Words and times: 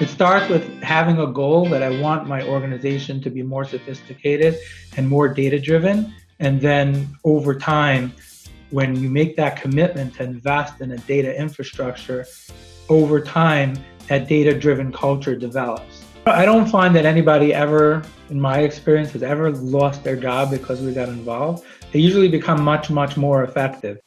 It 0.00 0.08
starts 0.08 0.48
with 0.48 0.82
having 0.82 1.20
a 1.20 1.26
goal 1.28 1.66
that 1.66 1.80
I 1.80 2.00
want 2.00 2.26
my 2.26 2.42
organization 2.48 3.20
to 3.20 3.30
be 3.30 3.44
more 3.44 3.64
sophisticated 3.64 4.58
and 4.96 5.08
more 5.08 5.28
data 5.28 5.60
driven. 5.60 6.12
And 6.40 6.60
then 6.60 7.16
over 7.22 7.54
time, 7.54 8.12
when 8.70 8.96
you 8.96 9.08
make 9.08 9.36
that 9.36 9.62
commitment 9.62 10.14
to 10.16 10.24
invest 10.24 10.80
in 10.80 10.90
a 10.90 10.96
data 10.98 11.38
infrastructure, 11.38 12.26
over 12.88 13.20
time, 13.20 13.78
that 14.08 14.26
data 14.26 14.58
driven 14.58 14.90
culture 14.90 15.36
develops. 15.36 16.02
I 16.26 16.44
don't 16.44 16.66
find 16.66 16.96
that 16.96 17.06
anybody 17.06 17.54
ever, 17.54 18.02
in 18.30 18.40
my 18.40 18.58
experience, 18.60 19.12
has 19.12 19.22
ever 19.22 19.52
lost 19.52 20.02
their 20.02 20.16
job 20.16 20.50
because 20.50 20.80
we 20.80 20.92
got 20.92 21.08
involved. 21.08 21.64
They 21.92 22.00
usually 22.00 22.28
become 22.28 22.64
much, 22.64 22.90
much 22.90 23.16
more 23.16 23.44
effective. 23.44 24.00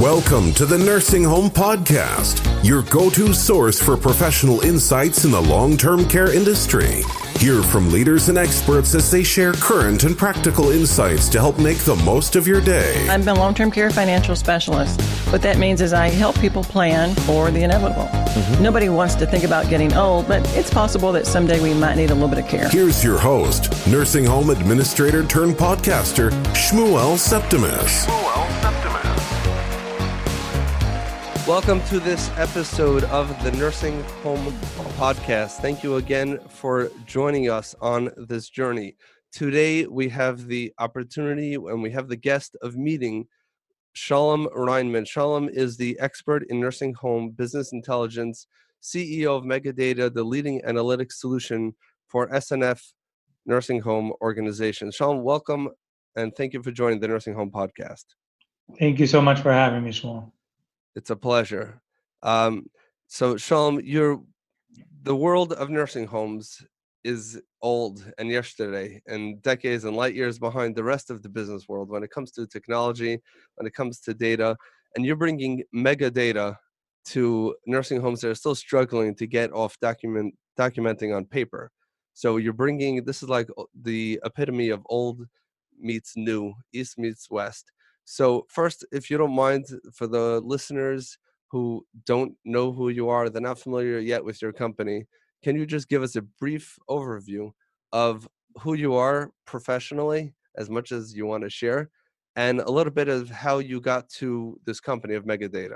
Welcome 0.00 0.52
to 0.54 0.66
the 0.66 0.76
Nursing 0.76 1.24
Home 1.24 1.48
Podcast, 1.48 2.44
your 2.62 2.82
go 2.82 3.08
to 3.08 3.32
source 3.32 3.80
for 3.80 3.96
professional 3.96 4.60
insights 4.60 5.24
in 5.24 5.30
the 5.30 5.40
long 5.40 5.78
term 5.78 6.06
care 6.06 6.30
industry. 6.34 7.02
Hear 7.38 7.62
from 7.62 7.90
leaders 7.90 8.28
and 8.28 8.36
experts 8.36 8.94
as 8.94 9.10
they 9.10 9.22
share 9.22 9.54
current 9.54 10.04
and 10.04 10.14
practical 10.14 10.70
insights 10.70 11.30
to 11.30 11.38
help 11.38 11.58
make 11.58 11.78
the 11.78 11.96
most 11.96 12.36
of 12.36 12.46
your 12.46 12.60
day. 12.60 13.08
I'm 13.08 13.26
a 13.26 13.32
long 13.32 13.54
term 13.54 13.70
care 13.70 13.88
financial 13.90 14.36
specialist. 14.36 15.00
What 15.32 15.40
that 15.40 15.56
means 15.56 15.80
is 15.80 15.94
I 15.94 16.08
help 16.08 16.38
people 16.40 16.62
plan 16.62 17.14
for 17.14 17.50
the 17.50 17.62
inevitable. 17.62 18.04
Mm-hmm. 18.04 18.62
Nobody 18.62 18.90
wants 18.90 19.14
to 19.14 19.26
think 19.26 19.44
about 19.44 19.70
getting 19.70 19.94
old, 19.94 20.28
but 20.28 20.46
it's 20.54 20.68
possible 20.68 21.10
that 21.12 21.26
someday 21.26 21.58
we 21.58 21.72
might 21.72 21.94
need 21.94 22.10
a 22.10 22.14
little 22.14 22.28
bit 22.28 22.38
of 22.38 22.48
care. 22.48 22.68
Here's 22.68 23.02
your 23.02 23.18
host, 23.18 23.72
nursing 23.86 24.26
home 24.26 24.50
administrator 24.50 25.24
turned 25.24 25.54
podcaster, 25.54 26.32
Shmuel 26.52 27.16
Septimus. 27.16 28.04
Shmuel 28.04 28.06
Septimus. 28.06 28.65
Welcome 31.46 31.80
to 31.84 32.00
this 32.00 32.28
episode 32.36 33.04
of 33.04 33.28
the 33.44 33.52
Nursing 33.52 34.02
Home 34.24 34.52
Podcast. 34.98 35.58
Thank 35.58 35.84
you 35.84 35.94
again 35.94 36.40
for 36.48 36.90
joining 37.06 37.48
us 37.48 37.72
on 37.80 38.10
this 38.16 38.48
journey. 38.48 38.96
Today, 39.30 39.86
we 39.86 40.08
have 40.08 40.48
the 40.48 40.74
opportunity 40.80 41.54
and 41.54 41.80
we 41.80 41.92
have 41.92 42.08
the 42.08 42.16
guest 42.16 42.56
of 42.62 42.76
meeting 42.76 43.28
Shalom 43.92 44.48
Reinman. 44.56 45.06
Shalom 45.06 45.48
is 45.48 45.76
the 45.76 45.96
expert 46.00 46.42
in 46.50 46.58
nursing 46.58 46.92
home 46.94 47.30
business 47.30 47.72
intelligence, 47.72 48.48
CEO 48.82 49.36
of 49.36 49.44
Megadata, 49.44 50.12
the 50.12 50.24
leading 50.24 50.62
analytics 50.62 51.12
solution 51.12 51.76
for 52.08 52.26
SNF 52.26 52.92
nursing 53.46 53.80
home 53.80 54.12
organizations. 54.20 54.96
Shalom, 54.96 55.22
welcome 55.22 55.68
and 56.16 56.34
thank 56.34 56.54
you 56.54 56.62
for 56.64 56.72
joining 56.72 56.98
the 56.98 57.06
Nursing 57.06 57.34
Home 57.34 57.52
Podcast. 57.52 58.04
Thank 58.80 58.98
you 58.98 59.06
so 59.06 59.22
much 59.22 59.38
for 59.38 59.52
having 59.52 59.84
me, 59.84 59.92
Shmuel. 59.92 60.32
It's 60.96 61.10
a 61.10 61.16
pleasure. 61.16 61.80
Um, 62.22 62.66
so, 63.06 63.36
Shalom, 63.36 63.80
you're 63.84 64.20
the 65.02 65.14
world 65.14 65.52
of 65.52 65.70
nursing 65.70 66.06
homes 66.06 66.62
is 67.04 67.40
old 67.62 68.04
and 68.18 68.30
yesterday 68.30 69.00
and 69.06 69.40
decades 69.42 69.84
and 69.84 69.94
light 69.94 70.14
years 70.14 70.38
behind 70.38 70.74
the 70.74 70.82
rest 70.82 71.10
of 71.10 71.22
the 71.22 71.28
business 71.28 71.68
world 71.68 71.90
when 71.90 72.02
it 72.02 72.10
comes 72.10 72.32
to 72.32 72.46
technology, 72.46 73.20
when 73.56 73.66
it 73.66 73.74
comes 73.74 74.00
to 74.00 74.14
data. 74.14 74.56
And 74.96 75.04
you're 75.04 75.16
bringing 75.16 75.62
mega 75.72 76.10
data 76.10 76.58
to 77.06 77.54
nursing 77.66 78.00
homes 78.00 78.22
that 78.22 78.30
are 78.30 78.34
still 78.34 78.54
struggling 78.54 79.14
to 79.16 79.26
get 79.26 79.52
off 79.52 79.78
document 79.80 80.34
documenting 80.58 81.14
on 81.14 81.26
paper. 81.26 81.70
So 82.14 82.38
you're 82.38 82.54
bringing 82.54 83.04
this 83.04 83.22
is 83.22 83.28
like 83.28 83.48
the 83.82 84.18
epitome 84.24 84.70
of 84.70 84.80
old 84.86 85.26
meets 85.78 86.14
new, 86.16 86.54
east 86.72 86.98
meets 86.98 87.30
west. 87.30 87.70
So, 88.08 88.46
first, 88.48 88.84
if 88.92 89.10
you 89.10 89.18
don't 89.18 89.34
mind, 89.34 89.66
for 89.92 90.06
the 90.06 90.40
listeners 90.40 91.18
who 91.50 91.84
don't 92.04 92.34
know 92.44 92.72
who 92.72 92.88
you 92.88 93.08
are, 93.08 93.28
they're 93.28 93.42
not 93.42 93.58
familiar 93.58 93.98
yet 93.98 94.24
with 94.24 94.40
your 94.40 94.52
company, 94.52 95.06
can 95.42 95.56
you 95.56 95.66
just 95.66 95.88
give 95.88 96.04
us 96.04 96.14
a 96.14 96.22
brief 96.22 96.78
overview 96.88 97.50
of 97.92 98.28
who 98.62 98.74
you 98.74 98.94
are 98.94 99.32
professionally, 99.44 100.34
as 100.56 100.70
much 100.70 100.92
as 100.92 101.16
you 101.16 101.26
want 101.26 101.42
to 101.42 101.50
share, 101.50 101.90
and 102.36 102.60
a 102.60 102.70
little 102.70 102.92
bit 102.92 103.08
of 103.08 103.28
how 103.28 103.58
you 103.58 103.80
got 103.80 104.08
to 104.10 104.56
this 104.64 104.78
company 104.78 105.14
of 105.14 105.24
Megadata? 105.24 105.74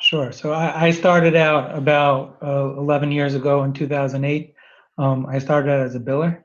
Sure. 0.00 0.32
So, 0.32 0.54
I, 0.54 0.90
started 0.90 1.36
out 1.36 1.76
about 1.76 2.38
uh, 2.42 2.78
11 2.78 3.12
years 3.12 3.34
ago 3.34 3.64
in 3.64 3.74
2008. 3.74 4.54
Um, 4.96 5.26
I 5.26 5.38
started 5.38 5.70
out 5.70 5.80
as 5.80 5.94
a 5.94 6.00
biller. 6.00 6.44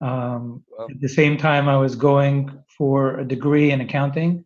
Um, 0.00 0.64
wow. 0.70 0.86
At 0.90 1.00
the 1.00 1.08
same 1.08 1.36
time, 1.36 1.68
I 1.68 1.76
was 1.76 1.94
going 1.94 2.50
for 2.76 3.18
a 3.18 3.24
degree 3.26 3.70
in 3.70 3.80
accounting. 3.80 4.44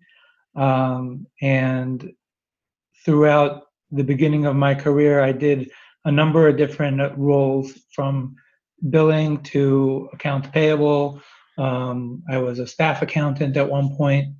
Um, 0.57 1.27
and 1.41 2.13
throughout 3.05 3.65
the 3.91 4.05
beginning 4.05 4.47
of 4.47 4.57
my 4.57 4.75
career, 4.75 5.21
I 5.21 5.33
did 5.33 5.71
a 6.05 6.13
number 6.13 6.49
of 6.49 6.57
different 6.57 7.01
roles 7.17 7.73
from 7.95 8.37
billing 8.91 9.43
to 9.43 10.09
accounts 10.13 10.49
payable. 10.53 11.21
Um, 11.59 12.23
I 12.29 12.39
was 12.39 12.59
a 12.59 12.67
staff 12.67 13.03
accountant 13.03 13.57
at 13.57 13.69
one 13.69 13.97
point, 13.97 14.35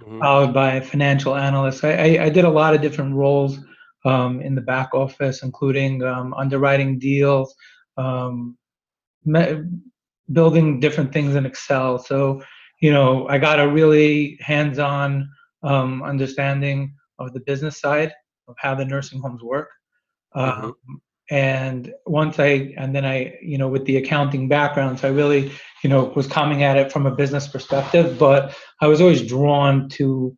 mm-hmm. 0.00 0.20
followed 0.20 0.52
by 0.52 0.74
a 0.74 0.82
financial 0.82 1.36
analyst. 1.36 1.84
I, 1.84 2.16
I, 2.16 2.24
I, 2.24 2.28
did 2.28 2.44
a 2.44 2.50
lot 2.50 2.74
of 2.74 2.82
different 2.82 3.14
roles 3.14 3.58
um, 4.04 4.40
in 4.40 4.54
the 4.54 4.60
back 4.60 4.94
office, 4.94 5.42
including 5.42 6.02
um, 6.02 6.34
underwriting 6.34 6.98
deals, 6.98 7.54
um, 7.96 8.58
me- 9.24 9.62
building 10.32 10.80
different 10.80 11.12
things 11.12 11.34
in 11.34 11.46
Excel. 11.46 11.98
So, 11.98 12.42
you 12.80 12.92
know, 12.92 13.28
I 13.28 13.38
got 13.38 13.60
a 13.60 13.68
really 13.68 14.38
hands-on 14.40 15.28
um, 15.62 16.02
understanding 16.02 16.94
of 17.18 17.32
the 17.32 17.40
business 17.40 17.80
side 17.80 18.12
of 18.48 18.56
how 18.58 18.74
the 18.74 18.84
nursing 18.84 19.20
homes 19.20 19.42
work. 19.42 19.68
Mm-hmm. 20.34 20.64
Um, 20.64 20.74
and 21.30 21.94
once 22.04 22.38
I, 22.38 22.74
and 22.76 22.94
then 22.94 23.04
I, 23.04 23.38
you 23.40 23.56
know, 23.56 23.68
with 23.68 23.84
the 23.86 23.96
accounting 23.96 24.48
background, 24.48 24.98
so 24.98 25.08
I 25.08 25.12
really, 25.12 25.52
you 25.82 25.88
know, 25.88 26.12
was 26.16 26.26
coming 26.26 26.62
at 26.62 26.76
it 26.76 26.92
from 26.92 27.06
a 27.06 27.14
business 27.14 27.48
perspective, 27.48 28.18
but 28.18 28.54
I 28.80 28.88
was 28.88 29.00
always 29.00 29.22
drawn 29.22 29.88
to 29.90 30.36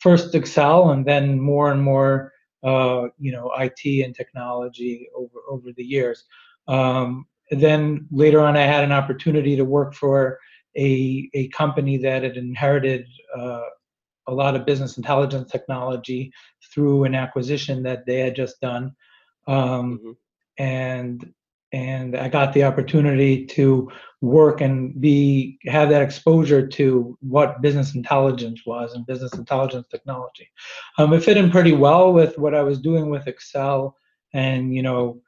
first 0.00 0.34
Excel 0.34 0.90
and 0.90 1.06
then 1.06 1.38
more 1.40 1.70
and 1.70 1.82
more, 1.82 2.32
uh, 2.62 3.08
you 3.18 3.32
know, 3.32 3.52
IT 3.58 4.04
and 4.04 4.14
technology 4.14 5.08
over 5.14 5.38
over 5.48 5.72
the 5.76 5.84
years. 5.84 6.24
Um, 6.66 7.26
then 7.50 8.06
later 8.10 8.40
on, 8.40 8.56
I 8.56 8.62
had 8.62 8.84
an 8.84 8.92
opportunity 8.92 9.56
to 9.56 9.64
work 9.64 9.94
for 9.94 10.38
a, 10.76 11.30
a 11.34 11.48
company 11.48 11.98
that 11.98 12.22
had 12.22 12.36
inherited 12.36 13.06
uh, 13.36 13.62
a 14.26 14.34
lot 14.34 14.56
of 14.56 14.66
business 14.66 14.96
intelligence 14.96 15.50
technology 15.50 16.32
through 16.72 17.04
an 17.04 17.14
acquisition 17.14 17.82
that 17.82 18.06
they 18.06 18.20
had 18.20 18.34
just 18.34 18.60
done. 18.60 18.94
Um, 19.46 19.98
mm-hmm. 19.98 20.10
And 20.58 21.34
and 21.72 22.16
I 22.16 22.28
got 22.28 22.52
the 22.52 22.62
opportunity 22.62 23.44
to 23.46 23.90
work 24.20 24.60
and 24.60 24.98
be 25.00 25.58
have 25.66 25.88
that 25.88 26.02
exposure 26.02 26.64
to 26.64 27.18
what 27.20 27.60
business 27.62 27.96
intelligence 27.96 28.62
was 28.64 28.94
and 28.94 29.04
business 29.06 29.34
intelligence 29.34 29.88
technology. 29.90 30.48
Um, 30.98 31.12
it 31.12 31.24
fit 31.24 31.36
in 31.36 31.50
pretty 31.50 31.72
well 31.72 32.12
with 32.12 32.38
what 32.38 32.54
I 32.54 32.62
was 32.62 32.78
doing 32.78 33.10
with 33.10 33.26
Excel 33.26 33.96
and 34.32 34.72
you 34.72 34.82
know 34.82 35.20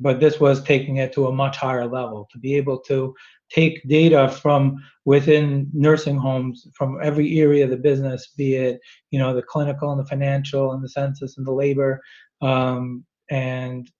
but 0.00 0.18
this 0.18 0.40
was 0.40 0.62
taking 0.62 0.96
it 0.96 1.12
to 1.12 1.26
a 1.26 1.32
much 1.32 1.56
higher 1.56 1.86
level. 1.86 2.28
To 2.32 2.38
be 2.38 2.54
able 2.56 2.78
to 2.80 3.14
take 3.50 3.86
data 3.88 4.28
from 4.28 4.82
within 5.04 5.68
nursing 5.72 6.16
homes 6.16 6.66
from 6.74 6.98
every 7.02 7.40
area 7.40 7.64
of 7.64 7.70
the 7.70 7.76
business 7.76 8.28
be 8.36 8.54
it 8.54 8.80
you 9.10 9.18
know 9.18 9.34
the 9.34 9.42
clinical 9.42 9.90
and 9.90 10.00
the 10.00 10.06
financial 10.06 10.72
and 10.72 10.82
the 10.82 10.88
census 10.88 11.36
and 11.36 11.46
the 11.46 11.52
labor 11.52 12.00
um, 12.42 13.04
and 13.30 13.90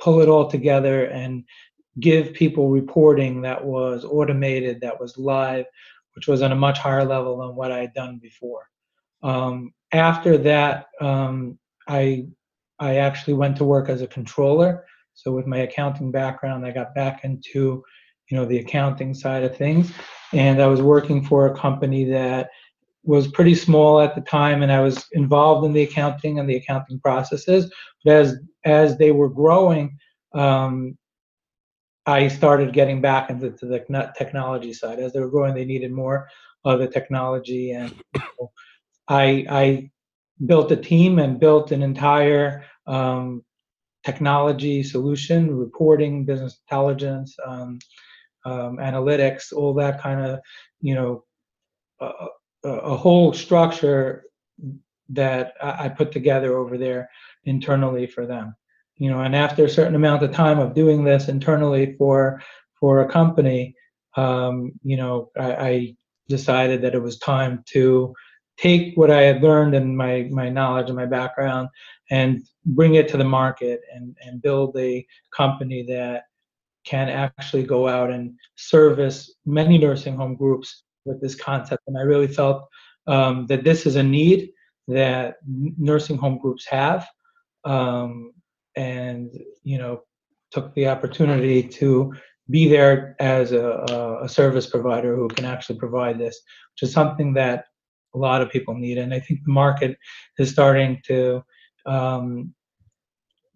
pull 0.00 0.20
it 0.20 0.28
all 0.28 0.48
together 0.48 1.06
and 1.06 1.44
give 2.00 2.32
people 2.32 2.68
reporting 2.68 3.42
that 3.42 3.62
was 3.62 4.04
automated 4.04 4.80
that 4.80 4.98
was 4.98 5.18
live 5.18 5.66
which 6.14 6.28
was 6.28 6.42
on 6.42 6.52
a 6.52 6.56
much 6.56 6.78
higher 6.78 7.04
level 7.04 7.38
than 7.38 7.56
what 7.56 7.72
i 7.72 7.78
had 7.78 7.94
done 7.94 8.18
before. 8.18 8.68
Um, 9.22 9.72
after 9.92 10.38
that 10.38 10.86
um, 11.00 11.58
i 11.88 12.26
i 12.78 12.96
actually 12.96 13.34
went 13.34 13.56
to 13.56 13.64
work 13.64 13.88
as 13.88 14.02
a 14.02 14.06
controller 14.06 14.84
so 15.14 15.32
with 15.32 15.46
my 15.46 15.58
accounting 15.58 16.10
background, 16.10 16.66
I 16.66 16.70
got 16.70 16.94
back 16.94 17.24
into, 17.24 17.82
you 18.28 18.36
know, 18.36 18.44
the 18.44 18.58
accounting 18.58 19.14
side 19.14 19.44
of 19.44 19.56
things, 19.56 19.92
and 20.32 20.60
I 20.60 20.66
was 20.66 20.82
working 20.82 21.24
for 21.24 21.46
a 21.46 21.56
company 21.56 22.04
that 22.04 22.50
was 23.04 23.28
pretty 23.28 23.54
small 23.54 24.00
at 24.00 24.14
the 24.14 24.20
time, 24.20 24.62
and 24.62 24.72
I 24.72 24.80
was 24.80 25.06
involved 25.12 25.66
in 25.66 25.72
the 25.72 25.82
accounting 25.82 26.38
and 26.38 26.48
the 26.48 26.56
accounting 26.56 27.00
processes. 27.00 27.72
But 28.04 28.14
as 28.14 28.38
as 28.64 28.96
they 28.96 29.10
were 29.10 29.28
growing, 29.28 29.98
um, 30.34 30.96
I 32.06 32.28
started 32.28 32.72
getting 32.72 33.00
back 33.00 33.30
into 33.30 33.50
the 33.50 34.12
technology 34.16 34.72
side. 34.72 34.98
As 34.98 35.12
they 35.12 35.20
were 35.20 35.30
growing, 35.30 35.54
they 35.54 35.64
needed 35.64 35.92
more 35.92 36.28
of 36.64 36.78
the 36.78 36.88
technology, 36.88 37.72
and 37.72 37.94
I 39.08 39.46
I 39.48 39.90
built 40.46 40.72
a 40.72 40.76
team 40.76 41.18
and 41.18 41.38
built 41.38 41.72
an 41.72 41.82
entire 41.82 42.64
um, 42.86 43.44
technology 44.04 44.82
solution, 44.82 45.56
reporting, 45.56 46.24
business 46.24 46.60
intelligence, 46.66 47.36
um, 47.46 47.78
um, 48.44 48.78
analytics, 48.78 49.52
all 49.52 49.74
that 49.74 50.00
kind 50.00 50.20
of, 50.24 50.40
you 50.80 50.94
know, 50.94 51.24
a, 52.00 52.28
a 52.68 52.96
whole 52.96 53.32
structure 53.32 54.24
that 55.08 55.54
I 55.62 55.88
put 55.88 56.12
together 56.12 56.56
over 56.56 56.78
there 56.78 57.08
internally 57.44 58.06
for 58.06 58.26
them. 58.26 58.54
You 58.96 59.10
know, 59.10 59.20
and 59.20 59.34
after 59.34 59.64
a 59.64 59.70
certain 59.70 59.94
amount 59.94 60.22
of 60.22 60.32
time 60.32 60.58
of 60.58 60.74
doing 60.74 61.04
this 61.04 61.28
internally 61.28 61.94
for 61.98 62.42
for 62.78 63.00
a 63.00 63.08
company, 63.08 63.74
um, 64.16 64.72
you 64.82 64.96
know, 64.96 65.30
I, 65.38 65.54
I 65.54 65.96
decided 66.28 66.82
that 66.82 66.94
it 66.94 67.02
was 67.02 67.18
time 67.18 67.62
to 67.68 68.14
take 68.58 68.96
what 68.96 69.10
I 69.10 69.22
had 69.22 69.42
learned 69.42 69.74
and 69.74 69.96
my 69.96 70.28
my 70.30 70.48
knowledge 70.48 70.88
and 70.88 70.96
my 70.96 71.06
background 71.06 71.68
and 72.10 72.42
bring 72.64 72.94
it 72.94 73.08
to 73.08 73.16
the 73.16 73.24
market 73.24 73.80
and 73.94 74.16
and 74.24 74.42
build 74.42 74.76
a 74.76 75.06
company 75.34 75.84
that 75.88 76.24
can 76.84 77.08
actually 77.08 77.62
go 77.62 77.88
out 77.88 78.10
and 78.10 78.34
service 78.56 79.34
many 79.46 79.78
nursing 79.78 80.16
home 80.16 80.34
groups 80.34 80.82
with 81.04 81.20
this 81.20 81.34
concept. 81.34 81.82
And 81.86 81.96
I 81.96 82.02
really 82.02 82.26
felt 82.26 82.68
um, 83.06 83.46
that 83.46 83.64
this 83.64 83.86
is 83.86 83.96
a 83.96 84.02
need 84.02 84.50
that 84.88 85.36
nursing 85.46 86.16
home 86.16 86.38
groups 86.38 86.66
have, 86.66 87.06
um, 87.64 88.32
and 88.76 89.30
you 89.62 89.78
know, 89.78 90.02
took 90.50 90.74
the 90.74 90.88
opportunity 90.88 91.62
to 91.62 92.12
be 92.50 92.68
there 92.68 93.16
as 93.20 93.52
a, 93.52 94.20
a, 94.22 94.28
service 94.28 94.66
provider 94.66 95.14
who 95.14 95.28
can 95.28 95.44
actually 95.44 95.78
provide 95.78 96.18
this, 96.18 96.40
which 96.74 96.88
is 96.88 96.92
something 96.92 97.32
that 97.32 97.66
a 98.14 98.18
lot 98.18 98.42
of 98.42 98.50
people 98.50 98.74
need. 98.74 98.98
it. 98.98 99.02
And 99.02 99.14
I 99.14 99.20
think 99.20 99.40
the 99.44 99.52
market 99.52 99.96
is 100.38 100.50
starting 100.50 101.00
to 101.06 101.42
um, 101.86 102.54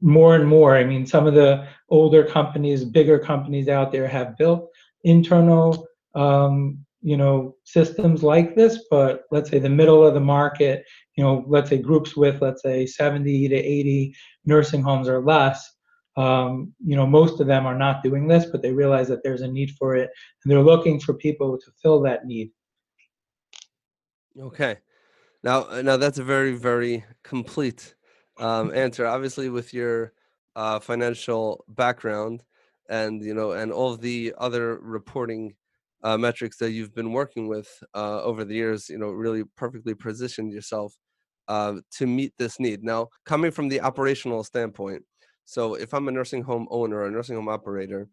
more 0.00 0.34
and 0.34 0.46
more. 0.46 0.76
I 0.76 0.84
mean, 0.84 1.06
some 1.06 1.26
of 1.26 1.34
the 1.34 1.66
older 1.88 2.24
companies, 2.24 2.84
bigger 2.84 3.18
companies 3.18 3.68
out 3.68 3.92
there 3.92 4.08
have 4.08 4.36
built 4.36 4.70
internal, 5.04 5.86
um, 6.14 6.78
you 7.02 7.16
know, 7.16 7.54
systems 7.64 8.22
like 8.22 8.54
this. 8.54 8.84
But 8.90 9.24
let's 9.30 9.50
say 9.50 9.58
the 9.58 9.68
middle 9.68 10.04
of 10.04 10.14
the 10.14 10.20
market, 10.20 10.84
you 11.16 11.24
know, 11.24 11.44
let's 11.46 11.70
say 11.70 11.78
groups 11.78 12.16
with, 12.16 12.42
let's 12.42 12.62
say 12.62 12.86
70 12.86 13.48
to 13.48 13.54
80 13.54 14.14
nursing 14.44 14.82
homes 14.82 15.08
or 15.08 15.22
less, 15.22 15.76
um, 16.16 16.72
you 16.84 16.96
know, 16.96 17.06
most 17.06 17.40
of 17.40 17.46
them 17.46 17.66
are 17.66 17.76
not 17.76 18.02
doing 18.02 18.26
this, 18.26 18.46
but 18.46 18.62
they 18.62 18.72
realize 18.72 19.08
that 19.08 19.22
there's 19.22 19.42
a 19.42 19.48
need 19.48 19.70
for 19.78 19.96
it, 19.96 20.10
and 20.42 20.50
they're 20.50 20.62
looking 20.62 20.98
for 20.98 21.12
people 21.14 21.58
to 21.58 21.70
fill 21.82 22.00
that 22.02 22.24
need. 22.24 22.50
Okay, 24.38 24.76
now 25.44 25.64
uh, 25.70 25.82
now 25.82 25.96
that's 25.96 26.18
a 26.18 26.24
very 26.24 26.54
very 26.54 27.04
complete 27.24 27.94
um, 28.38 28.72
answer. 28.76 29.06
Obviously, 29.06 29.50
with 29.50 29.74
your 29.74 30.12
uh, 30.56 30.80
financial 30.80 31.64
background 31.68 32.42
and 32.88 33.22
you 33.24 33.34
know 33.34 33.52
and 33.52 33.72
all 33.72 33.96
the 33.96 34.34
other 34.38 34.78
reporting 34.80 35.54
uh, 36.02 36.18
metrics 36.18 36.58
that 36.58 36.72
you've 36.72 36.94
been 36.94 37.12
working 37.12 37.48
with 37.48 37.68
uh, 37.94 38.22
over 38.22 38.44
the 38.44 38.54
years, 38.54 38.88
you 38.90 38.98
know, 38.98 39.10
really 39.10 39.44
perfectly 39.56 39.94
positioned 39.94 40.52
yourself 40.52 40.94
uh, 41.48 41.74
to 41.92 42.06
meet 42.06 42.32
this 42.38 42.60
need. 42.60 42.84
Now, 42.84 43.08
coming 43.24 43.50
from 43.50 43.68
the 43.68 43.80
operational 43.80 44.44
standpoint 44.44 45.04
so 45.46 45.74
if 45.74 45.94
I'm 45.94 46.08
a 46.08 46.12
nursing 46.12 46.42
home 46.42 46.66
owner 46.70 46.98
or 46.98 47.06
a 47.06 47.10
nursing 47.10 47.36
home 47.36 47.48
operator, 47.48 48.08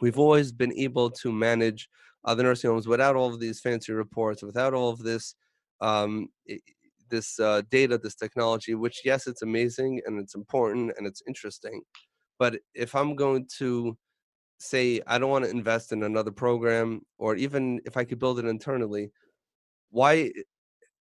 we've 0.00 0.18
always 0.18 0.52
been 0.52 0.72
able 0.74 1.10
to 1.10 1.32
manage 1.32 1.88
uh, 2.24 2.34
the 2.34 2.42
nursing 2.42 2.70
homes 2.70 2.88
without 2.88 3.16
all 3.16 3.32
of 3.32 3.40
these 3.40 3.60
fancy 3.60 3.92
reports, 3.92 4.42
without 4.42 4.74
all 4.74 4.90
of 4.90 5.00
this 5.00 5.34
um, 5.80 6.28
this 7.10 7.38
uh, 7.40 7.62
data, 7.70 7.98
this 7.98 8.14
technology. 8.14 8.74
Which 8.74 9.02
yes, 9.04 9.26
it's 9.26 9.42
amazing 9.42 10.02
and 10.06 10.18
it's 10.18 10.34
important 10.34 10.92
and 10.96 11.06
it's 11.06 11.22
interesting, 11.26 11.82
but 12.38 12.58
if 12.74 12.94
I'm 12.94 13.16
going 13.16 13.46
to 13.58 13.96
say 14.58 15.00
I 15.06 15.18
don't 15.18 15.30
want 15.30 15.44
to 15.44 15.50
invest 15.50 15.92
in 15.92 16.02
another 16.02 16.32
program, 16.32 17.02
or 17.18 17.36
even 17.36 17.80
if 17.84 17.96
I 17.96 18.04
could 18.04 18.18
build 18.18 18.38
it 18.38 18.44
internally, 18.46 19.12
why 19.90 20.32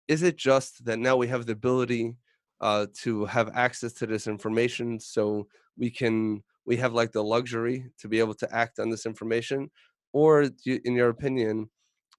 is 0.08 0.24
it 0.24 0.38
just 0.38 0.86
that 0.86 1.00
now 1.00 1.16
we 1.16 1.28
have 1.28 1.46
the 1.46 1.54
ability 1.54 2.18
uh, 2.62 2.88
to 2.94 3.26
have 3.26 3.50
access 3.56 3.94
to 3.94 4.08
this 4.08 4.28
information 4.28 5.00
so 5.00 5.48
we 5.78 5.90
can 5.90 6.44
we 6.66 6.76
have 6.78 6.94
like 6.94 7.12
the 7.12 7.24
luxury 7.24 7.86
to 8.00 8.08
be 8.08 8.20
able 8.20 8.34
to 8.36 8.56
act 8.56 8.80
on 8.80 8.90
this 8.90 9.06
information 9.06 9.70
or 10.14 10.50
you, 10.64 10.80
in 10.86 10.94
your 10.94 11.10
opinion 11.10 11.70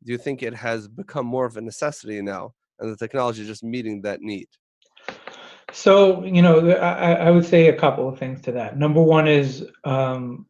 do 0.04 0.12
you 0.12 0.19
think 0.19 0.42
it 0.42 0.54
has 0.54 0.88
become 0.88 1.26
more 1.26 1.44
of 1.44 1.56
a 1.56 1.60
necessity 1.60 2.20
now 2.22 2.52
and 2.78 2.90
the 2.90 2.96
technology 2.96 3.42
is 3.42 3.48
just 3.48 3.64
meeting 3.64 4.00
that 4.02 4.20
need 4.20 4.48
so 5.72 6.25
you 6.25 6.42
know 6.42 6.70
I, 6.70 7.14
I 7.14 7.31
would 7.31 7.44
say 7.44 7.69
a 7.69 7.78
couple 7.78 8.08
of 8.08 8.19
things 8.19 8.40
to 8.42 8.52
that 8.52 8.78
number 8.78 9.02
one 9.02 9.28
is 9.28 9.66
um, 9.84 10.46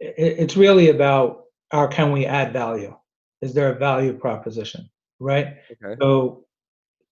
it, 0.00 0.14
it's 0.38 0.56
really 0.56 0.90
about 0.90 1.44
how 1.70 1.86
can 1.86 2.12
we 2.12 2.26
add 2.26 2.52
value 2.52 2.96
is 3.42 3.54
there 3.54 3.70
a 3.70 3.78
value 3.78 4.12
proposition 4.12 4.88
right 5.18 5.56
okay. 5.70 5.96
so 6.00 6.46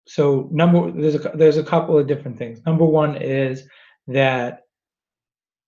so 0.05 0.49
number 0.51 0.91
there's 0.91 1.15
a 1.15 1.31
there's 1.33 1.57
a 1.57 1.63
couple 1.63 1.97
of 1.97 2.07
different 2.07 2.37
things. 2.37 2.61
Number 2.65 2.85
one 2.85 3.15
is 3.15 3.67
that 4.07 4.62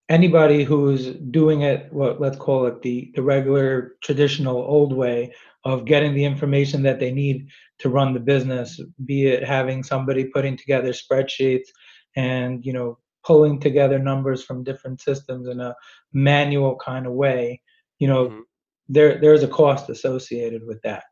anybody 0.10 0.63
who's 0.63 1.16
doing 1.31 1.62
it 1.62 1.92
what 1.92 2.22
let's 2.22 2.38
call 2.38 2.66
it 2.66 2.81
the 2.81 3.12
the 3.16 3.24
regular 3.24 3.96
traditional 4.04 4.57
old 4.57 4.94
way 4.94 5.34
of 5.63 5.86
getting 5.86 6.13
the 6.13 6.24
information 6.24 6.84
that 6.84 7.00
they 7.00 7.12
need 7.12 7.48
to 7.80 7.90
run 7.90 8.13
the 8.13 8.19
business 8.19 8.80
be 9.06 9.28
it 9.28 9.44
having 9.44 9.81
somebody 9.81 10.25
putting 10.25 10.56
together 10.56 10.92
spreadsheets 10.92 11.68
and 12.16 12.66
you 12.66 12.72
know 12.72 12.98
pulling 13.25 13.60
together 13.60 13.98
numbers 13.98 14.44
from 14.44 14.63
different 14.63 15.02
systems 15.02 15.48
in 15.48 15.60
a 15.60 15.74
manual 16.13 16.75
kind 16.75 17.07
of 17.07 17.13
way 17.13 17.60
you 17.98 18.07
know 18.07 18.28
mm-hmm. 18.28 18.40
there 18.88 19.19
there's 19.19 19.42
a 19.42 19.48
cost 19.48 19.90
associated 19.90 20.62
with 20.66 20.80
that 20.84 21.04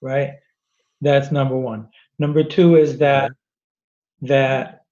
right? 0.00 0.34
That's 1.00 1.30
number 1.30 1.56
one. 1.56 1.88
Number 2.18 2.42
two 2.42 2.76
is 2.76 2.98
that 2.98 3.32
that 4.22 4.82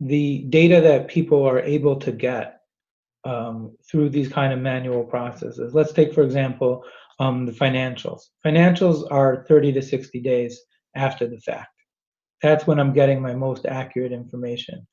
the 0.00 0.46
data 0.48 0.80
that 0.80 1.08
people 1.08 1.44
are 1.46 1.60
able 1.60 1.96
to 1.96 2.10
get 2.10 2.60
um, 3.24 3.76
through 3.88 4.10
these 4.10 4.28
kind 4.28 4.52
of 4.52 4.58
manual 4.58 5.04
processes. 5.04 5.74
Let's 5.74 5.92
take, 5.92 6.12
for 6.12 6.22
example, 6.22 6.84
um, 7.18 7.46
the 7.46 7.52
financials. 7.52 8.22
Financials 8.44 9.06
are 9.10 9.44
30 9.48 9.72
to 9.74 9.82
60 9.82 10.20
days 10.20 10.60
after 10.96 11.26
the 11.26 11.38
fact. 11.38 11.68
That's 12.42 12.66
when 12.66 12.80
I'm 12.80 12.92
getting 12.92 13.22
my 13.22 13.34
most 13.34 13.66
accurate 13.66 14.12
information. 14.12 14.86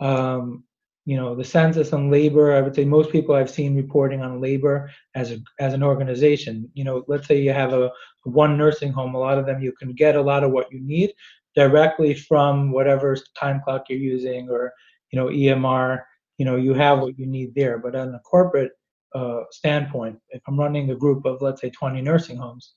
Um, 0.00 0.64
you 1.04 1.16
know 1.16 1.34
the 1.34 1.44
census 1.44 1.92
on 1.92 2.10
labor 2.10 2.54
i 2.54 2.60
would 2.60 2.74
say 2.74 2.84
most 2.84 3.10
people 3.10 3.34
i've 3.34 3.50
seen 3.50 3.76
reporting 3.76 4.20
on 4.22 4.40
labor 4.40 4.90
as 5.14 5.32
a 5.32 5.38
as 5.58 5.74
an 5.74 5.82
organization 5.82 6.70
you 6.74 6.84
know 6.84 7.04
let's 7.08 7.26
say 7.26 7.40
you 7.40 7.52
have 7.52 7.72
a 7.72 7.90
one 8.24 8.56
nursing 8.56 8.92
home 8.92 9.14
a 9.14 9.18
lot 9.18 9.38
of 9.38 9.46
them 9.46 9.60
you 9.60 9.72
can 9.78 9.92
get 9.92 10.16
a 10.16 10.22
lot 10.22 10.44
of 10.44 10.52
what 10.52 10.70
you 10.70 10.80
need 10.80 11.12
directly 11.56 12.14
from 12.14 12.70
whatever 12.70 13.16
time 13.38 13.60
clock 13.64 13.84
you're 13.88 13.98
using 13.98 14.48
or 14.48 14.72
you 15.10 15.18
know 15.18 15.26
emr 15.26 16.02
you 16.42 16.46
know 16.46 16.56
you 16.56 16.74
have 16.74 16.98
what 16.98 17.16
you 17.16 17.26
need 17.26 17.54
there. 17.54 17.78
But 17.78 17.94
on 17.94 18.16
a 18.16 18.18
corporate 18.18 18.72
uh, 19.14 19.42
standpoint 19.50 20.18
if 20.30 20.42
i'm 20.48 20.58
running 20.58 20.90
a 20.90 20.94
group 20.94 21.26
of 21.26 21.42
let's 21.42 21.60
say 21.60 21.70
20 21.70 22.00
nursing 22.00 22.36
homes 22.36 22.72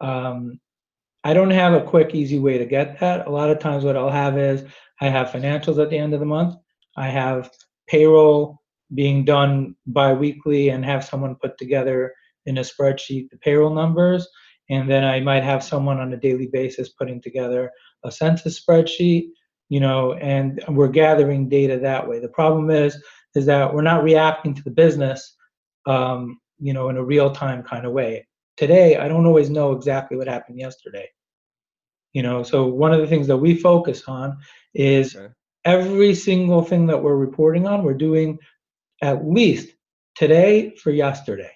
um, 0.00 0.60
i 1.24 1.34
don't 1.34 1.50
have 1.50 1.74
a 1.74 1.82
quick 1.82 2.14
easy 2.14 2.38
way 2.38 2.56
to 2.58 2.64
get 2.64 3.00
that. 3.00 3.26
A 3.26 3.30
lot 3.30 3.50
of 3.50 3.58
times 3.58 3.84
what 3.84 3.96
i'll 3.96 4.18
have 4.24 4.38
is 4.38 4.64
i 5.00 5.08
have 5.08 5.28
financials 5.28 5.82
at 5.82 5.90
the 5.90 5.98
end 5.98 6.14
of 6.14 6.20
the 6.20 6.26
month. 6.26 6.54
I 6.96 7.08
have 7.08 7.50
payroll 7.88 8.62
being 8.94 9.24
done 9.24 9.74
biweekly 9.86 10.68
and 10.68 10.84
have 10.84 11.04
someone 11.04 11.34
put 11.42 11.58
together 11.58 12.14
in 12.46 12.58
a 12.58 12.62
spreadsheet 12.62 13.28
the 13.30 13.38
payroll 13.38 13.74
numbers. 13.74 14.28
And 14.70 14.88
then 14.90 15.04
I 15.04 15.20
might 15.20 15.42
have 15.42 15.62
someone 15.64 15.98
on 15.98 16.12
a 16.12 16.22
daily 16.26 16.48
basis 16.58 16.90
putting 16.90 17.20
together 17.20 17.70
a 18.04 18.12
census 18.12 18.64
spreadsheet, 18.64 19.24
you 19.68 19.80
know, 19.80 20.14
and 20.14 20.62
we're 20.68 20.88
gathering 20.88 21.48
data 21.48 21.78
that 21.78 22.06
way. 22.06 22.20
The 22.20 22.28
problem 22.28 22.70
is, 22.70 22.96
is 23.34 23.46
that 23.46 23.72
we're 23.72 23.82
not 23.82 24.04
reacting 24.04 24.54
to 24.54 24.62
the 24.62 24.70
business, 24.70 25.34
um, 25.86 26.40
you 26.58 26.72
know, 26.72 26.88
in 26.88 26.96
a 26.96 27.04
real 27.04 27.30
time 27.30 27.62
kind 27.62 27.86
of 27.86 27.92
way. 27.92 28.26
Today, 28.56 28.96
I 28.96 29.08
don't 29.08 29.26
always 29.26 29.50
know 29.50 29.72
exactly 29.72 30.16
what 30.16 30.28
happened 30.28 30.58
yesterday. 30.58 31.08
You 32.12 32.22
know, 32.22 32.44
so 32.44 32.66
one 32.66 32.92
of 32.92 33.00
the 33.00 33.08
things 33.08 33.26
that 33.26 33.36
we 33.36 33.56
focus 33.56 34.04
on 34.06 34.38
is 34.74 35.16
okay 35.16 35.28
every 35.64 36.14
single 36.14 36.62
thing 36.62 36.86
that 36.86 37.02
we're 37.02 37.16
reporting 37.16 37.66
on, 37.66 37.82
we're 37.82 37.94
doing 37.94 38.38
at 39.02 39.26
least 39.26 39.74
today 40.14 40.74
for 40.76 40.90
yesterday. 40.90 41.50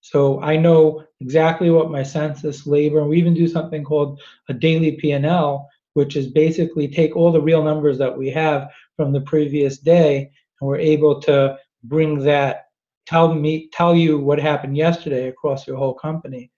So 0.00 0.40
I 0.42 0.56
know 0.56 1.04
exactly 1.20 1.70
what 1.70 1.90
my 1.90 2.02
census, 2.02 2.66
labor, 2.66 3.00
and 3.00 3.08
we 3.08 3.18
even 3.18 3.34
do 3.34 3.48
something 3.48 3.82
called 3.82 4.20
a 4.48 4.54
daily 4.54 4.92
P&L, 4.92 5.68
which 5.94 6.16
is 6.16 6.28
basically 6.28 6.86
take 6.86 7.16
all 7.16 7.32
the 7.32 7.40
real 7.40 7.62
numbers 7.62 7.98
that 7.98 8.16
we 8.16 8.30
have 8.30 8.68
from 8.96 9.12
the 9.12 9.20
previous 9.22 9.78
day, 9.78 10.30
and 10.60 10.68
we're 10.68 10.76
able 10.76 11.20
to 11.22 11.56
bring 11.82 12.18
that, 12.20 12.66
tell 13.06 13.34
me, 13.34 13.68
tell 13.72 13.94
you 13.94 14.18
what 14.18 14.38
happened 14.38 14.76
yesterday 14.76 15.28
across 15.28 15.66
your 15.66 15.76
whole 15.76 15.94
company 15.94 16.50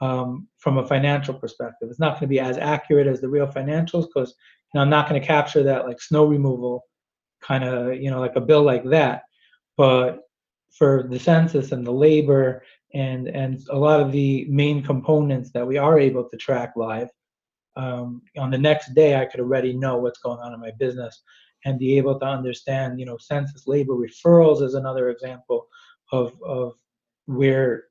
um, 0.00 0.46
from 0.58 0.78
a 0.78 0.86
financial 0.86 1.34
perspective. 1.34 1.88
It's 1.90 2.00
not 2.00 2.12
going 2.12 2.20
to 2.22 2.26
be 2.28 2.40
as 2.40 2.58
accurate 2.58 3.06
as 3.06 3.20
the 3.20 3.28
real 3.28 3.46
financials 3.46 4.06
because 4.06 4.34
know, 4.74 4.80
I'm 4.82 4.90
not 4.90 5.08
going 5.08 5.20
to 5.20 5.26
capture 5.26 5.62
that 5.64 5.86
like 5.86 6.00
snow 6.00 6.26
removal 6.26 6.84
kind 7.40 7.64
of, 7.64 7.94
you 7.94 8.10
know, 8.10 8.20
like 8.20 8.36
a 8.36 8.40
bill 8.40 8.62
like 8.62 8.84
that. 8.84 9.22
But 9.76 10.20
for 10.76 11.06
the 11.08 11.18
census 11.18 11.72
and 11.72 11.86
the 11.86 11.92
labor 11.92 12.62
and 12.94 13.28
and 13.28 13.60
a 13.70 13.76
lot 13.76 14.00
of 14.00 14.12
the 14.12 14.46
main 14.48 14.82
components 14.82 15.50
that 15.52 15.66
we 15.66 15.76
are 15.76 15.98
able 15.98 16.28
to 16.28 16.36
track 16.36 16.72
live 16.76 17.08
um, 17.78 18.20
on 18.36 18.50
the 18.50 18.58
next 18.58 18.94
day 18.94 19.16
i 19.16 19.24
could 19.24 19.40
already 19.40 19.72
know 19.72 19.96
what's 19.96 20.18
going 20.20 20.38
on 20.40 20.52
in 20.52 20.60
my 20.60 20.72
business 20.78 21.22
and 21.64 21.78
be 21.78 21.96
able 21.96 22.18
to 22.18 22.26
understand 22.26 23.00
you 23.00 23.06
know 23.06 23.16
census 23.18 23.66
labor 23.66 23.94
referrals 23.94 24.62
is 24.62 24.74
another 24.74 25.08
example 25.08 25.66
of 26.12 26.32
of 26.44 26.74
where 27.26 27.84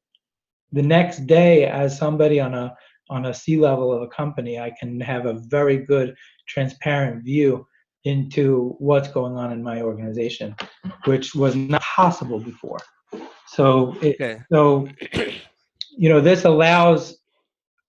the 0.72 0.82
next 0.82 1.26
day 1.28 1.66
as 1.66 1.98
somebody 1.98 2.40
on 2.40 2.54
a 2.54 2.76
on 3.10 3.28
a 3.28 3.34
C 3.34 3.58
level 3.58 3.94
of 3.94 4.02
a 4.02 4.08
company, 4.08 4.60
I 4.60 4.72
can 4.72 5.00
have 5.00 5.26
a 5.26 5.34
very 5.34 5.78
good, 5.78 6.16
transparent 6.48 7.24
view 7.24 7.66
into 8.04 8.76
what's 8.80 9.08
going 9.10 9.38
on 9.38 9.52
in 9.52 9.64
my 9.64 9.82
organization, 9.82 10.56
which 11.06 11.36
was 11.36 11.56
not 11.56 11.82
possible 11.82 12.40
before. 12.40 12.80
So, 13.48 13.96
it, 14.02 14.16
okay. 14.16 14.40
so 14.52 14.88
you 15.98 16.10
know, 16.10 16.22
this 16.22 16.46
allows 16.46 17.18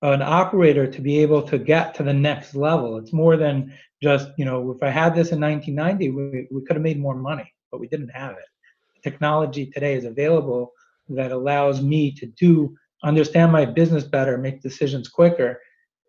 an 0.03 0.23
operator 0.23 0.87
to 0.87 1.01
be 1.01 1.19
able 1.19 1.43
to 1.43 1.59
get 1.59 1.95
to 1.95 2.03
the 2.03 2.13
next 2.13 2.55
level. 2.55 2.99
It's 2.99 3.13
more 3.13 3.37
than 3.37 3.75
just, 4.03 4.29
you 4.37 4.45
know, 4.45 4.71
if 4.71 4.83
I 4.83 4.91
had 4.91 5.15
this 5.15 5.33
in 5.33 5.41
1990, 5.41 6.11
we, 6.11 6.49
we 6.51 6.65
could 6.65 6.77
have 6.77 6.83
made 6.83 7.01
more 7.01 7.17
money, 7.17 7.53
but 7.71 7.81
we 7.81 7.89
didn't 7.89 8.11
have 8.11 8.33
it. 8.33 9.03
Technology 9.03 9.67
today 9.67 9.95
is 9.95 10.05
available 10.05 10.73
that 11.09 11.33
allows 11.33 11.83
me 11.83 12.13
to 12.13 12.27
do 12.27 12.77
understand 13.03 13.53
my 13.53 13.65
business 13.65 14.05
better, 14.05 14.39
make 14.39 14.61
decisions 14.61 15.09
quicker 15.09 15.61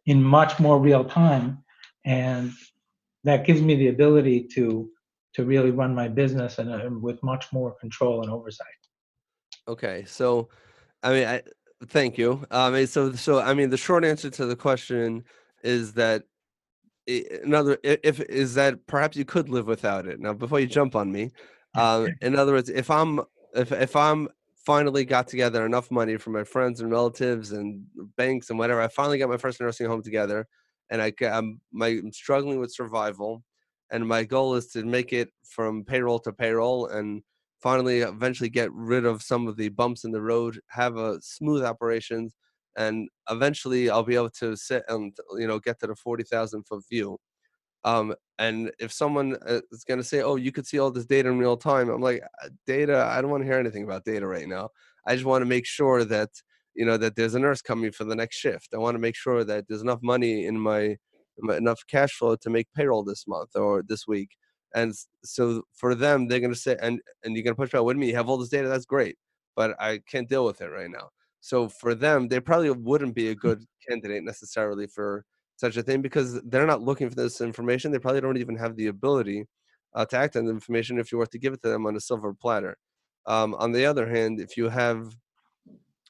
in 0.05 0.21
much 0.21 0.59
more 0.59 0.79
real 0.79 1.05
time. 1.05 1.63
And 2.05 2.51
that 3.23 3.45
gives 3.45 3.61
me 3.61 3.75
the 3.75 3.89
ability 3.89 4.47
to 4.55 4.89
to 5.35 5.45
really 5.45 5.69
run 5.69 5.93
my 5.93 6.07
business 6.07 6.57
and 6.57 6.71
uh, 6.71 6.89
with 6.89 7.21
much 7.21 7.45
more 7.53 7.75
control 7.79 8.23
and 8.23 8.31
oversight. 8.31 8.67
Okay, 9.67 10.03
so 10.07 10.49
I 11.03 11.13
mean, 11.13 11.27
I 11.27 11.43
thank 11.87 12.17
you. 12.17 12.45
Um, 12.51 12.85
so 12.87 13.13
so 13.13 13.39
I 13.39 13.53
mean, 13.53 13.69
the 13.69 13.77
short 13.77 14.05
answer 14.05 14.29
to 14.29 14.45
the 14.45 14.55
question 14.55 15.23
is 15.63 15.93
that 15.93 16.23
another 17.43 17.77
if 17.83 18.19
is 18.21 18.53
that 18.55 18.85
perhaps 18.87 19.17
you 19.17 19.25
could 19.25 19.49
live 19.49 19.67
without 19.67 20.05
it. 20.07 20.19
Now, 20.19 20.33
before 20.33 20.59
you 20.59 20.67
jump 20.67 20.95
on 20.95 21.11
me, 21.11 21.31
um, 21.75 22.09
in 22.21 22.35
other 22.35 22.53
words, 22.53 22.69
if 22.69 22.89
I'm 22.91 23.21
if 23.55 23.71
if 23.71 23.95
I'm 23.95 24.29
finally 24.69 25.05
got 25.05 25.27
together 25.27 25.65
enough 25.65 25.89
money 25.89 26.15
from 26.15 26.33
my 26.33 26.43
friends 26.43 26.79
and 26.79 26.91
relatives 26.91 27.53
and 27.53 27.83
banks 28.17 28.51
and 28.51 28.59
whatever. 28.59 28.81
I 28.81 28.87
finally 28.87 29.17
got 29.17 29.27
my 29.27 29.37
first 29.37 29.59
nursing 29.59 29.87
home 29.87 30.03
together, 30.03 30.47
and 30.91 31.01
I, 31.01 31.11
I'm, 31.23 31.59
my, 31.71 31.87
I'm 31.87 32.11
struggling 32.11 32.59
with 32.59 32.71
survival, 32.71 33.43
and 33.89 34.07
my 34.07 34.23
goal 34.23 34.53
is 34.53 34.67
to 34.73 34.83
make 34.83 35.11
it 35.11 35.31
from 35.43 35.85
payroll 35.85 36.19
to 36.19 36.33
payroll, 36.33 36.87
and 36.87 37.23
finally 37.61 37.99
eventually 38.01 38.49
get 38.49 38.71
rid 38.73 39.05
of 39.05 39.21
some 39.21 39.47
of 39.47 39.57
the 39.57 39.69
bumps 39.69 40.03
in 40.03 40.11
the 40.11 40.21
road, 40.21 40.59
have 40.69 40.97
a 40.97 41.19
smooth 41.21 41.63
operations, 41.63 42.35
and 42.77 43.09
eventually 43.29 43.89
I'll 43.89 44.03
be 44.03 44.15
able 44.15 44.29
to 44.41 44.55
sit 44.55 44.83
and 44.89 45.15
you 45.37 45.47
know 45.47 45.59
get 45.59 45.79
to 45.81 45.87
the 45.87 45.95
forty 45.95 46.23
thousand 46.23 46.65
foot 46.67 46.83
view. 46.89 47.17
Um, 47.85 48.13
and 48.39 48.71
if 48.79 48.91
someone 48.91 49.37
uh, 49.47 49.61
is 49.71 49.83
going 49.85 49.99
to 49.99 50.03
say, 50.03 50.21
"Oh, 50.21 50.35
you 50.35 50.51
could 50.51 50.67
see 50.67 50.79
all 50.79 50.91
this 50.91 51.05
data 51.05 51.29
in 51.29 51.39
real 51.39 51.57
time," 51.57 51.89
I'm 51.89 52.01
like, 52.01 52.21
uh, 52.43 52.49
"Data? 52.67 53.05
I 53.09 53.21
don't 53.21 53.31
want 53.31 53.41
to 53.43 53.47
hear 53.47 53.59
anything 53.59 53.83
about 53.83 54.05
data 54.05 54.27
right 54.27 54.47
now. 54.47 54.69
I 55.07 55.15
just 55.15 55.25
want 55.25 55.41
to 55.41 55.45
make 55.45 55.65
sure 55.65 56.03
that 56.05 56.29
you 56.75 56.85
know 56.85 56.97
that 56.97 57.15
there's 57.15 57.35
a 57.35 57.39
nurse 57.39 57.61
coming 57.61 57.91
for 57.91 58.03
the 58.05 58.15
next 58.15 58.37
shift. 58.37 58.69
I 58.73 58.77
want 58.77 58.95
to 58.95 58.99
make 58.99 59.15
sure 59.15 59.43
that 59.43 59.65
there's 59.67 59.81
enough 59.81 59.99
money 60.03 60.45
in 60.45 60.59
my, 60.59 60.97
my 61.39 61.57
enough 61.57 61.81
cash 61.87 62.11
flow 62.13 62.35
to 62.37 62.49
make 62.49 62.67
payroll 62.75 63.03
this 63.03 63.27
month 63.27 63.55
or 63.55 63.83
this 63.87 64.07
week." 64.07 64.29
And 64.75 64.93
so 65.23 65.63
for 65.73 65.95
them, 65.95 66.27
they're 66.27 66.39
going 66.39 66.53
to 66.53 66.59
say, 66.59 66.77
"And 66.81 67.01
and 67.23 67.35
you're 67.35 67.43
going 67.43 67.55
to 67.55 67.61
push 67.61 67.71
back 67.71 67.83
with 67.83 67.97
me. 67.97 68.07
You 68.07 68.15
have 68.15 68.29
all 68.29 68.37
this 68.37 68.49
data. 68.49 68.67
That's 68.67 68.85
great, 68.85 69.17
but 69.55 69.75
I 69.79 69.99
can't 70.09 70.29
deal 70.29 70.45
with 70.45 70.61
it 70.61 70.69
right 70.69 70.89
now." 70.89 71.09
So 71.41 71.69
for 71.69 71.95
them, 71.95 72.27
they 72.27 72.39
probably 72.39 72.69
wouldn't 72.71 73.15
be 73.15 73.29
a 73.29 73.33
hmm. 73.33 73.39
good 73.39 73.65
candidate 73.87 74.23
necessarily 74.23 74.87
for 74.87 75.25
such 75.57 75.77
a 75.77 75.83
thing 75.83 76.01
because 76.01 76.41
they're 76.43 76.67
not 76.67 76.81
looking 76.81 77.09
for 77.09 77.15
this 77.15 77.41
information. 77.41 77.91
They 77.91 77.99
probably 77.99 78.21
don't 78.21 78.37
even 78.37 78.55
have 78.55 78.75
the 78.75 78.87
ability 78.87 79.45
uh, 79.93 80.05
to 80.05 80.17
act 80.17 80.35
on 80.35 80.45
the 80.45 80.51
information 80.51 80.99
if 80.99 81.11
you 81.11 81.17
were 81.17 81.25
to 81.25 81.39
give 81.39 81.53
it 81.53 81.61
to 81.63 81.69
them 81.69 81.85
on 81.85 81.95
a 81.95 81.99
silver 81.99 82.33
platter. 82.33 82.77
Um, 83.25 83.55
on 83.55 83.71
the 83.71 83.85
other 83.85 84.07
hand, 84.07 84.39
if 84.39 84.55
you 84.57 84.69
have 84.69 85.15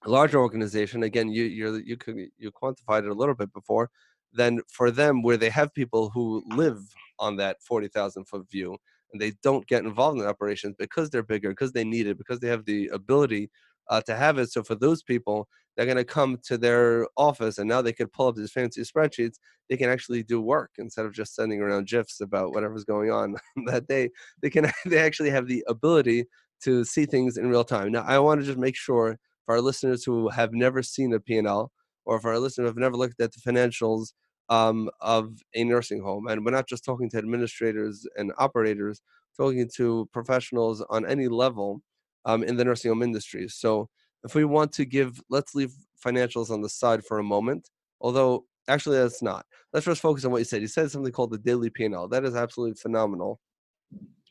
a 0.06 0.10
larger 0.10 0.40
organization, 0.40 1.04
again, 1.04 1.30
you 1.30 1.44
you 1.44 1.76
you 1.86 1.98
could 1.98 2.16
you 2.38 2.52
quantified 2.52 3.04
it 3.06 3.10
a 3.10 3.14
little 3.14 3.36
bit 3.36 3.52
before. 3.54 3.90
Then 4.34 4.62
for 4.70 4.92
them, 4.92 5.22
where 5.22 5.38
they 5.38 5.50
have 5.50 5.74
people 5.74 6.10
who 6.10 6.44
live 6.48 6.80
on 7.20 7.36
that 7.38 7.58
forty 7.62 7.88
thousand 7.88 8.26
foot 8.26 8.50
view 8.50 8.78
and 9.12 9.22
they 9.22 9.34
don't 9.44 9.68
get 9.68 9.84
involved 9.84 10.20
in 10.20 10.28
operations 10.28 10.76
because 10.78 11.10
they're 11.10 11.24
bigger, 11.24 11.50
because 11.50 11.72
they 11.72 11.84
need 11.84 12.08
it, 12.08 12.18
because 12.18 12.40
they 12.40 12.48
have 12.48 12.66
the 12.66 12.88
ability 12.94 13.50
uh, 13.90 14.02
to 14.02 14.16
have 14.16 14.38
it. 14.38 14.52
So 14.52 14.64
for 14.64 14.76
those 14.76 15.02
people, 15.02 15.48
they're 15.76 15.86
going 15.86 15.98
to 15.98 16.04
come 16.04 16.38
to 16.44 16.58
their 16.58 17.08
office 17.18 17.58
and 17.58 17.68
now 17.68 17.82
they 17.82 17.94
can 17.94 18.08
pull 18.08 18.28
up 18.28 18.36
these 18.36 18.52
fancy 18.52 18.82
spreadsheets. 18.82 19.36
They 19.70 19.78
can 19.78 19.90
actually 19.90 20.24
do 20.24 20.42
work 20.42 20.72
instead 20.78 21.06
of 21.06 21.14
just 21.14 21.36
sending 21.36 21.62
around 21.62 21.88
gifs 21.88 22.22
about 22.22 22.54
whatever's 22.54 22.84
going 22.84 23.12
on 23.12 23.36
that 23.66 23.88
day. 23.88 24.10
They 24.42 24.50
can 24.50 24.72
they 24.86 25.00
actually 25.00 25.30
have 25.30 25.48
the 25.48 25.64
ability 25.68 26.26
to 26.64 26.84
see 26.84 27.06
things 27.06 27.38
in 27.38 27.50
real 27.50 27.64
time. 27.64 27.92
Now, 27.92 28.02
I 28.02 28.20
want 28.20 28.42
to 28.42 28.46
just 28.46 28.58
make 28.58 28.76
sure 28.76 29.18
for 29.46 29.56
our 29.56 29.62
listeners 29.62 30.04
who 30.04 30.30
have 30.30 30.54
never 30.54 30.84
seen 30.84 31.14
a 31.14 31.20
P&L 31.20 31.72
or 32.10 32.20
for 32.20 32.32
our 32.32 32.40
listeners 32.40 32.68
have 32.68 32.76
never 32.76 32.98
looked 32.98 33.22
at 33.22 33.32
the 33.32 33.40
financials 33.40 34.14
um, 34.50 34.90
of 35.00 35.32
a 35.54 35.64
nursing 35.64 36.02
home, 36.02 36.28
and 36.28 36.44
we're 36.44 36.52
not 36.52 36.68
just 36.68 36.84
talking 36.84 37.08
to 37.12 37.20
administrators 37.20 38.08
and 38.18 38.34
operators, 38.40 39.00
talking 39.38 39.70
to 39.76 40.10
professionals 40.12 40.84
on 40.90 41.06
any 41.06 41.28
level 41.28 41.82
um, 42.26 42.44
in 42.44 42.58
the 42.58 42.66
nursing 42.66 42.90
home 42.90 43.04
industry. 43.04 43.48
So 43.48 43.90
if 44.24 44.34
we 44.34 44.44
want 44.44 44.72
to 44.74 44.86
give, 44.86 45.22
let's 45.30 45.54
leave 45.54 45.72
financials 46.04 46.50
on 46.50 46.64
the 46.64 46.70
side 46.70 47.06
for 47.06 47.20
a 47.20 47.24
moment. 47.24 47.70
Although 48.02 48.46
actually 48.68 48.98
that's 48.98 49.22
not. 49.22 49.46
Let's 49.72 49.86
just 49.86 50.02
focus 50.02 50.26
on 50.26 50.32
what 50.32 50.40
you 50.40 50.46
said. 50.46 50.62
You 50.62 50.68
said 50.68 50.90
something 50.90 51.12
called 51.12 51.30
the 51.30 51.38
daily 51.38 51.70
P&L. 51.70 52.08
That 52.08 52.26
is 52.26 52.36
absolutely 52.36 52.76
phenomenal. 52.82 53.40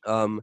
Um, 0.05 0.43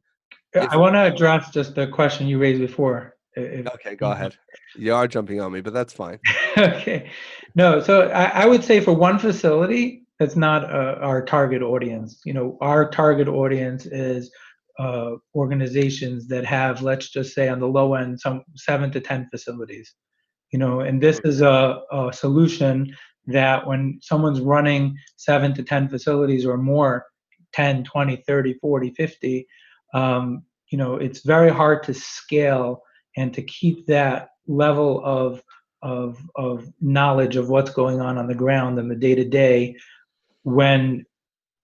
I 0.56 0.78
want 0.78 0.96
to 0.96 1.02
address 1.02 1.50
just 1.52 1.76
the 1.76 1.88
question 1.88 2.28
you 2.28 2.40
raised 2.40 2.62
before. 2.62 3.15
If, 3.36 3.68
okay, 3.68 3.96
go 3.96 4.12
ahead. 4.12 4.36
You 4.76 4.94
are 4.94 5.08
jumping 5.08 5.42
on 5.42 5.52
me, 5.52 5.62
but 5.62 5.74
that's 5.74 5.94
fine. 5.94 6.20
okay. 6.58 7.10
No, 7.54 7.82
so 7.82 8.10
I, 8.10 8.44
I, 8.44 8.46
would 8.46 8.64
say 8.64 8.80
for 8.80 8.94
one 8.94 9.20
facility, 9.20 10.06
it's 10.20 10.36
not 10.36 10.64
uh, 10.64 10.98
our 11.02 11.24
target 11.24 11.62
audience. 11.62 12.22
You 12.26 12.34
know, 12.34 12.58
our 12.62 12.90
target 12.90 13.28
audience 13.28 13.86
is 13.86 14.32
uh, 14.80 15.12
organizations 15.34 16.28
that 16.28 16.46
have, 16.46 16.82
let's 16.82 17.10
just 17.10 17.34
say, 17.34 17.50
on 17.50 17.60
the 17.60 17.68
low 17.68 17.96
end, 17.96 18.20
some 18.20 18.44
seven 18.56 18.92
to 18.92 19.02
ten 19.02 19.28
facilities. 19.30 19.94
You 20.52 20.60
know, 20.60 20.82
and 20.82 21.02
this 21.02 21.20
is 21.26 21.42
a, 21.42 21.82
a 21.92 22.14
solution 22.14 22.96
that 23.28 23.68
when 23.68 24.00
someone's 24.02 24.40
running 24.40 24.96
seven 25.18 25.54
to 25.56 25.64
ten 25.64 25.90
facilities 25.90 26.46
or 26.46 26.58
more 26.58 27.06
10 27.54 27.86
20 27.86 28.18
30 28.28 28.54
40 28.62 28.92
50 28.92 29.48
um, 29.94 30.44
you 30.72 30.78
know 30.78 30.96
it's 30.96 31.22
very 31.22 31.50
hard 31.50 31.82
to 31.84 31.94
scale 31.94 32.82
and 33.18 33.34
to 33.34 33.42
keep 33.42 33.88
that 33.88 34.30
level 34.48 35.04
of 35.04 35.42
of 35.82 36.18
of 36.36 36.68
knowledge 36.82 37.36
of 37.36 37.50
what's 37.50 37.70
going 37.70 38.02
on 38.02 38.18
on 38.18 38.28
the 38.28 38.36
ground 38.36 38.80
and 38.80 38.90
the 38.90 38.96
day 38.96 39.16
to 39.16 39.26
day 39.26 39.76
when 40.44 41.06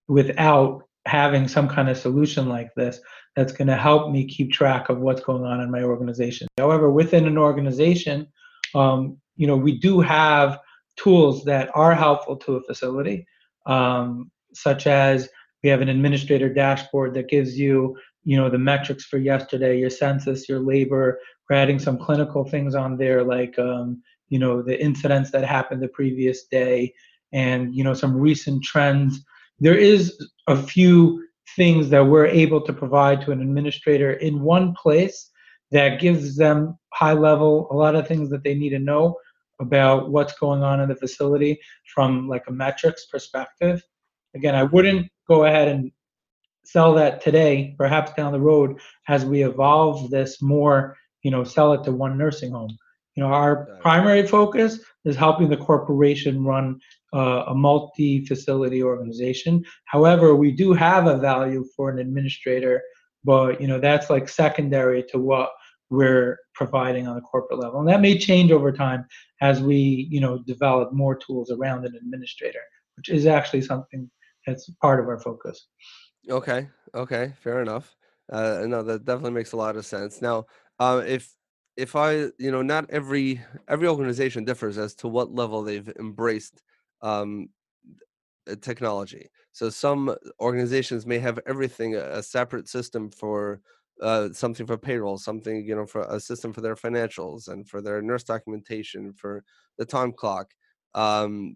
without 0.08 0.84
having 1.06 1.48
some 1.48 1.68
kind 1.68 1.90
of 1.90 1.98
solution 1.98 2.48
like 2.48 2.74
this 2.76 3.00
that's 3.36 3.54
going 3.54 3.68
to 3.68 3.78
help 3.78 4.12
me 4.12 4.28
keep 4.28 4.52
track 4.52 4.90
of 4.90 5.00
what's 5.00 5.22
going 5.22 5.44
on 5.44 5.62
in 5.62 5.72
my 5.72 5.84
organization. 5.84 6.48
However, 6.58 6.92
within 6.92 7.26
an 7.26 7.38
organization, 7.38 8.28
um, 8.76 9.18
you 9.38 9.48
know, 9.48 9.56
we 9.56 9.80
do 9.80 10.02
have 10.02 10.60
tools 10.98 11.46
that 11.46 11.70
are 11.74 11.96
helpful 11.96 12.36
to 12.36 12.58
a 12.58 12.64
facility, 12.64 13.26
um, 13.66 14.30
such 14.54 14.86
as 14.86 15.30
we 15.64 15.70
have 15.70 15.82
an 15.82 15.90
administrator 15.90 16.54
dashboard 16.54 17.14
that 17.14 17.30
gives 17.30 17.58
you, 17.58 17.98
you 18.24 18.38
know, 18.38 18.50
the 18.50 18.58
metrics 18.58 19.06
for 19.06 19.18
yesterday, 19.18 19.80
your 19.80 19.90
census, 19.90 20.50
your 20.50 20.60
labor. 20.60 21.20
Adding 21.52 21.80
some 21.80 21.98
clinical 21.98 22.44
things 22.46 22.76
on 22.76 22.98
there, 22.98 23.24
like, 23.24 23.58
um, 23.60 24.02
you 24.30 24.40
know, 24.40 24.62
the 24.62 24.82
incidents 24.82 25.32
that 25.32 25.44
happened 25.44 25.82
the 25.82 25.90
previous 25.90 26.46
day, 26.46 26.94
and 27.34 27.76
you 27.76 27.84
know, 27.84 27.94
some 27.94 28.16
recent 28.16 28.64
trends. 28.64 29.24
There 29.60 29.76
is 29.76 30.18
a 30.48 30.56
few 30.56 31.24
things 31.56 31.90
that 31.90 32.06
we're 32.06 32.28
able 32.28 32.62
to 32.62 32.74
provide 32.74 33.22
to 33.22 33.32
an 33.32 33.42
administrator 33.42 34.14
in 34.14 34.42
one 34.42 34.74
place 34.74 35.30
that 35.72 36.00
gives 36.00 36.36
them 36.36 36.78
high 36.94 37.14
level 37.14 37.68
a 37.72 37.76
lot 37.76 37.96
of 37.96 38.08
things 38.08 38.30
that 38.30 38.44
they 38.44 38.54
need 38.54 38.70
to 38.70 38.80
know 38.80 39.18
about 39.60 40.10
what's 40.10 40.38
going 40.40 40.64
on 40.64 40.82
in 40.82 40.90
the 40.90 40.96
facility 40.96 41.60
from 41.94 42.28
like 42.28 42.44
a 42.48 42.52
metrics 42.52 43.06
perspective. 43.06 43.84
Again 44.36 44.56
i 44.56 44.64
wouldn't 44.64 45.08
go 45.28 45.46
ahead 45.46 45.68
and 45.68 45.92
sell 46.64 46.94
that 46.94 47.22
today 47.22 47.76
perhaps 47.78 48.14
down 48.14 48.32
the 48.32 48.40
road 48.40 48.80
as 49.08 49.26
we 49.26 49.44
evolve 49.44 50.10
this 50.10 50.42
more 50.42 50.96
you 51.24 51.32
know 51.32 51.44
sell 51.44 51.74
it 51.74 51.84
to 51.84 51.92
one 51.92 52.18
nursing 52.18 52.52
home 52.52 52.76
you 53.16 53.24
know 53.24 53.30
our 53.30 53.68
primary 53.82 54.26
focus 54.26 54.80
is 55.06 55.16
helping 55.16 55.50
the 55.50 55.58
corporation 55.58 56.44
run 56.44 56.80
uh, 57.14 57.44
a 57.48 57.56
multi-facility 57.56 58.82
organization. 58.82 59.64
However, 59.86 60.36
we 60.36 60.52
do 60.52 60.72
have 60.74 61.08
a 61.08 61.18
value 61.18 61.66
for 61.76 61.90
an 61.90 62.00
administrator, 62.00 62.82
but 63.24 63.60
you 63.60 63.68
know 63.68 63.80
that's 63.80 64.10
like 64.10 64.30
secondary 64.30 65.04
to 65.10 65.20
what 65.20 65.50
we're 65.90 66.40
providing 66.56 67.06
on 67.08 67.16
the 67.16 67.22
corporate 67.22 67.60
level. 67.60 67.82
And 67.82 67.90
that 67.90 68.00
may 68.00 68.18
change 68.18 68.50
over 68.52 68.72
time 68.72 69.06
as 69.42 69.62
we, 69.62 70.08
you 70.10 70.22
know, 70.22 70.42
develop 70.48 70.94
more 70.94 71.16
tools 71.16 71.52
around 71.52 71.86
an 71.86 71.96
administrator, 71.96 72.62
which 72.96 73.10
is 73.10 73.26
actually 73.26 73.62
something 73.62 74.10
that's 74.48 74.70
part 74.82 75.02
of 75.02 75.08
our 75.08 75.20
focus. 75.20 75.68
Okay. 76.30 76.70
Okay. 76.96 77.34
Fair 77.44 77.62
enough. 77.62 77.94
Uh, 78.32 78.64
no, 78.68 78.82
that 78.84 79.04
definitely 79.04 79.32
makes 79.32 79.52
a 79.52 79.58
lot 79.58 79.76
of 79.76 79.86
sense. 79.86 80.22
Now, 80.22 80.46
uh, 80.82 81.04
if 81.06 81.36
if 81.78 81.96
I, 81.96 82.12
you 82.40 82.52
know, 82.52 82.64
not 82.64 82.90
every 82.90 83.40
every 83.68 83.88
organization 83.88 84.46
differs 84.46 84.78
as 84.80 84.96
to 84.96 85.08
what 85.08 85.32
level 85.32 85.62
they've 85.64 85.88
embraced 86.00 86.64
um, 87.02 87.50
technology. 88.62 89.30
So 89.52 89.70
some 89.70 90.16
organizations 90.40 91.06
may 91.06 91.20
have 91.20 91.40
everything 91.46 91.96
a 91.96 92.24
separate 92.24 92.68
system 92.68 93.12
for 93.12 93.62
uh, 94.02 94.30
something 94.34 94.66
for 94.66 94.78
payroll, 94.78 95.18
something 95.20 95.64
you 95.66 95.76
know 95.76 95.86
for 95.86 96.02
a 96.02 96.20
system 96.20 96.52
for 96.52 96.62
their 96.62 96.76
financials 96.76 97.48
and 97.48 97.70
for 97.70 97.82
their 97.82 98.02
nurse 98.02 98.24
documentation, 98.24 99.14
for 99.14 99.44
the 99.78 99.86
time 99.86 100.12
clock, 100.12 100.48
um, 100.96 101.56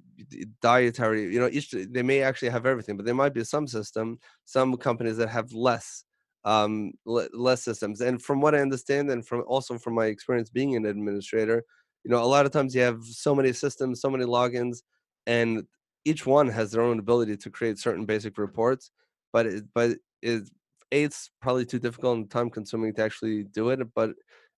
dietary. 0.61 1.33
You 1.33 1.39
know, 1.39 1.49
each 1.51 1.71
they 1.71 2.03
may 2.03 2.21
actually 2.21 2.49
have 2.49 2.67
everything, 2.67 2.95
but 2.95 3.05
there 3.05 3.15
might 3.15 3.33
be 3.33 3.43
some 3.43 3.67
system, 3.67 4.19
some 4.45 4.77
companies 4.77 5.17
that 5.17 5.29
have 5.29 5.51
less 5.53 6.03
um, 6.45 6.93
less 7.05 7.63
systems. 7.63 8.01
And 8.01 8.21
from 8.21 8.39
what 8.39 8.55
I 8.55 8.59
understand, 8.59 9.09
and 9.09 9.25
from 9.25 9.43
also 9.47 9.77
from 9.77 9.95
my 9.95 10.05
experience 10.05 10.49
being 10.49 10.75
an 10.75 10.85
administrator, 10.85 11.63
you 12.03 12.11
know, 12.11 12.23
a 12.23 12.25
lot 12.25 12.45
of 12.45 12.51
times 12.51 12.75
you 12.75 12.81
have 12.81 13.03
so 13.03 13.33
many 13.33 13.51
systems, 13.51 13.99
so 13.99 14.09
many 14.09 14.25
logins, 14.25 14.83
and 15.25 15.63
each 16.05 16.25
one 16.25 16.47
has 16.47 16.71
their 16.71 16.83
own 16.83 16.99
ability 16.99 17.35
to 17.35 17.49
create 17.49 17.79
certain 17.79 18.05
basic 18.05 18.37
reports. 18.37 18.91
But 19.33 19.47
it, 19.47 19.63
but 19.73 19.97
it, 20.21 20.47
it's 20.91 21.31
probably 21.41 21.65
too 21.65 21.79
difficult 21.79 22.17
and 22.17 22.29
time 22.29 22.51
consuming 22.51 22.93
to 22.93 23.03
actually 23.03 23.43
do 23.43 23.69
it. 23.69 23.79
But 23.95 24.11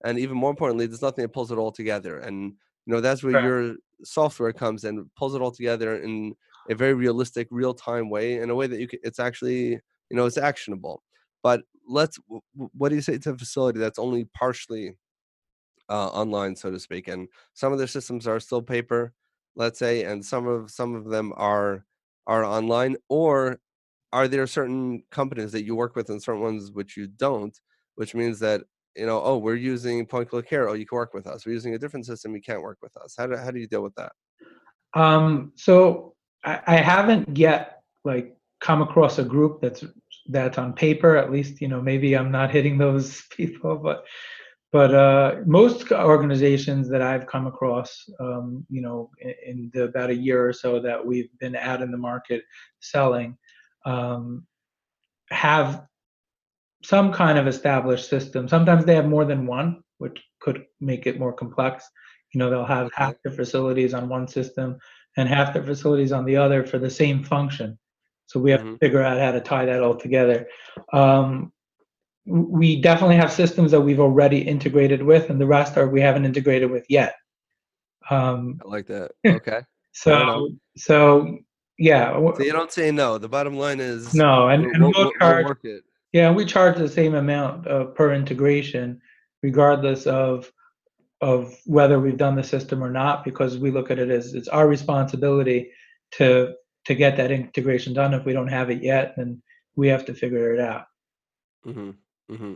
and 0.04 0.20
even 0.20 0.36
more 0.36 0.50
importantly, 0.50 0.88
there's 0.88 1.02
nothing 1.02 1.24
that 1.24 1.34
pulls 1.34 1.52
it 1.52 1.58
all 1.58 1.72
together. 1.72 2.20
And 2.20 2.54
you 2.86 2.94
know 2.94 3.00
that's 3.00 3.24
where 3.24 3.34
right. 3.34 3.44
your 3.44 3.76
software 4.04 4.52
comes 4.52 4.84
and 4.84 5.10
pulls 5.16 5.34
it 5.34 5.42
all 5.42 5.52
together 5.52 5.98
in 5.98 6.36
a 6.70 6.76
very 6.76 6.94
realistic, 6.94 7.48
real 7.50 7.74
time 7.74 8.10
way, 8.10 8.40
in 8.40 8.50
a 8.50 8.56
way 8.56 8.68
that 8.68 8.80
you 8.80 8.90
can. 8.90 9.00
It's 9.04 9.20
actually 9.20 9.70
you 9.70 10.18
know 10.18 10.26
it's 10.26 10.38
actionable. 10.38 11.02
But 11.48 11.62
let's 11.88 12.20
what 12.54 12.90
do 12.90 12.96
you 12.96 13.02
say 13.02 13.18
to 13.18 13.30
a 13.30 13.38
facility 13.38 13.80
that's 13.80 13.98
only 13.98 14.26
partially 14.34 14.98
uh, 15.90 16.08
online 16.08 16.54
so 16.58 16.70
to 16.70 16.78
speak 16.78 17.08
and 17.08 17.30
some 17.54 17.72
of 17.72 17.78
their 17.78 17.88
systems 17.88 18.28
are 18.28 18.42
still 18.42 18.62
paper 18.62 19.14
let's 19.56 19.80
say 19.80 20.04
and 20.04 20.26
some 20.26 20.46
of 20.46 20.70
some 20.70 20.94
of 20.94 21.06
them 21.06 21.32
are 21.38 21.86
are 22.34 22.44
online 22.44 22.98
or 23.08 23.62
are 24.12 24.28
there 24.28 24.46
certain 24.46 25.02
companies 25.10 25.54
that 25.54 25.64
you 25.64 25.74
work 25.74 25.96
with 25.96 26.10
and 26.10 26.22
certain 26.22 26.42
ones 26.42 26.74
which 26.74 26.98
you 26.98 27.08
don't 27.08 27.58
which 27.96 28.14
means 28.14 28.40
that 28.40 28.60
you 28.98 29.06
know 29.06 29.22
oh 29.24 29.38
we're 29.38 29.56
using 29.56 30.06
PointClickCare 30.06 30.70
oh 30.70 30.74
you 30.74 30.86
can 30.86 30.98
work 30.98 31.14
with 31.14 31.28
us. 31.28 31.46
We're 31.46 31.54
using 31.54 31.76
a 31.76 31.80
different 31.80 32.06
system 32.06 32.36
you 32.36 32.42
can't 32.42 32.62
work 32.62 32.80
with 32.82 32.98
us. 32.98 33.16
How 33.18 33.28
do, 33.28 33.38
how 33.38 33.52
do 33.52 33.60
you 33.62 33.68
deal 33.68 33.84
with 33.84 33.96
that? 33.96 34.12
Um 34.94 35.54
so 35.56 36.14
I, 36.44 36.60
I 36.68 36.76
haven't 36.76 37.38
yet 37.38 37.84
like 38.04 38.36
come 38.60 38.82
across 38.82 39.20
a 39.20 39.24
group 39.24 39.62
that's 39.62 39.86
that's 40.30 40.58
on 40.58 40.74
paper 40.74 41.16
at 41.16 41.32
least 41.32 41.62
you 41.62 41.68
know 41.68 41.82
maybe 41.82 42.16
i'm 42.16 42.32
not 42.32 42.52
hitting 42.52 42.78
those 42.78 43.24
people 43.32 43.76
but 43.78 44.06
but 44.74 44.94
uh, 44.94 45.36
most 45.46 45.92
organizations 45.92 46.90
that 46.90 47.02
i've 47.02 47.26
come 47.28 47.48
across 47.48 48.10
um, 48.20 48.66
you 48.70 48.82
know 48.82 49.10
in, 49.20 49.34
in, 49.46 49.72
the 49.74 49.84
about 49.84 50.10
a 50.10 50.16
year 50.16 50.48
or 50.48 50.54
so 50.54 50.80
that 50.80 51.06
we've 51.06 51.30
been 51.40 51.56
out 51.56 51.82
in 51.82 51.92
the 51.92 51.98
market 51.98 52.44
selling 52.80 53.38
um, 53.86 54.46
have 55.30 55.88
some 56.84 57.12
kind 57.12 57.38
of 57.38 57.48
established 57.48 58.10
system. 58.10 58.48
Sometimes 58.48 58.86
they 58.86 58.96
have 58.96 59.08
more 59.08 59.26
than 59.26 59.46
one 59.46 59.84
which 59.98 60.22
could 60.40 60.66
make 60.80 61.08
it 61.08 61.20
more 61.20 61.34
complex. 61.34 61.90
You 62.34 62.40
know 62.40 62.50
they'll 62.50 62.66
have 62.66 62.92
half 62.94 63.16
their 63.24 63.34
facilities 63.34 63.94
on 63.94 64.10
one 64.10 64.28
system 64.28 64.78
and 65.16 65.28
half 65.28 65.54
their 65.54 65.64
facilities 65.64 66.12
on 66.12 66.26
the 66.26 66.38
other 66.38 66.66
for 66.66 66.78
the 66.78 66.90
same 66.90 67.24
function 67.24 67.80
so 68.28 68.40
we 68.40 68.52
have 68.52 68.62
mm-hmm. 68.62 68.74
to 68.74 68.78
figure 68.78 69.02
out 69.02 69.20
how 69.20 69.32
to 69.32 69.42
tie 69.42 69.66
that 69.66 69.82
all 69.82 69.96
together. 69.96 70.48
Um, 70.94 71.52
we 72.26 72.82
definitely 72.82 73.16
have 73.16 73.32
systems 73.32 73.72
that 73.72 73.82
we've 73.82 74.02
already 74.02 74.40
integrated 74.40 75.02
with, 75.02 75.30
and 75.30 75.40
the 75.40 75.48
rest 75.48 75.78
are 75.78 75.88
we 75.88 76.02
haven't 76.02 76.26
integrated 76.26 76.70
with 76.70 76.86
yet. 76.90 77.16
Um, 78.10 78.60
I 78.64 78.70
like 78.70 78.88
that. 78.88 79.12
Okay. 79.26 79.62
so 79.94 80.50
so 80.76 81.38
yeah. 81.80 82.14
So 82.14 82.44
you 82.44 82.52
don't 82.52 82.72
say 82.72 82.92
no. 82.92 83.18
The 83.18 83.30
bottom 83.30 83.56
line 83.56 83.80
is 83.80 84.14
no, 84.14 84.50
and, 84.50 84.66
and 84.66 84.84
we'll, 84.84 84.94
we'll 84.96 85.12
charge. 85.14 85.48
We'll 85.64 85.80
yeah, 86.12 86.32
we 86.32 86.46
charge 86.46 86.78
the 86.78 86.90
same 86.90 87.16
amount 87.16 87.68
uh, 87.68 87.86
per 87.86 88.14
integration, 88.14 89.02
regardless 89.42 90.06
of 90.06 90.52
of 91.22 91.56
whether 91.66 92.00
we've 92.00 92.18
done 92.18 92.36
the 92.36 92.44
system 92.44 92.84
or 92.84 92.92
not, 92.92 93.24
because 93.24 93.58
we 93.58 93.72
look 93.72 93.90
at 93.90 94.00
it 94.00 94.10
as 94.10 94.34
it's 94.34 94.50
our 94.50 94.68
responsibility 94.68 95.72
to 96.12 96.54
to 96.88 96.96
get 96.96 97.18
that 97.18 97.32
integration 97.32 97.94
done. 97.94 98.14
If 98.14 98.24
we 98.24 98.32
don't 98.32 98.48
have 98.48 98.70
it 98.70 98.82
yet, 98.82 99.14
then 99.18 99.42
we 99.76 99.90
have 99.90 100.06
to 100.06 100.14
figure 100.14 100.54
it 100.54 100.60
out. 100.62 100.86
Mm-hmm. 101.66 101.92
Mm-hmm. 102.34 102.54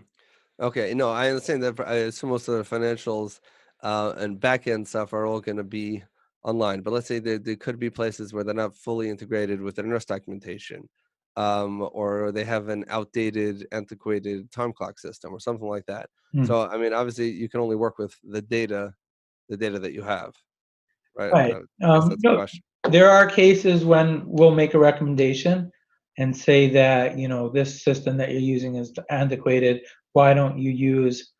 Okay, 0.62 0.94
no, 0.94 1.10
I 1.10 1.28
understand 1.28 1.62
that. 1.64 1.78
I 1.86 1.96
assume 1.96 2.30
most 2.30 2.48
of 2.48 2.56
the 2.58 2.76
financials 2.76 3.42
uh, 3.84 4.14
and 4.16 4.40
back 4.40 4.68
end 4.68 4.88
stuff 4.88 5.12
are 5.12 5.26
all 5.26 5.42
going 5.42 5.58
to 5.58 5.66
be 5.66 6.02
online. 6.44 6.80
But 6.80 6.94
let's 6.94 7.08
say 7.08 7.20
there, 7.20 7.40
there 7.40 7.58
could 7.58 7.78
be 7.78 7.90
places 7.90 8.32
where 8.32 8.46
they're 8.46 8.54
not 8.54 8.74
fully 8.74 9.10
integrated 9.10 9.60
with 9.60 9.76
their 9.76 9.86
nurse 9.86 10.06
documentation, 10.06 10.88
um, 11.36 11.90
or 11.92 12.32
they 12.32 12.46
have 12.46 12.70
an 12.70 12.86
outdated, 12.88 13.68
antiquated 13.74 14.50
time 14.50 14.72
clock 14.72 14.98
system, 14.98 15.34
or 15.34 15.42
something 15.42 15.68
like 15.68 15.86
that. 15.88 16.10
Mm. 16.34 16.48
So, 16.48 16.70
I 16.70 16.78
mean, 16.78 16.94
obviously, 16.94 17.32
you 17.32 17.50
can 17.50 17.60
only 17.60 17.76
work 17.76 17.98
with 17.98 18.16
the 18.24 18.42
data, 18.42 18.94
the 19.50 19.58
data 19.58 19.78
that 19.80 19.92
you 19.92 20.04
have, 20.04 20.34
right? 21.18 21.34
Right. 21.34 21.54
Um, 21.84 22.16
no, 22.24 22.48
there 22.90 23.10
are 23.10 23.30
cases 23.30 23.86
when 23.86 24.24
we'll 24.26 24.56
make 24.56 24.74
a 24.74 24.80
recommendation 24.80 25.72
and 26.18 26.36
say 26.36 26.70
that 26.70 27.18
you 27.18 27.28
know 27.28 27.50
this 27.50 27.84
system 27.84 28.18
that 28.18 28.32
you're 28.32 28.42
using 28.42 28.76
is 28.76 28.94
antiquated. 29.10 29.82
Why 30.14 30.34
don't 30.34 30.58
you 30.58 30.72
use 30.72 31.32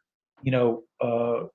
you 0.42 0.52
know 0.52 0.84
uh, 1.02 1.48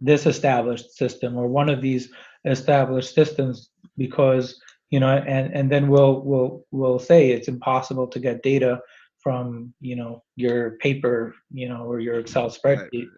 this 0.00 0.26
established 0.26 0.92
system 0.96 1.36
or 1.36 1.46
one 1.46 1.68
of 1.68 1.80
these 1.80 2.10
established 2.44 3.14
systems? 3.14 3.70
Because 3.96 4.60
you 4.90 5.00
know 5.00 5.08
and 5.08 5.54
and 5.54 5.70
then 5.70 5.88
we'll 5.88 6.20
we'll 6.22 6.64
we'll 6.70 6.98
say 6.98 7.30
it's 7.30 7.48
impossible 7.48 8.08
to 8.08 8.18
get 8.18 8.42
data 8.42 8.80
from 9.20 9.72
you 9.80 9.96
know 9.96 10.22
your 10.36 10.72
paper 10.78 11.34
you 11.50 11.68
know 11.68 11.84
or 11.84 12.00
your 12.00 12.18
excel 12.18 12.50
spreadsheet. 12.50 13.08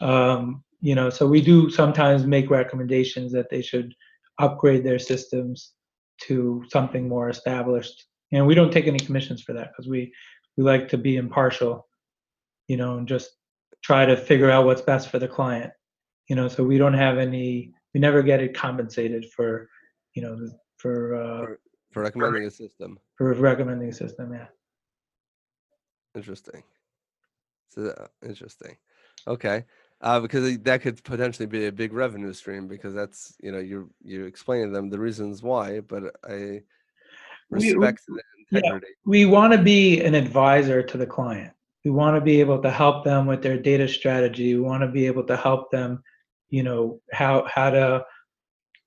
Um, 0.00 0.64
you 0.80 0.94
know 0.94 1.08
so 1.08 1.26
we 1.26 1.40
do 1.40 1.70
sometimes 1.70 2.26
make 2.26 2.50
recommendations 2.50 3.32
that 3.32 3.48
they 3.48 3.62
should 3.62 3.94
upgrade 4.38 4.84
their 4.84 4.98
systems 4.98 5.72
to 6.22 6.64
something 6.70 7.08
more 7.08 7.28
established. 7.28 8.06
And 8.32 8.46
we 8.46 8.54
don't 8.54 8.72
take 8.72 8.86
any 8.86 8.98
commissions 8.98 9.42
for 9.42 9.52
that 9.52 9.70
because 9.72 9.88
we 9.88 10.12
we 10.56 10.64
like 10.64 10.88
to 10.88 10.98
be 10.98 11.16
impartial, 11.16 11.86
you 12.66 12.76
know, 12.76 12.96
and 12.96 13.06
just 13.06 13.30
try 13.82 14.06
to 14.06 14.16
figure 14.16 14.50
out 14.50 14.64
what's 14.64 14.80
best 14.80 15.10
for 15.10 15.18
the 15.18 15.28
client. 15.28 15.72
You 16.28 16.36
know, 16.36 16.48
so 16.48 16.64
we 16.64 16.78
don't 16.78 16.94
have 16.94 17.18
any 17.18 17.72
we 17.94 18.00
never 18.00 18.22
get 18.22 18.40
it 18.40 18.54
compensated 18.54 19.26
for, 19.34 19.68
you 20.14 20.22
know, 20.22 20.36
for 20.78 21.14
uh 21.14 21.40
for, 21.40 21.60
for 21.92 22.02
recommending 22.02 22.42
for, 22.42 22.48
a 22.48 22.50
system. 22.50 22.98
For 23.16 23.32
recommending 23.34 23.88
a 23.88 23.92
system, 23.92 24.32
yeah. 24.32 24.46
Interesting. 26.14 26.62
So 27.68 27.88
uh, 27.88 28.06
interesting. 28.26 28.76
Okay 29.28 29.64
uh, 30.00 30.20
because 30.20 30.58
that 30.58 30.82
could 30.82 31.02
potentially 31.04 31.46
be 31.46 31.66
a 31.66 31.72
big 31.72 31.92
revenue 31.92 32.32
stream 32.32 32.68
because 32.68 32.94
that's 32.94 33.34
you 33.40 33.50
know 33.50 33.58
you're 33.58 33.88
you're 34.04 34.26
explaining 34.26 34.72
them 34.72 34.90
the 34.90 34.98
reasons 34.98 35.42
why 35.42 35.80
but 35.80 36.14
i 36.28 36.60
respect 37.50 38.02
we, 38.08 38.20
the 38.50 38.58
integrity. 38.58 38.86
yeah, 38.88 38.94
we 39.04 39.24
want 39.24 39.52
to 39.52 39.58
be 39.58 40.00
an 40.02 40.14
advisor 40.14 40.82
to 40.82 40.98
the 40.98 41.06
client. 41.06 41.52
We 41.84 41.92
want 41.92 42.16
to 42.16 42.20
be 42.20 42.40
able 42.40 42.60
to 42.62 42.70
help 42.70 43.04
them 43.04 43.26
with 43.26 43.42
their 43.42 43.56
data 43.56 43.86
strategy. 43.86 44.54
We 44.54 44.60
want 44.60 44.82
to 44.82 44.88
be 44.88 45.06
able 45.06 45.22
to 45.24 45.36
help 45.36 45.70
them 45.70 46.02
you 46.50 46.62
know 46.62 47.00
how 47.12 47.46
how 47.52 47.70
to 47.70 48.04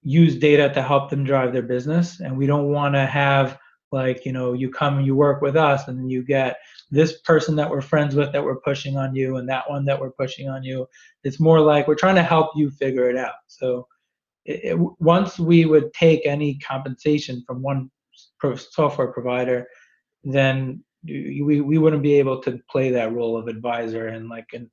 use 0.01 0.37
data 0.37 0.71
to 0.73 0.81
help 0.81 1.09
them 1.09 1.23
drive 1.23 1.51
their 1.51 1.61
business 1.61 2.21
and 2.21 2.37
we 2.37 2.47
don't 2.47 2.69
want 2.69 2.95
to 2.95 3.05
have 3.05 3.57
like 3.91 4.25
you 4.25 4.31
know 4.31 4.53
you 4.53 4.69
come 4.69 4.97
and 4.97 5.05
you 5.05 5.15
work 5.15 5.41
with 5.41 5.55
us 5.55 5.87
and 5.87 6.11
you 6.11 6.23
get 6.23 6.57
this 6.91 7.21
person 7.21 7.55
that 7.55 7.69
we're 7.69 7.81
friends 7.81 8.15
with 8.15 8.31
that 8.31 8.43
we're 8.43 8.59
pushing 8.59 8.97
on 8.97 9.15
you 9.15 9.37
and 9.37 9.47
that 9.49 9.69
one 9.69 9.85
that 9.85 9.99
we're 9.99 10.11
pushing 10.11 10.49
on 10.49 10.63
you. 10.63 10.87
It's 11.23 11.39
more 11.39 11.59
like 11.59 11.87
we're 11.87 11.95
trying 11.95 12.15
to 12.15 12.23
help 12.23 12.51
you 12.55 12.69
figure 12.71 13.09
it 13.09 13.17
out. 13.17 13.35
So 13.47 13.87
it, 14.45 14.71
it, 14.71 14.79
once 14.99 15.37
we 15.39 15.65
would 15.65 15.93
take 15.93 16.25
any 16.25 16.55
compensation 16.59 17.43
from 17.45 17.61
one 17.61 17.89
software 18.55 19.11
provider 19.11 19.67
then 20.23 20.83
we, 21.03 21.61
we 21.61 21.77
wouldn't 21.77 22.03
be 22.03 22.15
able 22.15 22.41
to 22.41 22.59
play 22.69 22.91
that 22.91 23.13
role 23.13 23.37
of 23.37 23.47
advisor 23.47 24.07
and 24.07 24.27
like 24.27 24.47
in, 24.53 24.69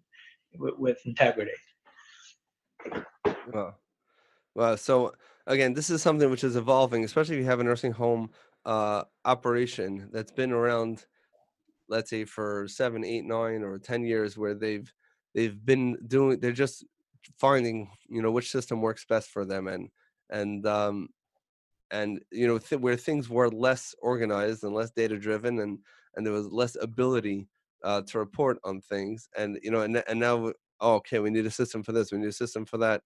with, 0.59 0.75
with 0.77 0.99
integrity. 1.07 1.53
Well 3.53 3.79
well 4.55 4.77
so 4.77 5.13
again 5.47 5.75
this 5.75 5.91
is 5.91 6.03
something 6.03 6.31
which 6.31 6.43
is 6.43 6.57
evolving 6.57 7.05
especially 7.05 7.37
if 7.37 7.41
you 7.41 7.47
have 7.47 7.61
a 7.61 7.65
nursing 7.65 7.93
home 7.93 8.31
uh, 8.67 9.05
operation 9.25 10.11
that's 10.13 10.33
been 10.33 10.53
around, 10.53 11.07
let's 11.89 12.11
say 12.11 12.25
for 12.25 12.67
seven, 12.69 13.05
eight, 13.05 13.25
nine, 13.25 13.63
or 13.63 13.79
ten 13.79 14.05
years, 14.05 14.37
where 14.37 14.55
they've 14.55 14.93
they've 15.35 15.65
been 15.65 15.97
doing 16.09 16.41
they're 16.41 16.53
just 16.53 16.85
finding 17.39 17.91
you 18.09 18.23
know 18.23 18.31
which 18.31 18.51
system 18.51 18.81
works 18.81 19.05
best 19.05 19.31
for 19.31 19.45
them 19.45 19.69
and 19.69 19.89
and 20.31 20.67
um 20.67 21.09
and 21.91 22.21
you 22.33 22.47
know 22.47 22.59
th- 22.59 22.81
where 22.81 22.97
things 22.97 23.29
were 23.29 23.49
less 23.51 23.95
organized 24.01 24.65
and 24.65 24.75
less 24.75 24.91
data 24.91 25.19
driven 25.19 25.61
and 25.61 25.79
and 26.15 26.25
there 26.25 26.33
was 26.33 26.47
less 26.47 26.77
ability 26.81 27.49
uh, 27.85 28.01
to 28.03 28.19
report 28.19 28.59
on 28.65 28.81
things 28.81 29.29
and 29.37 29.59
you 29.63 29.71
know 29.71 29.83
and, 29.83 30.03
and 30.09 30.19
now 30.19 30.53
oh, 30.81 30.95
okay 30.95 31.19
we 31.19 31.31
need 31.31 31.47
a 31.47 31.51
system 31.51 31.83
for 31.83 31.93
this 31.93 32.11
we 32.11 32.19
need 32.19 32.29
a 32.29 32.33
system 32.33 32.65
for 32.65 32.79
that 32.79 33.03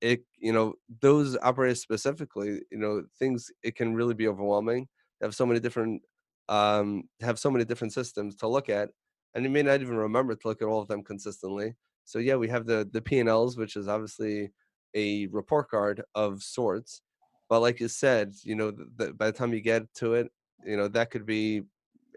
it 0.00 0.22
you 0.38 0.52
know 0.52 0.74
those 1.00 1.36
operators 1.42 1.80
specifically 1.80 2.60
you 2.70 2.78
know 2.78 3.02
things 3.18 3.50
it 3.62 3.76
can 3.76 3.94
really 3.94 4.14
be 4.14 4.28
overwhelming 4.28 4.88
they 5.20 5.26
have 5.26 5.34
so 5.34 5.46
many 5.46 5.60
different 5.60 6.02
um 6.48 7.02
have 7.20 7.38
so 7.38 7.50
many 7.50 7.64
different 7.64 7.92
systems 7.92 8.34
to 8.34 8.48
look 8.48 8.68
at 8.68 8.90
and 9.34 9.44
you 9.44 9.50
may 9.50 9.62
not 9.62 9.80
even 9.80 9.96
remember 9.96 10.34
to 10.34 10.48
look 10.48 10.62
at 10.62 10.68
all 10.68 10.80
of 10.80 10.88
them 10.88 11.02
consistently 11.02 11.74
so 12.04 12.18
yeah 12.18 12.34
we 12.34 12.48
have 12.48 12.66
the 12.66 12.88
the 12.92 13.02
p&l's 13.02 13.56
which 13.56 13.76
is 13.76 13.88
obviously 13.88 14.50
a 14.94 15.26
report 15.28 15.70
card 15.70 16.02
of 16.14 16.42
sorts 16.42 17.02
but 17.48 17.60
like 17.60 17.78
you 17.78 17.88
said 17.88 18.32
you 18.42 18.54
know 18.54 18.70
the, 18.70 18.86
the, 18.96 19.12
by 19.12 19.26
the 19.26 19.32
time 19.36 19.52
you 19.52 19.60
get 19.60 19.82
to 19.94 20.14
it 20.14 20.28
you 20.64 20.76
know 20.76 20.88
that 20.88 21.10
could 21.10 21.26
be 21.26 21.62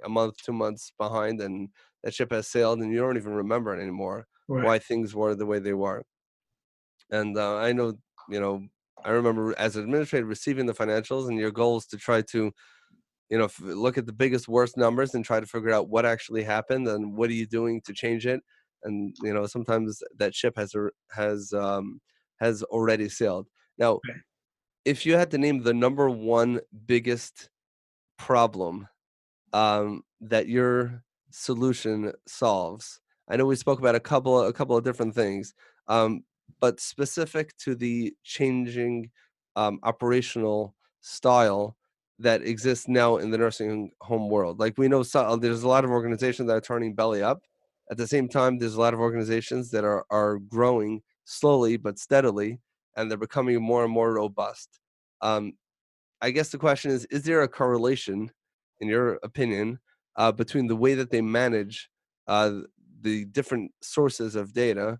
a 0.06 0.10
month 0.10 0.36
two 0.38 0.54
months 0.54 0.92
behind 0.98 1.42
and 1.42 1.70
that 2.04 2.14
ship 2.14 2.32
has 2.32 2.48
sailed 2.48 2.80
and 2.80 2.92
you 2.92 3.00
don't 3.00 3.18
even 3.18 3.34
remember 3.34 3.76
it 3.76 3.82
anymore 3.82 4.26
right. 4.48 4.66
why 4.66 4.80
things 4.80 5.14
were 5.14 5.36
the 5.36 5.46
way 5.46 5.60
they 5.60 5.74
were 5.74 6.04
and 7.14 7.38
uh, 7.38 7.58
i 7.58 7.72
know 7.72 7.94
you 8.30 8.40
know 8.40 8.68
i 9.06 9.12
remember 9.12 9.56
as 9.58 9.76
an 9.78 9.84
administrator 9.84 10.26
receiving 10.26 10.66
the 10.66 10.74
financials 10.74 11.30
and 11.30 11.40
your 11.40 11.52
goal 11.52 11.78
is 11.78 11.86
to 11.86 11.98
try 11.98 12.22
to 12.22 12.52
you 13.30 13.38
know 13.38 13.50
look 13.62 13.98
at 13.98 14.06
the 14.06 14.14
biggest 14.14 14.48
worst 14.48 14.78
numbers 14.78 15.16
and 15.16 15.26
try 15.26 15.40
to 15.40 15.46
figure 15.46 15.72
out 15.72 15.90
what 15.90 16.06
actually 16.06 16.44
happened 16.44 16.88
and 16.88 17.16
what 17.18 17.30
are 17.30 17.34
you 17.34 17.48
doing 17.48 17.82
to 17.86 17.94
change 17.94 18.26
it 18.26 18.42
and 18.84 19.16
you 19.24 19.34
know 19.34 19.46
sometimes 19.46 20.02
that 20.18 20.36
ship 20.36 20.54
has 20.58 20.74
has 21.12 21.54
um 21.54 22.02
has 22.40 22.64
already 22.64 23.08
sailed. 23.10 23.48
Now 23.78 24.00
if 24.86 25.06
you 25.06 25.16
had 25.16 25.32
to 25.32 25.38
name 25.38 25.64
the 25.64 25.74
number 25.74 26.10
one 26.10 26.60
biggest 26.86 27.50
problem 28.18 28.88
um 29.54 30.04
that 30.22 30.48
your 30.48 31.04
solution 31.32 32.14
solves 32.28 33.00
i 33.30 33.36
know 33.36 33.46
we 33.46 33.56
spoke 33.56 33.80
about 33.80 33.96
a 33.96 34.00
couple 34.00 34.42
a 34.46 34.54
couple 34.54 34.78
of 34.78 34.84
different 34.84 35.16
things 35.16 35.54
um 35.88 36.24
but 36.60 36.80
specific 36.80 37.56
to 37.58 37.76
the 37.76 38.14
changing 38.24 39.12
um, 39.56 39.80
operational 39.84 40.76
style 41.02 41.76
that 42.20 42.42
exists 42.42 42.88
now 42.88 43.18
in 43.18 43.32
the 43.32 43.38
nursing 43.38 43.92
home 44.02 44.30
world. 44.30 44.60
Like 44.60 44.78
we 44.78 44.88
know, 44.88 45.04
so, 45.04 45.36
there's 45.36 45.64
a 45.64 45.68
lot 45.68 45.84
of 45.84 45.92
organizations 45.92 46.48
that 46.48 46.56
are 46.56 46.62
turning 46.62 46.94
belly 46.96 47.22
up. 47.22 47.42
At 47.92 47.98
the 47.98 48.08
same 48.08 48.30
time, 48.30 48.58
there's 48.58 48.76
a 48.76 48.80
lot 48.80 48.94
of 48.94 49.00
organizations 49.00 49.70
that 49.72 49.84
are 49.84 50.06
are 50.10 50.40
growing 50.40 51.02
slowly 51.26 51.78
but 51.78 52.00
steadily, 52.00 52.62
and 52.96 53.10
they're 53.10 53.18
becoming 53.18 53.62
more 53.62 53.84
and 53.84 53.92
more 53.94 54.14
robust. 54.14 54.80
Um, 55.22 55.54
I 56.22 56.32
guess 56.32 56.50
the 56.50 56.58
question 56.58 56.92
is: 56.92 57.06
Is 57.06 57.24
there 57.24 57.42
a 57.42 57.48
correlation, 57.48 58.32
in 58.80 58.88
your 58.88 59.20
opinion, 59.24 59.80
uh, 60.16 60.32
between 60.32 60.68
the 60.68 60.76
way 60.76 60.96
that 60.96 61.12
they 61.12 61.22
manage 61.22 61.90
uh, 62.28 62.62
the 63.02 63.26
different 63.26 63.72
sources 63.82 64.36
of 64.36 64.54
data 64.54 65.00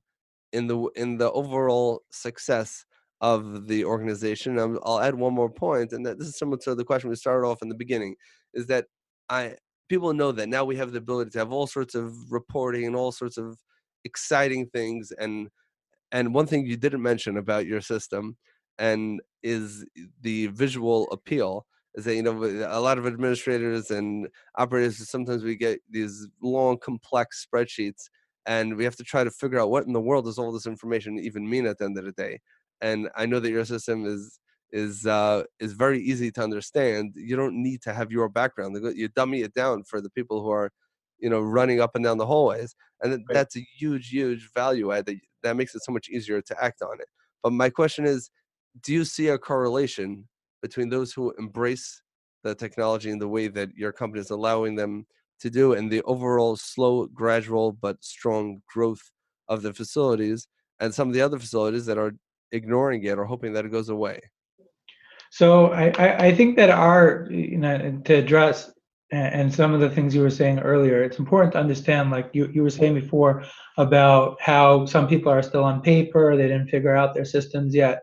in 0.54 0.68
the 0.68 0.80
in 0.96 1.18
the 1.18 1.32
overall 1.32 2.04
success 2.12 2.86
of 3.22 3.68
the 3.68 3.86
organization. 3.86 4.60
Um, 4.60 4.80
i 4.86 4.90
will 4.90 5.00
add 5.02 5.16
one 5.16 5.34
more 5.34 5.50
point, 5.50 5.92
and 5.94 6.06
that 6.06 6.20
this 6.20 6.28
is 6.28 6.38
similar 6.38 6.58
to 6.60 6.76
the 6.76 6.86
question 6.86 7.10
we 7.10 7.16
started 7.16 7.48
off 7.48 7.62
in 7.62 7.70
the 7.70 7.76
beginning, 7.76 8.16
is 8.54 8.68
that 8.68 8.86
I 9.30 9.56
people 9.90 10.14
know 10.14 10.32
that 10.32 10.50
now 10.50 10.64
we 10.64 10.76
have 10.78 10.92
the 10.92 10.98
ability 11.00 11.32
to 11.32 11.40
have 11.40 11.52
all 11.52 11.68
sorts 11.68 11.96
of 11.96 12.14
reporting 12.32 12.86
and 12.86 12.96
all 12.96 13.12
sorts 13.12 13.38
of 13.38 13.58
exciting 14.06 14.68
things 14.68 15.12
and 15.20 15.50
and 16.12 16.34
one 16.34 16.46
thing 16.46 16.66
you 16.66 16.78
didn't 16.78 17.02
mention 17.02 17.38
about 17.38 17.66
your 17.66 17.82
system 17.82 18.38
and 18.80 19.22
is 19.44 19.86
the 20.22 20.48
visual 20.48 21.10
appeal 21.12 21.66
is 21.96 22.06
that 22.06 22.16
you 22.16 22.24
know 22.24 22.44
a 22.70 22.80
lot 22.80 22.98
of 22.98 23.06
administrators 23.08 23.92
and 23.92 24.28
operators 24.56 25.08
sometimes 25.10 25.44
we 25.44 25.56
get 25.56 25.80
these 25.90 26.28
long 26.42 26.78
complex 26.78 27.46
spreadsheets 27.46 28.10
and 28.46 28.76
we 28.76 28.84
have 28.84 28.96
to 28.96 29.04
try 29.04 29.24
to 29.24 29.32
figure 29.32 29.60
out 29.60 29.70
what 29.70 29.86
in 29.86 29.94
the 29.94 30.02
world 30.02 30.26
does 30.26 30.38
all 30.38 30.52
this 30.52 30.68
information 30.68 31.18
even 31.20 31.50
mean 31.50 31.66
at 31.66 31.78
the 31.78 31.86
end 31.86 31.98
of 31.98 32.06
the 32.06 32.12
day 32.14 32.40
and 32.82 33.10
i 33.16 33.26
know 33.26 33.40
that 33.40 33.52
your 33.52 33.66
system 33.66 34.06
is 34.06 34.40
is 34.72 35.06
uh, 35.06 35.44
is 35.60 35.74
very 35.74 36.02
easy 36.02 36.32
to 36.32 36.42
understand 36.42 37.14
you 37.16 37.36
don't 37.36 37.56
need 37.56 37.82
to 37.82 37.94
have 37.94 38.12
your 38.12 38.28
background 38.28 38.76
you 38.96 39.08
dummy 39.10 39.42
it 39.42 39.54
down 39.54 39.84
for 39.84 40.02
the 40.02 40.10
people 40.10 40.42
who 40.42 40.50
are 40.50 40.72
you 41.20 41.30
know 41.30 41.40
running 41.40 41.80
up 41.80 41.96
and 41.96 42.04
down 42.04 42.18
the 42.18 42.26
hallways 42.26 42.76
and 43.02 43.14
right. 43.14 43.24
that's 43.30 43.56
a 43.56 43.66
huge 43.78 44.10
huge 44.10 44.50
value 44.54 44.92
add 44.92 45.06
that, 45.06 45.16
that 45.44 45.56
makes 45.56 45.76
it 45.76 45.84
so 45.84 45.92
much 45.92 46.10
easier 46.10 46.42
to 46.42 46.64
act 46.64 46.82
on 46.82 47.00
it 47.00 47.08
but 47.44 47.54
my 47.54 47.70
question 47.70 48.06
is 48.06 48.32
do 48.82 48.92
you 48.92 49.06
see 49.06 49.28
a 49.28 49.38
correlation 49.38 50.28
between 50.62 50.90
those 50.90 51.14
who 51.14 51.32
embrace 51.38 52.02
the 52.44 52.56
technology 52.56 53.12
in 53.12 53.20
the 53.20 53.28
way 53.28 53.48
that 53.48 53.70
your 53.76 53.92
company 53.92 54.22
is 54.22 54.32
allowing 54.32 54.76
them 54.76 55.06
to 55.44 55.50
do 55.50 55.74
and 55.74 55.92
the 55.92 56.02
overall 56.04 56.56
slow, 56.56 57.06
gradual, 57.08 57.72
but 57.72 58.04
strong 58.04 58.62
growth 58.74 59.04
of 59.48 59.62
the 59.62 59.74
facilities 59.74 60.48
and 60.80 60.94
some 60.94 61.08
of 61.08 61.14
the 61.14 61.22
other 61.22 61.40
facilities 61.40 61.86
that 61.86 61.98
are 61.98 62.14
ignoring 62.52 63.04
it 63.04 63.18
or 63.20 63.26
hoping 63.26 63.54
that 63.54 63.66
it 63.66 63.72
goes 63.72 63.90
away? 63.90 64.20
So 65.32 65.68
I, 65.68 66.28
I 66.28 66.36
think 66.36 66.58
that 66.58 66.70
our, 66.70 67.28
you 67.32 67.58
know, 67.58 68.02
to 68.06 68.14
address 68.14 68.72
and 69.12 69.54
some 69.54 69.74
of 69.76 69.80
the 69.80 69.90
things 69.90 70.16
you 70.16 70.22
were 70.22 70.30
saying 70.32 70.60
earlier, 70.60 71.04
it's 71.04 71.20
important 71.20 71.54
to 71.54 71.60
understand, 71.60 72.10
like 72.10 72.30
you, 72.34 72.50
you 72.52 72.64
were 72.64 72.70
saying 72.72 72.96
before, 72.96 73.44
about 73.78 74.38
how 74.42 74.86
some 74.86 75.08
people 75.08 75.32
are 75.32 75.44
still 75.44 75.64
on 75.64 75.82
paper, 75.82 76.36
they 76.36 76.48
didn't 76.48 76.70
figure 76.70 76.96
out 76.96 77.14
their 77.14 77.26
systems 77.26 77.76
yet. 77.76 78.02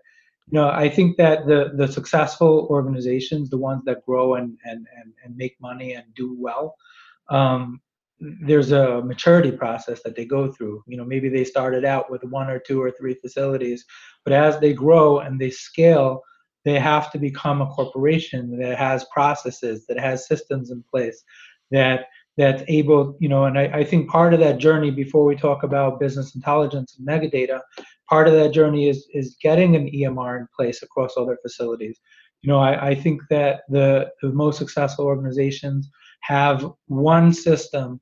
You 0.50 0.58
know, 0.58 0.68
I 0.68 0.88
think 0.88 1.16
that 1.16 1.46
the 1.46 1.72
the 1.76 1.88
successful 1.88 2.66
organizations, 2.70 3.50
the 3.50 3.58
ones 3.58 3.82
that 3.86 4.04
grow 4.06 4.34
and 4.34 4.56
and 4.64 4.86
and, 4.98 5.12
and 5.24 5.36
make 5.36 5.56
money 5.60 5.94
and 5.94 6.04
do 6.14 6.36
well, 6.38 6.76
um, 7.30 7.80
there's 8.20 8.72
a 8.72 9.00
maturity 9.02 9.50
process 9.50 10.02
that 10.02 10.14
they 10.14 10.24
go 10.24 10.52
through. 10.52 10.82
You 10.86 10.98
know, 10.98 11.04
maybe 11.04 11.28
they 11.28 11.44
started 11.44 11.84
out 11.84 12.10
with 12.10 12.22
one 12.24 12.50
or 12.50 12.58
two 12.58 12.80
or 12.82 12.90
three 12.90 13.14
facilities, 13.14 13.84
but 14.24 14.34
as 14.34 14.60
they 14.60 14.72
grow 14.74 15.20
and 15.20 15.40
they 15.40 15.50
scale, 15.50 16.22
they 16.64 16.78
have 16.78 17.10
to 17.12 17.18
become 17.18 17.62
a 17.62 17.66
corporation 17.66 18.58
that 18.58 18.76
has 18.76 19.06
processes, 19.12 19.86
that 19.86 19.98
has 19.98 20.28
systems 20.28 20.70
in 20.70 20.84
place, 20.90 21.22
that 21.70 22.06
that's 22.36 22.62
able, 22.68 23.16
you 23.20 23.28
know, 23.28 23.44
and 23.44 23.58
I, 23.58 23.64
I 23.64 23.84
think 23.84 24.08
part 24.08 24.34
of 24.34 24.40
that 24.40 24.58
journey 24.58 24.90
before 24.90 25.24
we 25.24 25.36
talk 25.36 25.62
about 25.62 26.00
business 26.00 26.34
intelligence 26.34 26.96
and 26.98 27.06
megadata, 27.06 27.60
part 28.08 28.28
of 28.28 28.34
that 28.34 28.52
journey 28.52 28.88
is 28.88 29.06
is 29.12 29.36
getting 29.42 29.76
an 29.76 29.90
EMR 29.90 30.40
in 30.40 30.48
place 30.54 30.82
across 30.82 31.14
all 31.14 31.26
their 31.26 31.38
facilities. 31.42 31.98
You 32.42 32.48
know, 32.48 32.58
I, 32.58 32.88
I 32.88 32.94
think 32.94 33.20
that 33.30 33.62
the, 33.68 34.10
the 34.22 34.32
most 34.32 34.58
successful 34.58 35.04
organizations 35.04 35.90
have 36.22 36.70
one 36.86 37.32
system 37.32 38.00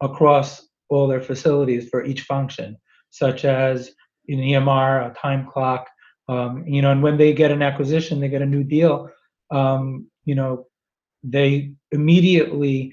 across 0.00 0.66
all 0.88 1.06
their 1.06 1.20
facilities 1.20 1.88
for 1.88 2.04
each 2.04 2.22
function, 2.22 2.76
such 3.10 3.44
as 3.44 3.90
an 4.28 4.38
EMR, 4.38 5.10
a 5.10 5.14
time 5.14 5.46
clock, 5.46 5.88
um, 6.28 6.64
you 6.66 6.82
know, 6.82 6.90
and 6.90 7.02
when 7.02 7.16
they 7.16 7.32
get 7.32 7.50
an 7.50 7.62
acquisition, 7.62 8.20
they 8.20 8.28
get 8.28 8.42
a 8.42 8.46
new 8.46 8.62
deal, 8.62 9.10
um, 9.50 10.06
you 10.24 10.34
know, 10.34 10.66
they 11.22 11.72
immediately 11.90 12.92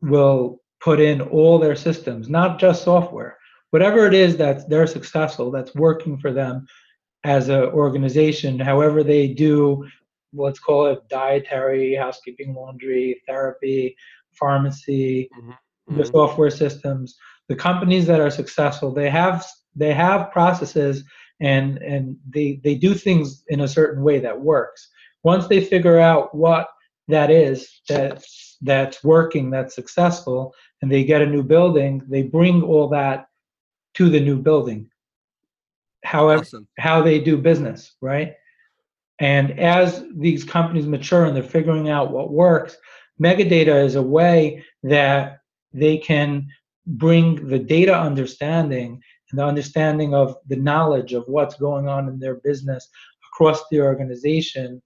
will 0.00 0.60
put 0.80 1.00
in 1.00 1.20
all 1.20 1.58
their 1.58 1.76
systems, 1.76 2.28
not 2.28 2.58
just 2.58 2.84
software, 2.84 3.36
whatever 3.70 4.06
it 4.06 4.14
is 4.14 4.36
that 4.36 4.68
they're 4.68 4.86
successful, 4.86 5.50
that's 5.50 5.74
working 5.74 6.18
for 6.18 6.32
them 6.32 6.66
as 7.24 7.48
an 7.48 7.62
organization, 7.64 8.58
however 8.58 9.02
they 9.02 9.28
do 9.28 9.86
let's 10.34 10.58
call 10.58 10.86
it 10.86 11.08
dietary, 11.08 11.94
housekeeping, 11.94 12.54
laundry, 12.54 13.22
therapy, 13.26 13.96
pharmacy, 14.32 15.30
mm-hmm. 15.36 15.50
the 15.88 16.02
mm-hmm. 16.02 16.12
software 16.12 16.50
systems. 16.50 17.16
The 17.48 17.56
companies 17.56 18.06
that 18.06 18.20
are 18.20 18.30
successful, 18.30 18.92
they 18.92 19.10
have 19.10 19.44
they 19.76 19.92
have 19.92 20.32
processes 20.32 21.04
and 21.40 21.78
and 21.78 22.16
they 22.28 22.60
they 22.64 22.74
do 22.74 22.94
things 22.94 23.44
in 23.48 23.60
a 23.60 23.68
certain 23.68 24.02
way 24.02 24.18
that 24.20 24.40
works. 24.40 24.88
Once 25.22 25.46
they 25.46 25.62
figure 25.62 25.98
out 25.98 26.34
what 26.34 26.68
that 27.08 27.30
is 27.30 27.80
that 27.88 28.24
that's 28.62 29.04
working, 29.04 29.50
that's 29.50 29.74
successful, 29.74 30.54
and 30.80 30.90
they 30.90 31.04
get 31.04 31.22
a 31.22 31.26
new 31.26 31.42
building, 31.42 32.02
they 32.08 32.22
bring 32.22 32.62
all 32.62 32.88
that 32.88 33.26
to 33.94 34.08
the 34.08 34.20
new 34.20 34.38
building. 34.38 34.88
However, 36.04 36.42
awesome. 36.42 36.68
how 36.78 37.02
they 37.02 37.18
do 37.18 37.36
business, 37.36 37.94
right? 38.00 38.34
And 39.20 39.58
as 39.58 40.04
these 40.14 40.44
companies 40.44 40.86
mature 40.86 41.24
and 41.24 41.36
they're 41.36 41.42
figuring 41.42 41.88
out 41.88 42.10
what 42.10 42.32
works, 42.32 42.76
megadata 43.20 43.84
is 43.84 43.94
a 43.94 44.02
way 44.02 44.64
that 44.82 45.38
they 45.72 45.98
can 45.98 46.48
bring 46.86 47.46
the 47.48 47.58
data 47.58 47.96
understanding 47.96 49.00
and 49.30 49.38
the 49.38 49.44
understanding 49.44 50.14
of 50.14 50.36
the 50.48 50.56
knowledge 50.56 51.12
of 51.12 51.24
what's 51.26 51.54
going 51.56 51.88
on 51.88 52.08
in 52.08 52.18
their 52.18 52.36
business 52.36 52.88
across 53.32 53.62
the 53.70 53.80
organization 53.80 54.82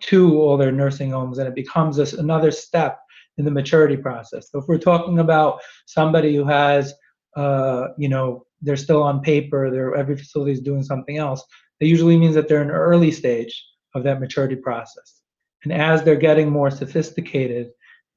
to 0.00 0.40
all 0.40 0.56
their 0.56 0.72
nursing 0.72 1.10
homes. 1.10 1.38
And 1.38 1.48
it 1.48 1.54
becomes 1.54 1.98
a, 1.98 2.16
another 2.18 2.50
step 2.50 3.00
in 3.38 3.44
the 3.44 3.50
maturity 3.50 3.96
process. 3.96 4.50
So 4.50 4.58
if 4.58 4.66
we're 4.68 4.78
talking 4.78 5.18
about 5.18 5.60
somebody 5.86 6.34
who 6.36 6.44
has 6.44 6.94
uh, 7.36 7.88
you 7.96 8.08
know 8.08 8.44
they're 8.62 8.76
still 8.76 9.02
on 9.02 9.20
paper, 9.20 9.94
every 9.94 10.16
facility 10.16 10.52
is 10.52 10.60
doing 10.60 10.82
something 10.82 11.16
else, 11.16 11.42
that 11.78 11.86
usually 11.86 12.16
means 12.16 12.34
that 12.34 12.48
they're 12.48 12.62
in 12.62 12.68
an 12.68 12.74
early 12.74 13.10
stage 13.10 13.64
of 13.94 14.04
that 14.04 14.20
maturity 14.20 14.56
process. 14.56 15.22
And 15.64 15.72
as 15.72 16.02
they're 16.02 16.16
getting 16.16 16.50
more 16.50 16.70
sophisticated, 16.70 17.70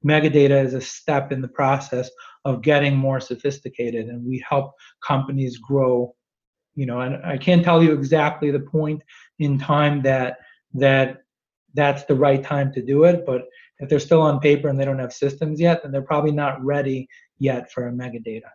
megadata 0.04 0.64
is 0.64 0.74
a 0.74 0.80
step 0.80 1.32
in 1.32 1.40
the 1.40 1.48
process 1.48 2.10
of 2.44 2.62
getting 2.62 2.96
more 2.96 3.20
sophisticated 3.20 4.06
and 4.06 4.24
we 4.24 4.44
help 4.48 4.72
companies 5.06 5.56
grow 5.58 6.14
you 6.74 6.86
know 6.86 7.00
and 7.00 7.24
i 7.24 7.36
can't 7.36 7.64
tell 7.64 7.82
you 7.82 7.92
exactly 7.92 8.50
the 8.50 8.60
point 8.60 9.02
in 9.38 9.58
time 9.58 10.02
that 10.02 10.36
that 10.74 11.18
that's 11.74 12.04
the 12.04 12.14
right 12.14 12.42
time 12.44 12.72
to 12.72 12.82
do 12.82 13.04
it 13.04 13.24
but 13.26 13.42
if 13.78 13.88
they're 13.88 13.98
still 13.98 14.20
on 14.20 14.40
paper 14.40 14.68
and 14.68 14.78
they 14.78 14.84
don't 14.84 14.98
have 14.98 15.12
systems 15.12 15.60
yet 15.60 15.82
then 15.82 15.90
they're 15.90 16.02
probably 16.02 16.32
not 16.32 16.62
ready 16.62 17.08
yet 17.38 17.70
for 17.72 17.88
a 17.88 17.92
megadata 17.92 18.50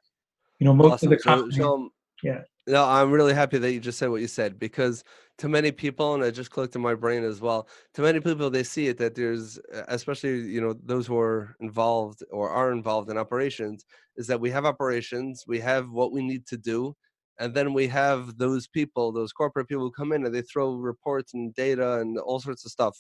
you 0.60 0.66
know 0.66 0.74
most 0.74 0.94
awesome. 0.94 1.12
of 1.12 1.18
the 1.18 1.24
companies, 1.24 1.56
so, 1.56 1.62
so, 1.62 1.74
um, 1.74 1.90
yeah 2.24 2.42
no 2.70 2.86
i'm 2.86 3.12
really 3.12 3.34
happy 3.34 3.58
that 3.58 3.74
you 3.74 3.80
just 3.80 3.98
said 3.98 4.10
what 4.10 4.22
you 4.22 4.28
said 4.28 4.60
because 4.60 5.04
to 5.38 5.50
many 5.50 5.72
people 5.72 6.14
and 6.14 6.24
it 6.24 6.32
just 6.34 6.52
clicked 6.52 6.76
in 6.76 6.82
my 6.82 6.94
brain 6.94 7.24
as 7.24 7.42
well 7.42 7.68
to 7.94 8.02
many 8.02 8.20
people 8.20 8.50
they 8.50 8.64
see 8.64 8.88
it 8.88 8.98
that 8.98 9.16
there's 9.16 9.60
especially 9.88 10.40
you 10.42 10.62
know 10.62 10.74
those 10.84 11.08
who 11.08 11.18
are 11.18 11.56
involved 11.60 12.24
or 12.32 12.50
are 12.50 12.72
involved 12.72 13.10
in 13.10 13.18
operations 13.18 13.86
is 14.18 14.28
that 14.28 14.40
we 14.40 14.52
have 14.52 14.66
operations 14.66 15.46
we 15.48 15.60
have 15.60 15.90
what 15.90 16.12
we 16.12 16.22
need 16.22 16.46
to 16.46 16.58
do 16.58 16.96
and 17.40 17.54
then 17.56 17.74
we 17.74 17.88
have 17.88 18.38
those 18.38 18.68
people 18.68 19.12
those 19.12 19.34
corporate 19.34 19.68
people 19.68 19.84
who 19.84 19.92
come 19.92 20.12
in 20.12 20.26
and 20.26 20.36
they 20.36 20.42
throw 20.44 20.76
reports 20.76 21.34
and 21.34 21.56
data 21.56 22.00
and 22.00 22.20
all 22.20 22.40
sorts 22.40 22.66
of 22.66 22.72
stuff 22.72 22.96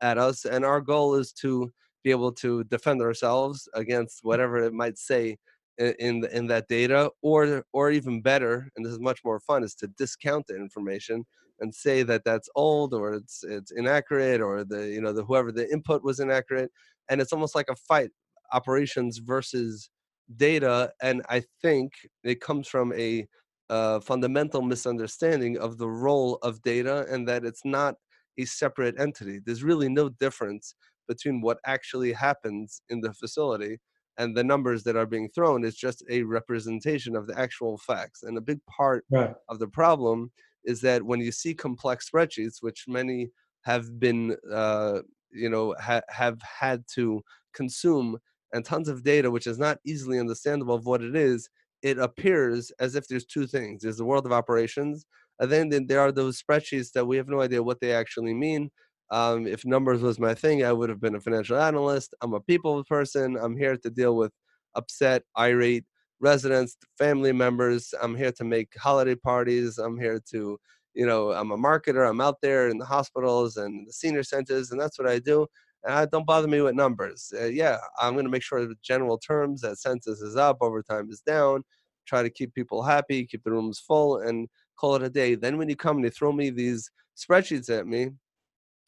at 0.00 0.18
us 0.18 0.44
and 0.44 0.64
our 0.64 0.80
goal 0.80 1.14
is 1.14 1.32
to 1.32 1.70
be 2.02 2.10
able 2.10 2.32
to 2.32 2.64
defend 2.64 3.00
ourselves 3.00 3.68
against 3.74 4.20
whatever 4.24 4.56
it 4.58 4.72
might 4.72 4.98
say 4.98 5.36
in 5.78 6.24
in 6.32 6.46
that 6.46 6.68
data 6.68 7.10
or 7.22 7.64
or 7.72 7.90
even 7.90 8.20
better 8.20 8.68
and 8.76 8.84
this 8.84 8.92
is 8.92 9.00
much 9.00 9.20
more 9.24 9.40
fun 9.40 9.64
is 9.64 9.74
to 9.74 9.86
discount 9.98 10.46
the 10.46 10.56
information 10.56 11.24
and 11.60 11.74
say 11.74 12.02
that 12.02 12.24
that's 12.24 12.48
old 12.54 12.92
or 12.92 13.14
it's 13.14 13.42
it's 13.44 13.70
inaccurate 13.70 14.40
or 14.40 14.64
the 14.64 14.88
you 14.88 15.00
know 15.00 15.12
the 15.12 15.24
whoever 15.24 15.50
the 15.50 15.70
input 15.72 16.02
was 16.04 16.20
inaccurate 16.20 16.70
and 17.08 17.20
it's 17.20 17.32
almost 17.32 17.54
like 17.54 17.68
a 17.70 17.76
fight 17.76 18.10
operations 18.52 19.18
versus 19.18 19.90
data 20.36 20.90
and 21.00 21.22
i 21.28 21.42
think 21.62 21.92
it 22.22 22.40
comes 22.40 22.68
from 22.68 22.92
a 22.92 23.26
uh, 23.70 23.98
fundamental 24.00 24.60
misunderstanding 24.60 25.56
of 25.56 25.78
the 25.78 25.88
role 25.88 26.38
of 26.42 26.60
data 26.60 27.06
and 27.10 27.26
that 27.26 27.42
it's 27.42 27.64
not 27.64 27.94
a 28.38 28.44
separate 28.44 28.98
entity. 29.00 29.40
There's 29.44 29.62
really 29.64 29.88
no 29.88 30.10
difference 30.10 30.74
between 31.08 31.40
what 31.40 31.58
actually 31.66 32.12
happens 32.12 32.82
in 32.90 33.00
the 33.00 33.12
facility 33.14 33.78
and 34.18 34.36
the 34.36 34.44
numbers 34.44 34.82
that 34.84 34.96
are 34.96 35.06
being 35.06 35.28
thrown 35.28 35.64
is 35.64 35.74
just 35.74 36.04
a 36.10 36.22
representation 36.22 37.16
of 37.16 37.26
the 37.26 37.38
actual 37.38 37.78
facts 37.78 38.22
and 38.22 38.36
a 38.36 38.42
big 38.42 38.60
part 38.66 39.04
right. 39.10 39.34
of 39.48 39.58
the 39.58 39.68
problem 39.68 40.30
is 40.64 40.80
that 40.82 41.02
when 41.02 41.20
you 41.20 41.32
see 41.32 41.54
complex 41.54 42.08
spreadsheets, 42.10 42.56
which 42.60 42.84
many 42.86 43.30
have 43.62 43.98
been, 43.98 44.36
uh, 44.52 45.00
you 45.32 45.48
know, 45.48 45.74
ha- 45.80 46.02
have 46.08 46.40
had 46.42 46.84
to 46.94 47.22
consume, 47.54 48.18
and 48.52 48.64
tons 48.64 48.88
of 48.88 49.02
data, 49.02 49.30
which 49.30 49.46
is 49.46 49.58
not 49.58 49.78
easily 49.84 50.18
understandable 50.18 50.74
of 50.74 50.84
what 50.84 51.02
it 51.02 51.16
is, 51.16 51.48
it 51.82 51.98
appears 51.98 52.70
as 52.80 52.94
if 52.94 53.08
there's 53.08 53.24
two 53.24 53.46
things. 53.46 53.82
There's 53.82 53.96
the 53.96 54.04
world 54.04 54.26
of 54.26 54.32
operations, 54.32 55.04
and 55.40 55.50
then 55.50 55.86
there 55.86 56.00
are 56.00 56.12
those 56.12 56.40
spreadsheets 56.40 56.92
that 56.92 57.06
we 57.06 57.16
have 57.16 57.28
no 57.28 57.40
idea 57.40 57.62
what 57.62 57.80
they 57.80 57.92
actually 57.92 58.34
mean. 58.34 58.70
Um, 59.12 59.46
if 59.46 59.66
numbers 59.66 60.00
was 60.00 60.18
my 60.18 60.32
thing, 60.34 60.64
I 60.64 60.72
would 60.72 60.88
have 60.88 61.00
been 61.00 61.14
a 61.16 61.20
financial 61.20 61.60
analyst. 61.60 62.14
I'm 62.22 62.32
a 62.32 62.40
people 62.40 62.82
person. 62.84 63.36
I'm 63.36 63.58
here 63.58 63.76
to 63.76 63.90
deal 63.90 64.16
with 64.16 64.32
upset, 64.74 65.22
irate 65.38 65.84
residents, 66.18 66.78
family 66.96 67.30
members. 67.30 67.92
I'm 68.00 68.16
here 68.16 68.32
to 68.32 68.44
make 68.44 68.72
holiday 68.78 69.14
parties. 69.14 69.76
I'm 69.76 69.98
here 69.98 70.18
to, 70.30 70.58
you 70.94 71.06
know, 71.06 71.30
I'm 71.32 71.50
a 71.50 71.58
marketer. 71.58 72.08
I'm 72.08 72.22
out 72.22 72.38
there 72.40 72.70
in 72.70 72.78
the 72.78 72.86
hospitals 72.86 73.58
and 73.58 73.86
the 73.86 73.92
senior 73.92 74.22
centers, 74.22 74.70
and 74.70 74.80
that's 74.80 74.98
what 74.98 75.08
I 75.08 75.18
do. 75.18 75.46
And 75.84 75.92
I, 75.92 76.06
don't 76.06 76.26
bother 76.26 76.48
me 76.48 76.62
with 76.62 76.74
numbers. 76.74 77.30
Uh, 77.38 77.46
yeah, 77.46 77.76
I'm 78.00 78.14
going 78.14 78.24
to 78.24 78.30
make 78.30 78.42
sure, 78.42 78.64
the 78.66 78.76
general 78.82 79.18
terms, 79.18 79.60
that 79.60 79.78
census 79.78 80.22
is 80.22 80.36
up, 80.36 80.56
overtime 80.62 81.10
is 81.10 81.20
down. 81.20 81.64
Try 82.06 82.22
to 82.22 82.30
keep 82.30 82.54
people 82.54 82.82
happy, 82.82 83.26
keep 83.26 83.44
the 83.44 83.50
rooms 83.50 83.78
full, 83.78 84.20
and 84.20 84.48
call 84.76 84.94
it 84.94 85.02
a 85.02 85.10
day. 85.10 85.34
Then 85.34 85.58
when 85.58 85.68
you 85.68 85.76
come 85.76 85.96
and 85.96 86.04
you 86.04 86.10
throw 86.10 86.32
me 86.32 86.48
these 86.48 86.90
spreadsheets 87.14 87.68
at 87.68 87.86
me, 87.86 88.10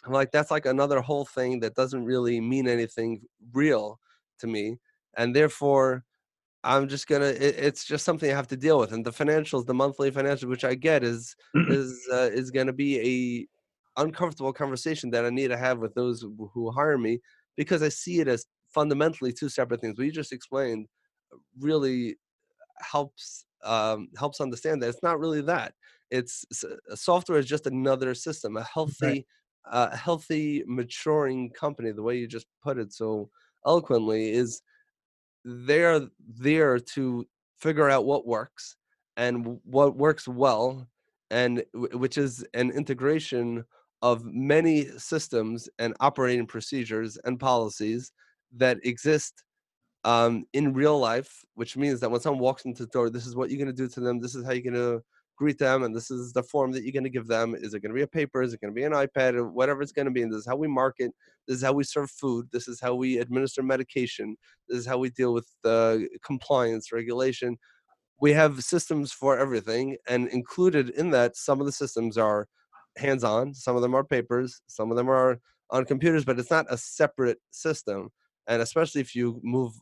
I'm 0.05 0.13
like, 0.13 0.31
that's 0.31 0.51
like 0.51 0.67
another 0.67 1.01
whole 1.01 1.25
thing 1.25 1.61
that 1.61 1.75
doesn't 1.75 2.05
really 2.05 2.41
mean 2.41 2.69
anything 2.69 3.23
real 3.53 4.01
to 4.41 4.47
me. 4.47 4.79
And 5.17 5.35
therefore, 5.35 6.05
I'm 6.65 6.89
just 6.89 7.07
gonna. 7.07 7.27
It, 7.27 7.57
it's 7.59 7.85
just 7.85 8.05
something 8.05 8.31
I 8.31 8.35
have 8.35 8.49
to 8.49 8.57
deal 8.57 8.79
with, 8.79 8.93
and 8.93 9.05
the 9.05 9.13
financials, 9.13 9.67
the 9.67 9.75
monthly 9.75 10.11
financials, 10.11 10.49
which 10.49 10.65
I 10.65 10.75
get, 10.75 11.05
is 11.05 11.37
is 11.55 12.01
uh, 12.13 12.31
is 12.33 12.51
gonna 12.51 12.73
be 12.73 13.47
a 13.97 14.01
uncomfortable 14.03 14.53
conversation 14.53 15.11
that 15.11 15.25
I 15.25 15.31
need 15.31 15.49
to 15.49 15.57
have 15.57 15.79
with 15.79 15.95
those 15.95 16.25
who 16.53 16.71
hire 16.71 16.99
me 16.99 17.21
because 17.57 17.83
I 17.83 17.91
see 17.91 18.21
it 18.21 18.29
as 18.29 18.47
fundamentally 18.69 19.33
two 19.33 19.49
separate 19.49 19.81
things. 19.81 19.99
What 19.99 20.07
you 20.07 20.13
just 20.13 20.33
explained 20.33 20.89
really 21.59 22.17
helps 22.81 23.45
um, 23.63 24.09
helps 24.19 24.41
understand 24.41 24.83
that 24.83 24.89
it's 24.89 25.03
not 25.03 25.21
really 25.21 25.43
that. 25.43 25.75
It's 26.11 26.45
software 26.95 27.39
is 27.39 27.47
just 27.47 27.67
another 27.67 28.15
system. 28.15 28.57
A 28.57 28.63
healthy, 28.63 29.07
right. 29.07 29.27
Uh, 29.71 29.97
healthy, 29.97 30.63
maturing 30.67 31.51
company. 31.51 31.91
The 31.91 32.03
way 32.03 32.19
you 32.19 32.27
just 32.27 32.47
put 32.63 32.79
it 32.79 32.93
so 32.93 33.31
eloquently 33.67 34.33
is 34.33 34.63
they're 35.45 36.09
there 36.27 36.79
to 36.79 37.27
figure 37.59 37.91
out 37.91 38.07
what 38.07 38.27
works 38.27 38.77
and 39.17 39.59
what 39.65 39.97
works 39.97 40.27
well 40.27 40.87
and 41.31 41.65
which 41.73 42.19
is 42.19 42.45
an 42.55 42.71
integration 42.71 43.65
of 44.03 44.25
many 44.25 44.87
systems 44.99 45.69
and 45.79 45.95
operating 46.01 46.47
procedures 46.47 47.17
and 47.25 47.41
policies 47.41 48.13
that 48.55 48.79
exist 48.85 49.45
um, 50.05 50.45
in 50.53 50.75
real 50.75 50.99
life, 50.99 51.45
which 51.55 51.77
means 51.77 52.01
that 52.01 52.11
when 52.11 52.21
someone 52.21 52.43
walks 52.43 52.67
into 52.67 52.85
the 52.85 52.91
door, 52.91 53.09
this 53.09 53.27
is 53.27 53.35
what 53.35 53.51
you're 53.51 53.59
going 53.59 53.75
to 53.75 53.83
do 53.83 53.89
to 53.89 54.01
them. 54.01 54.21
This 54.21 54.35
is 54.35 54.45
how 54.45 54.53
you're 54.53 54.71
going 54.71 54.75
to 54.75 55.03
greet 55.37 55.59
them, 55.59 55.83
and 55.83 55.95
this 55.95 56.11
is 56.11 56.33
the 56.33 56.43
form 56.43 56.73
that 56.73 56.83
you're 56.83 56.93
going 56.93 57.05
to 57.05 57.11
give 57.11 57.27
them. 57.27 57.55
Is 57.55 57.75
it 57.75 57.81
going 57.81 57.91
to 57.91 57.97
be 57.97 58.03
a 58.03 58.07
paper? 58.07 58.43
Is 58.43 58.53
it 58.53 58.61
going 58.61 58.73
to 58.73 58.75
be 58.75 58.85
an 58.85 58.93
iPad? 58.93 59.35
Or 59.35 59.49
whatever 59.49 59.83
it's 59.83 59.93
going 59.93 60.07
to 60.07 60.13
be. 60.13 60.23
And 60.23 60.33
this 60.33 60.41
is 60.41 60.47
how 60.47 60.57
we 60.57 60.69
market. 60.69 61.13
This 61.47 61.57
is 61.57 61.63
how 61.63 61.73
we 61.73 61.85
serve 61.85 62.11
food. 62.11 62.49
This 62.53 62.69
is 62.69 62.81
how 62.81 62.95
we 62.95 63.19
administer 63.19 63.63
medication. 63.63 64.37
This 64.69 64.79
is 64.79 64.87
how 64.87 64.99
we 64.99 65.11
deal 65.11 65.33
with 65.33 65.49
the 65.63 66.09
compliance 66.25 66.93
regulation. 66.93 67.59
We 68.21 68.33
have 68.33 68.63
systems 68.63 69.13
for 69.13 69.39
everything, 69.39 69.97
and 70.09 70.29
included 70.29 70.91
in 70.91 71.11
that, 71.11 71.37
some 71.37 71.61
of 71.61 71.67
the 71.67 71.73
systems 71.73 72.17
are 72.17 72.47
hands-on. 72.97 73.55
Some 73.55 73.75
of 73.75 73.83
them 73.83 73.95
are 73.95 74.05
papers. 74.05 74.63
Some 74.69 74.91
of 74.91 74.97
them 74.97 75.11
are 75.11 75.41
on 75.71 75.85
computers, 75.85 76.25
but 76.25 76.39
it's 76.39 76.51
not 76.51 76.67
a 76.71 76.79
separate 76.79 77.39
system. 77.51 78.11
And 78.47 78.63
especially 78.63 79.01
if 79.01 79.15
you 79.15 79.41
move 79.43 79.73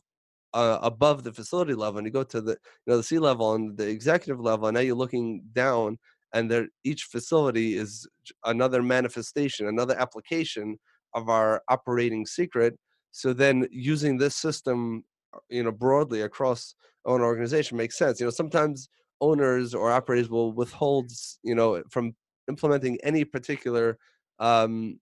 uh, 0.53 0.79
above 0.81 1.23
the 1.23 1.33
facility 1.33 1.73
level 1.73 1.97
and 1.97 2.07
you 2.07 2.11
go 2.11 2.23
to 2.23 2.41
the 2.41 2.51
you 2.51 2.87
know 2.87 2.97
the 2.97 3.03
C 3.03 3.19
level 3.19 3.55
and 3.55 3.77
the 3.77 3.87
executive 3.87 4.39
level 4.39 4.67
and 4.67 4.75
now 4.75 4.81
you're 4.81 4.95
looking 4.95 5.43
down 5.53 5.97
and 6.33 6.49
there 6.49 6.67
each 6.83 7.03
facility 7.03 7.75
is 7.75 8.07
another 8.45 8.81
manifestation 8.81 9.67
another 9.67 9.99
application 9.99 10.77
of 11.13 11.29
our 11.29 11.61
operating 11.69 12.25
secret. 12.25 12.77
So 13.11 13.33
then 13.33 13.67
using 13.71 14.17
this 14.17 14.35
system 14.35 15.03
uh, 15.33 15.39
you 15.49 15.63
know 15.63 15.71
broadly 15.71 16.21
across 16.21 16.75
an 17.05 17.21
organization 17.21 17.77
makes 17.77 17.97
sense. 17.97 18.19
You 18.19 18.27
know 18.27 18.31
sometimes 18.31 18.89
owners 19.21 19.73
or 19.73 19.91
operators 19.91 20.29
will 20.29 20.53
withhold 20.53 21.11
you 21.43 21.55
know 21.55 21.83
from 21.89 22.15
implementing 22.49 22.97
any 23.03 23.23
particular 23.23 23.97
um, 24.39 24.99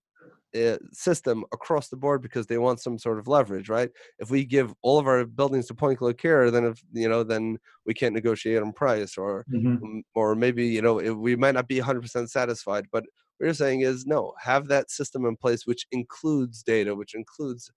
uh, 0.54 0.76
system 0.92 1.44
across 1.52 1.88
the 1.88 1.96
board 1.96 2.22
because 2.22 2.46
they 2.46 2.58
want 2.58 2.80
some 2.80 2.98
sort 2.98 3.18
of 3.18 3.28
leverage, 3.28 3.68
right? 3.68 3.90
If 4.18 4.30
we 4.30 4.44
give 4.44 4.74
all 4.82 4.98
of 4.98 5.06
our 5.06 5.24
buildings 5.24 5.66
to 5.68 5.74
PointClickCare, 5.74 6.52
then 6.52 6.64
if 6.64 6.82
you 6.92 7.08
know, 7.08 7.22
then 7.22 7.58
we 7.86 7.94
can't 7.94 8.14
negotiate 8.14 8.62
on 8.62 8.72
price, 8.72 9.16
or 9.16 9.44
mm-hmm. 9.52 10.00
or 10.14 10.34
maybe 10.34 10.66
you 10.66 10.82
know 10.82 10.94
we 10.94 11.36
might 11.36 11.54
not 11.54 11.68
be 11.68 11.80
100% 11.80 12.28
satisfied. 12.28 12.86
But 12.92 13.04
what 13.38 13.46
you're 13.46 13.54
saying 13.54 13.80
is 13.80 14.06
no, 14.06 14.34
have 14.40 14.68
that 14.68 14.90
system 14.90 15.24
in 15.24 15.36
place, 15.36 15.66
which 15.66 15.86
includes 15.90 16.62
data, 16.62 16.94
which 16.94 17.14
includes 17.14 17.70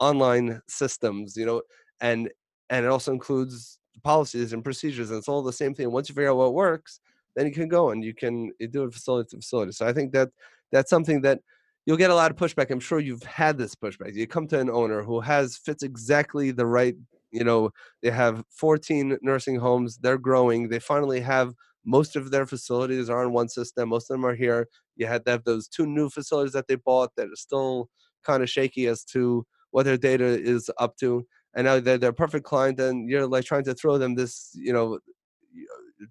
online 0.00 0.60
systems, 0.68 1.36
you 1.36 1.46
know, 1.46 1.62
and 2.00 2.30
and 2.70 2.84
it 2.84 2.88
also 2.88 3.12
includes 3.12 3.78
policies 4.02 4.52
and 4.52 4.64
procedures, 4.64 5.10
and 5.10 5.18
it's 5.18 5.28
all 5.28 5.42
the 5.42 5.52
same 5.52 5.74
thing. 5.74 5.90
Once 5.90 6.08
you 6.08 6.14
figure 6.14 6.30
out 6.30 6.36
what 6.36 6.54
works, 6.54 7.00
then 7.36 7.46
you 7.46 7.52
can 7.52 7.68
go 7.68 7.90
and 7.90 8.02
you 8.04 8.14
can 8.14 8.50
do 8.70 8.84
it 8.84 8.94
facility 8.94 9.28
to 9.30 9.36
facility. 9.36 9.72
So 9.72 9.86
I 9.86 9.92
think 9.92 10.12
that 10.12 10.30
that's 10.72 10.90
something 10.90 11.20
that 11.22 11.40
you'll 11.86 11.96
get 11.96 12.10
a 12.10 12.14
lot 12.14 12.30
of 12.30 12.36
pushback. 12.36 12.70
I'm 12.70 12.80
sure 12.80 13.00
you've 13.00 13.22
had 13.22 13.58
this 13.58 13.74
pushback. 13.74 14.14
You 14.14 14.26
come 14.26 14.46
to 14.48 14.60
an 14.60 14.70
owner 14.70 15.02
who 15.02 15.20
has 15.20 15.56
fits 15.56 15.82
exactly 15.82 16.50
the 16.50 16.66
right, 16.66 16.94
you 17.30 17.44
know, 17.44 17.70
they 18.02 18.10
have 18.10 18.44
14 18.50 19.18
nursing 19.22 19.56
homes, 19.56 19.98
they're 19.98 20.18
growing, 20.18 20.68
they 20.68 20.78
finally 20.78 21.20
have 21.20 21.54
most 21.84 22.16
of 22.16 22.30
their 22.30 22.46
facilities 22.46 23.10
are 23.10 23.24
on 23.24 23.32
one 23.32 23.48
system, 23.48 23.90
most 23.90 24.10
of 24.10 24.14
them 24.14 24.24
are 24.24 24.34
here. 24.34 24.68
You 24.96 25.06
had 25.06 25.24
to 25.26 25.32
have 25.32 25.44
those 25.44 25.68
two 25.68 25.86
new 25.86 26.08
facilities 26.08 26.52
that 26.52 26.66
they 26.68 26.76
bought 26.76 27.10
that 27.16 27.26
are 27.26 27.36
still 27.36 27.88
kind 28.24 28.42
of 28.42 28.48
shaky 28.48 28.86
as 28.86 29.04
to 29.04 29.46
what 29.70 29.84
their 29.84 29.98
data 29.98 30.24
is 30.24 30.70
up 30.78 30.96
to. 30.98 31.26
And 31.54 31.66
now 31.66 31.80
they're 31.80 31.98
their 31.98 32.12
perfect 32.12 32.44
client, 32.46 32.80
and 32.80 33.08
you're 33.08 33.26
like 33.26 33.44
trying 33.44 33.64
to 33.64 33.74
throw 33.74 33.98
them 33.98 34.14
this, 34.14 34.50
you 34.54 34.72
know, 34.72 34.98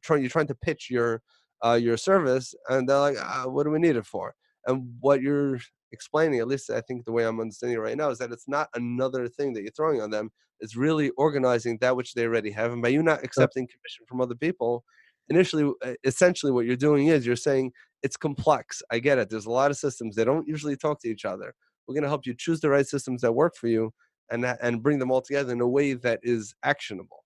trying 0.01 0.21
you're 0.21 0.29
trying 0.29 0.47
to 0.47 0.55
pitch 0.55 0.89
your 0.89 1.21
uh, 1.65 1.73
your 1.73 1.97
service, 1.97 2.53
and 2.69 2.87
they're 2.87 2.99
like, 2.99 3.17
ah, 3.19 3.45
"What 3.47 3.63
do 3.63 3.71
we 3.71 3.79
need 3.79 3.95
it 3.95 4.05
for?" 4.05 4.35
And 4.65 4.93
what 4.99 5.21
you're 5.21 5.59
explaining, 5.91 6.39
at 6.39 6.47
least 6.47 6.69
I 6.69 6.81
think 6.81 7.05
the 7.05 7.11
way 7.11 7.25
I'm 7.25 7.39
understanding 7.39 7.77
it 7.77 7.81
right 7.81 7.97
now, 7.97 8.09
is 8.09 8.17
that 8.19 8.31
it's 8.31 8.47
not 8.47 8.69
another 8.75 9.27
thing 9.27 9.53
that 9.53 9.61
you're 9.61 9.71
throwing 9.71 10.01
on 10.01 10.09
them. 10.09 10.31
It's 10.59 10.75
really 10.75 11.09
organizing 11.11 11.77
that 11.81 11.95
which 11.95 12.13
they 12.13 12.25
already 12.25 12.51
have, 12.51 12.71
and 12.71 12.81
by 12.81 12.89
you 12.89 13.03
not 13.03 13.23
accepting 13.23 13.67
commission 13.67 14.05
from 14.07 14.21
other 14.21 14.35
people, 14.35 14.83
initially, 15.29 15.71
essentially, 16.03 16.51
what 16.51 16.65
you're 16.65 16.75
doing 16.75 17.07
is 17.07 17.25
you're 17.25 17.35
saying 17.35 17.71
it's 18.01 18.17
complex. 18.17 18.81
I 18.91 18.99
get 18.99 19.17
it. 19.17 19.29
There's 19.29 19.45
a 19.45 19.51
lot 19.51 19.71
of 19.71 19.77
systems. 19.77 20.15
They 20.15 20.23
don't 20.23 20.47
usually 20.47 20.77
talk 20.77 21.01
to 21.01 21.09
each 21.09 21.25
other. 21.25 21.53
We're 21.87 21.95
going 21.95 22.03
to 22.03 22.09
help 22.09 22.25
you 22.25 22.33
choose 22.37 22.61
the 22.61 22.69
right 22.69 22.87
systems 22.87 23.21
that 23.21 23.33
work 23.33 23.55
for 23.55 23.67
you 23.67 23.93
and 24.31 24.45
and 24.45 24.81
bring 24.81 24.99
them 24.99 25.11
all 25.11 25.21
together 25.21 25.51
in 25.51 25.59
a 25.59 25.67
way 25.67 25.93
that 25.93 26.19
is 26.23 26.55
actionable. 26.63 27.25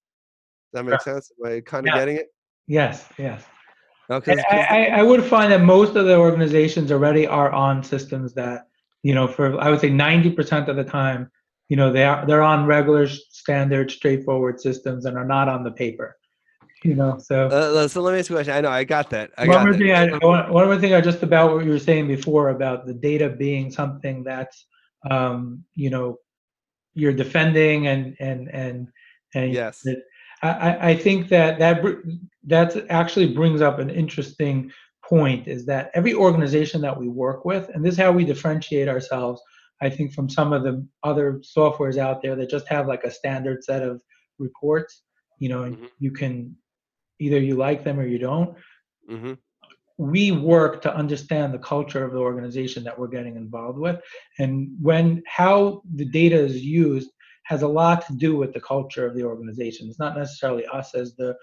Does 0.73 0.83
that 0.83 0.89
make 0.89 1.01
sense? 1.01 1.31
Am 1.43 1.51
I 1.51 1.61
kind 1.61 1.87
of 1.87 1.93
yeah. 1.93 1.99
getting 1.99 2.17
it? 2.17 2.27
Yes, 2.67 3.07
yes. 3.17 3.43
No, 4.09 4.21
cause, 4.21 4.39
I, 4.49 4.59
I, 4.59 4.99
I 4.99 5.03
would 5.03 5.23
find 5.23 5.51
that 5.51 5.61
most 5.61 5.95
of 5.95 6.05
the 6.05 6.15
organizations 6.17 6.91
already 6.91 7.27
are 7.27 7.51
on 7.51 7.83
systems 7.83 8.33
that, 8.35 8.67
you 9.03 9.13
know, 9.13 9.27
for 9.27 9.59
I 9.59 9.69
would 9.69 9.81
say 9.81 9.89
90% 9.89 10.67
of 10.69 10.75
the 10.77 10.83
time, 10.83 11.29
you 11.67 11.75
know, 11.75 11.91
they 11.91 12.05
are 12.05 12.25
they're 12.25 12.41
on 12.41 12.65
regular, 12.65 13.07
standard, 13.07 13.91
straightforward 13.91 14.61
systems 14.61 15.05
and 15.05 15.17
are 15.17 15.25
not 15.25 15.49
on 15.49 15.63
the 15.63 15.71
paper. 15.71 16.17
You 16.83 16.95
know, 16.95 17.17
so. 17.17 17.47
Uh, 17.47 17.87
so 17.87 18.01
let 18.01 18.13
me 18.13 18.19
ask 18.19 18.29
you 18.29 18.35
a 18.35 18.39
question. 18.39 18.53
I 18.53 18.61
know 18.61 18.69
I 18.69 18.83
got 18.83 19.09
that. 19.09 19.31
I 19.37 19.47
one 19.47 19.57
got 19.57 19.63
more 19.63 19.73
that. 19.73 19.79
thing, 19.79 19.91
I, 19.93 20.25
one 20.25 20.53
one 20.53 20.65
more 20.67 20.77
thing, 20.79 20.93
I 20.93 21.01
just 21.01 21.23
about 21.23 21.53
what 21.53 21.65
you 21.65 21.71
were 21.71 21.79
saying 21.79 22.07
before 22.07 22.49
about 22.49 22.85
the 22.85 22.93
data 22.93 23.29
being 23.29 23.71
something 23.71 24.23
that's, 24.23 24.67
um, 25.09 25.63
you 25.75 25.89
know, 25.89 26.19
you're 26.93 27.13
defending 27.13 27.87
and 27.87 28.15
and 28.19 28.49
and 28.49 28.87
and 29.35 29.53
Yes. 29.53 29.81
that- 29.81 30.03
I, 30.41 30.91
I- 30.91 30.95
think 30.95 31.29
that 31.29 31.59
that 31.59 31.83
that 32.45 32.85
actually 32.89 33.33
brings 33.33 33.61
up 33.61 33.79
an 33.79 33.89
interesting 33.89 34.71
point 35.03 35.47
is 35.47 35.65
that 35.65 35.89
every 35.93 36.13
organization 36.13 36.81
that 36.81 36.97
we 36.97 37.07
work 37.07 37.45
with, 37.45 37.69
and 37.69 37.83
this 37.83 37.93
is 37.93 37.99
how 37.99 38.11
we 38.11 38.25
differentiate 38.25 38.87
ourselves, 38.89 39.41
I 39.81 39.89
think, 39.89 40.13
from 40.13 40.29
some 40.29 40.53
of 40.53 40.63
the 40.63 40.85
other 41.03 41.41
softwares 41.55 41.97
out 41.97 42.21
there 42.21 42.35
that 42.35 42.49
just 42.49 42.67
have 42.67 42.87
like 42.87 43.03
a 43.03 43.11
standard 43.11 43.63
set 43.63 43.83
of 43.83 44.01
reports, 44.37 45.03
you 45.39 45.49
know, 45.49 45.63
and 45.63 45.77
Mhm. 45.77 45.89
you 45.99 46.11
can 46.11 46.55
either 47.19 47.39
you 47.39 47.55
like 47.55 47.83
them 47.83 47.99
or 47.99 48.05
you 48.05 48.19
don't. 48.19 48.55
hmm 49.09 49.33
We 49.97 50.31
work 50.31 50.81
to 50.83 50.95
understand 50.95 51.53
the 51.53 51.59
culture 51.73 52.03
of 52.05 52.11
the 52.13 52.19
organization 52.19 52.83
that 52.83 52.97
we're 52.99 53.07
getting 53.07 53.35
involved 53.35 53.79
with, 53.79 53.99
and 54.39 54.69
when 54.81 55.23
how 55.25 55.81
the 55.95 56.05
data 56.05 56.37
is 56.37 56.63
used 56.63 57.09
has 57.47 57.61
a 57.61 57.67
lot 57.67 58.05
to 58.05 58.13
do 58.13 58.35
with 58.35 58.53
the 58.53 58.59
culture 58.59 59.07
of 59.07 59.15
the 59.15 59.23
organization. 59.23 59.87
It's 59.87 59.99
not 59.99 60.17
necessarily 60.17 60.65
us 60.65 60.93
as 60.95 61.15
the 61.15 61.35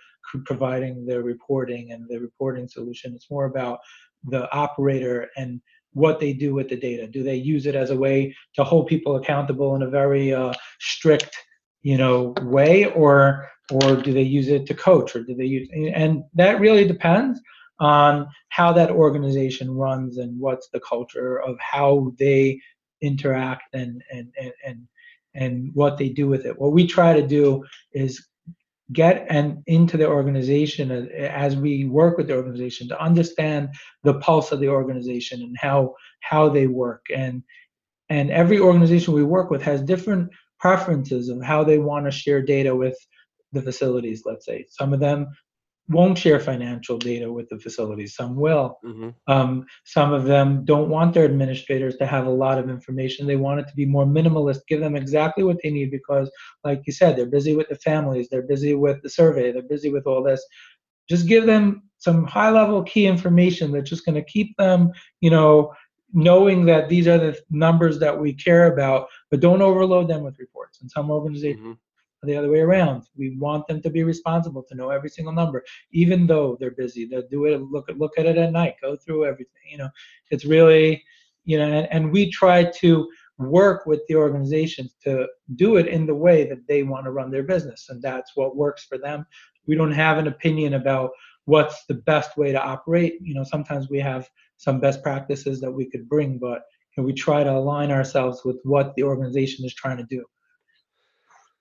providing 0.44 1.06
the 1.06 1.22
reporting 1.22 1.92
and 1.92 2.06
the 2.08 2.18
reporting 2.18 2.68
solution. 2.68 3.14
It's 3.14 3.30
more 3.30 3.46
about 3.46 3.78
the 4.24 4.50
operator 4.52 5.28
and 5.36 5.60
what 5.92 6.20
they 6.20 6.32
do 6.32 6.54
with 6.54 6.68
the 6.68 6.76
data. 6.76 7.06
Do 7.06 7.22
they 7.22 7.36
use 7.36 7.66
it 7.66 7.74
as 7.74 7.90
a 7.90 7.96
way 7.96 8.34
to 8.54 8.64
hold 8.64 8.86
people 8.86 9.16
accountable 9.16 9.74
in 9.76 9.82
a 9.82 9.90
very 9.90 10.34
uh, 10.34 10.52
strict, 10.80 11.36
you 11.82 11.96
know, 11.96 12.34
way, 12.42 12.86
or 12.92 13.48
or 13.72 13.96
do 13.96 14.12
they 14.12 14.22
use 14.22 14.48
it 14.48 14.66
to 14.66 14.74
coach, 14.74 15.16
or 15.16 15.22
do 15.22 15.34
they 15.34 15.46
use? 15.46 15.68
And 15.94 16.24
that 16.34 16.60
really 16.60 16.86
depends 16.86 17.40
on 17.80 18.26
how 18.50 18.72
that 18.72 18.90
organization 18.90 19.70
runs 19.70 20.18
and 20.18 20.38
what's 20.38 20.68
the 20.68 20.80
culture 20.80 21.40
of 21.40 21.56
how 21.60 22.12
they 22.18 22.60
interact 23.00 23.74
and 23.74 24.02
and 24.12 24.32
and 24.38 24.52
and 24.66 24.88
and 25.34 25.70
what 25.74 25.98
they 25.98 26.08
do 26.08 26.26
with 26.28 26.46
it. 26.46 26.58
What 26.58 26.72
we 26.72 26.86
try 26.86 27.12
to 27.12 27.26
do 27.26 27.64
is 27.92 28.26
get 28.92 29.26
and 29.30 29.62
into 29.66 29.96
the 29.96 30.06
organization 30.06 30.90
as, 30.90 31.08
as 31.08 31.56
we 31.56 31.86
work 31.86 32.18
with 32.18 32.28
the 32.28 32.36
organization 32.36 32.88
to 32.88 33.00
understand 33.00 33.70
the 34.02 34.14
pulse 34.14 34.52
of 34.52 34.60
the 34.60 34.68
organization 34.68 35.42
and 35.42 35.56
how 35.58 35.94
how 36.20 36.48
they 36.48 36.66
work 36.66 37.06
and 37.14 37.42
and 38.10 38.30
every 38.30 38.58
organization 38.58 39.14
we 39.14 39.24
work 39.24 39.50
with 39.50 39.62
has 39.62 39.80
different 39.80 40.30
preferences 40.60 41.30
of 41.30 41.42
how 41.42 41.64
they 41.64 41.78
want 41.78 42.04
to 42.04 42.10
share 42.10 42.42
data 42.42 42.76
with 42.76 42.96
the 43.52 43.62
facilities 43.62 44.24
let's 44.26 44.44
say 44.44 44.66
some 44.68 44.92
of 44.92 45.00
them 45.00 45.26
won't 45.88 46.16
share 46.16 46.40
financial 46.40 46.96
data 46.96 47.30
with 47.30 47.48
the 47.50 47.58
facilities 47.58 48.14
some 48.14 48.36
will 48.36 48.78
hmm 48.82 49.10
um, 49.26 49.64
some 49.84 50.12
of 50.12 50.24
them 50.24 50.64
don't 50.64 50.88
want 50.90 51.14
their 51.14 51.24
administrators 51.24 51.96
to 51.96 52.06
have 52.06 52.26
a 52.26 52.30
lot 52.30 52.58
of 52.58 52.68
information. 52.68 53.26
They 53.26 53.36
want 53.36 53.60
it 53.60 53.68
to 53.68 53.74
be 53.74 53.86
more 53.86 54.04
minimalist, 54.04 54.60
give 54.68 54.80
them 54.80 54.96
exactly 54.96 55.44
what 55.44 55.56
they 55.62 55.70
need 55.70 55.90
because, 55.90 56.30
like 56.62 56.82
you 56.86 56.92
said, 56.92 57.16
they're 57.16 57.26
busy 57.26 57.56
with 57.56 57.68
the 57.68 57.76
families, 57.76 58.28
they're 58.30 58.42
busy 58.42 58.74
with 58.74 59.02
the 59.02 59.08
survey, 59.08 59.50
they're 59.52 59.62
busy 59.62 59.90
with 59.90 60.06
all 60.06 60.22
this. 60.22 60.44
Just 61.08 61.26
give 61.26 61.46
them 61.46 61.82
some 61.98 62.24
high 62.24 62.50
level 62.50 62.82
key 62.82 63.06
information 63.06 63.72
that's 63.72 63.88
just 63.88 64.04
going 64.04 64.14
to 64.14 64.24
keep 64.30 64.54
them, 64.58 64.90
you 65.20 65.30
know, 65.30 65.72
knowing 66.12 66.66
that 66.66 66.88
these 66.88 67.08
are 67.08 67.18
the 67.18 67.38
numbers 67.50 67.98
that 67.98 68.18
we 68.18 68.32
care 68.32 68.72
about, 68.72 69.08
but 69.30 69.40
don't 69.40 69.62
overload 69.62 70.08
them 70.08 70.22
with 70.22 70.38
reports. 70.38 70.80
And 70.80 70.90
some 70.90 71.10
organizations 71.10 71.60
hmm 71.62 71.72
the 72.24 72.36
other 72.36 72.50
way 72.50 72.60
around. 72.60 73.04
We 73.16 73.36
want 73.38 73.66
them 73.66 73.80
to 73.82 73.90
be 73.90 74.04
responsible 74.04 74.62
to 74.64 74.74
know 74.74 74.90
every 74.90 75.08
single 75.08 75.32
number, 75.32 75.64
even 75.92 76.26
though 76.26 76.56
they're 76.58 76.70
busy. 76.70 77.06
They'll 77.06 77.28
do 77.28 77.44
it. 77.46 77.60
Look 77.60 77.88
at 77.88 77.98
look 77.98 78.18
at 78.18 78.26
it 78.26 78.36
at 78.36 78.52
night. 78.52 78.76
Go 78.82 78.96
through 78.96 79.26
everything. 79.26 79.62
You 79.70 79.78
know, 79.78 79.90
it's 80.30 80.44
really, 80.44 81.02
you 81.44 81.58
know, 81.58 81.66
and, 81.66 81.88
and 81.90 82.12
we 82.12 82.30
try 82.30 82.64
to 82.64 83.08
work 83.38 83.86
with 83.86 84.00
the 84.08 84.14
organizations 84.14 84.94
to 85.02 85.26
do 85.56 85.76
it 85.76 85.86
in 85.88 86.06
the 86.06 86.14
way 86.14 86.48
that 86.48 86.66
they 86.68 86.82
want 86.82 87.04
to 87.04 87.10
run 87.10 87.30
their 87.30 87.42
business, 87.42 87.86
and 87.88 88.00
that's 88.00 88.32
what 88.34 88.56
works 88.56 88.84
for 88.84 88.98
them. 88.98 89.26
We 89.66 89.74
don't 89.74 89.92
have 89.92 90.18
an 90.18 90.28
opinion 90.28 90.74
about 90.74 91.10
what's 91.46 91.84
the 91.86 91.94
best 91.94 92.36
way 92.36 92.52
to 92.52 92.62
operate. 92.62 93.18
You 93.20 93.34
know, 93.34 93.44
sometimes 93.44 93.88
we 93.88 94.00
have 94.00 94.28
some 94.56 94.80
best 94.80 95.02
practices 95.02 95.60
that 95.60 95.72
we 95.72 95.90
could 95.90 96.08
bring, 96.08 96.38
but 96.38 96.62
we 96.96 97.12
try 97.12 97.42
to 97.42 97.50
align 97.50 97.90
ourselves 97.90 98.44
with 98.44 98.60
what 98.62 98.94
the 98.94 99.02
organization 99.02 99.64
is 99.64 99.74
trying 99.74 99.96
to 99.96 100.04
do. 100.04 100.24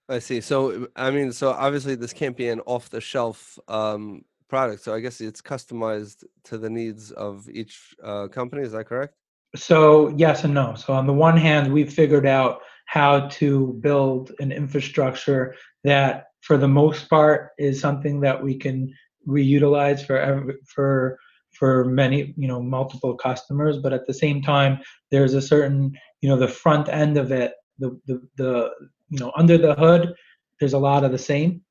I 0.10 0.20
see. 0.20 0.42
So 0.42 0.88
I 0.96 1.12
mean, 1.12 1.32
so 1.32 1.52
obviously 1.52 1.96
this 1.96 2.14
can't 2.14 2.36
be 2.36 2.50
an 2.50 2.62
off-the-shelf 2.66 3.60
um, 3.68 4.26
product. 4.50 4.84
So 4.84 4.94
I 4.94 5.00
guess 5.00 5.22
it's 5.22 5.42
customized 5.42 6.24
to 6.46 6.58
the 6.58 6.70
needs 6.70 7.12
of 7.12 7.50
each 7.50 7.96
uh, 8.04 8.28
company. 8.28 8.64
Is 8.64 8.74
that 8.74 8.86
correct? 8.86 9.16
So 9.56 10.14
yes 10.18 10.44
and 10.44 10.54
no. 10.54 10.76
So 10.76 10.94
on 10.94 11.08
the 11.08 11.14
one 11.14 11.38
hand, 11.38 11.72
we've 11.72 11.94
figured 11.94 12.26
out 12.26 12.62
how 12.86 13.28
to 13.30 13.80
build 13.82 14.32
an 14.40 14.52
infrastructure 14.52 15.56
that, 15.84 16.26
for 16.42 16.58
the 16.58 16.68
most 16.68 17.10
part, 17.10 17.52
is 17.58 17.80
something 17.80 18.20
that 18.22 18.44
we 18.44 18.58
can 18.58 18.94
reutilize 19.28 20.06
for 20.06 20.18
every, 20.18 20.56
for 20.68 21.18
for 21.58 21.86
many, 21.86 22.34
you 22.36 22.48
know, 22.48 22.62
multiple 22.62 23.16
customers. 23.16 23.78
But 23.78 23.94
at 23.94 24.06
the 24.08 24.14
same 24.14 24.42
time, 24.42 24.80
there's 25.12 25.34
a 25.34 25.42
certain, 25.42 25.94
you 26.22 26.30
know, 26.30 26.36
the 26.38 26.48
front 26.48 26.90
end 26.90 27.18
of 27.18 27.32
it, 27.32 27.54
the 27.80 27.98
the 28.06 28.28
the 28.36 28.72
you 29.14 29.20
know, 29.20 29.32
under 29.36 29.58
the 29.58 29.76
hood, 29.76 30.14
there's 30.60 30.74
a 30.74 30.86
lot 30.90 31.04
of 31.04 31.12
the 31.12 31.24
same, 31.32 31.62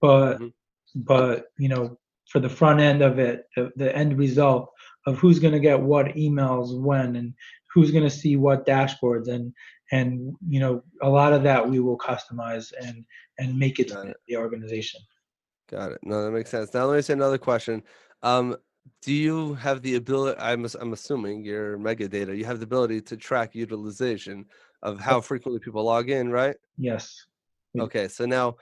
but 0.00 0.38
Mhm. 0.38 0.52
but 0.94 1.46
you 1.58 1.68
know, 1.68 1.98
for 2.30 2.40
the 2.40 2.48
front 2.48 2.80
end 2.80 3.02
of 3.02 3.18
it, 3.18 3.36
the, 3.56 3.72
the 3.76 3.90
end 3.96 4.16
result 4.16 4.70
of 5.06 5.18
who's 5.18 5.40
going 5.40 5.56
to 5.58 5.66
get 5.68 5.80
what 5.92 6.14
emails 6.26 6.68
when 6.88 7.16
and 7.16 7.34
who's 7.72 7.90
going 7.90 8.04
to 8.04 8.18
see 8.22 8.36
what 8.36 8.66
dashboards 8.66 9.28
and 9.28 9.52
and 9.90 10.34
you 10.48 10.60
know 10.60 10.82
a 11.02 11.08
lot 11.08 11.32
of 11.32 11.42
that 11.42 11.68
we 11.68 11.78
will 11.80 11.98
customize 11.98 12.72
and 12.86 13.04
and 13.38 13.58
make 13.58 13.78
it 13.80 13.90
Got 13.90 14.06
fit 14.06 14.16
the 14.28 14.36
organization 14.36 15.00
Got 15.70 15.92
it. 15.92 16.00
No, 16.02 16.24
that 16.24 16.30
makes 16.30 16.50
sense. 16.50 16.72
Now 16.74 16.84
let 16.84 16.96
me 16.96 17.02
say 17.02 17.14
another 17.14 17.38
question. 17.38 17.82
Um, 18.22 18.56
do 19.02 19.12
you 19.14 19.54
have 19.54 19.82
the 19.82 19.94
ability? 19.96 20.38
I'm 20.38 20.66
I'm 20.80 20.92
assuming 20.92 21.44
your 21.44 21.78
Megadata. 21.78 22.36
You 22.36 22.44
have 22.44 22.60
the 22.60 22.64
ability 22.64 23.00
to 23.02 23.16
track 23.16 23.54
utilization 23.54 24.46
of 24.84 25.00
how 25.00 25.20
frequently 25.20 25.60
people 25.60 25.84
log 25.84 26.10
in, 26.10 26.30
right? 26.30 26.56
yes 26.76 27.26
Okay, 27.78 28.08
so 28.08 28.24
now, 28.26 28.56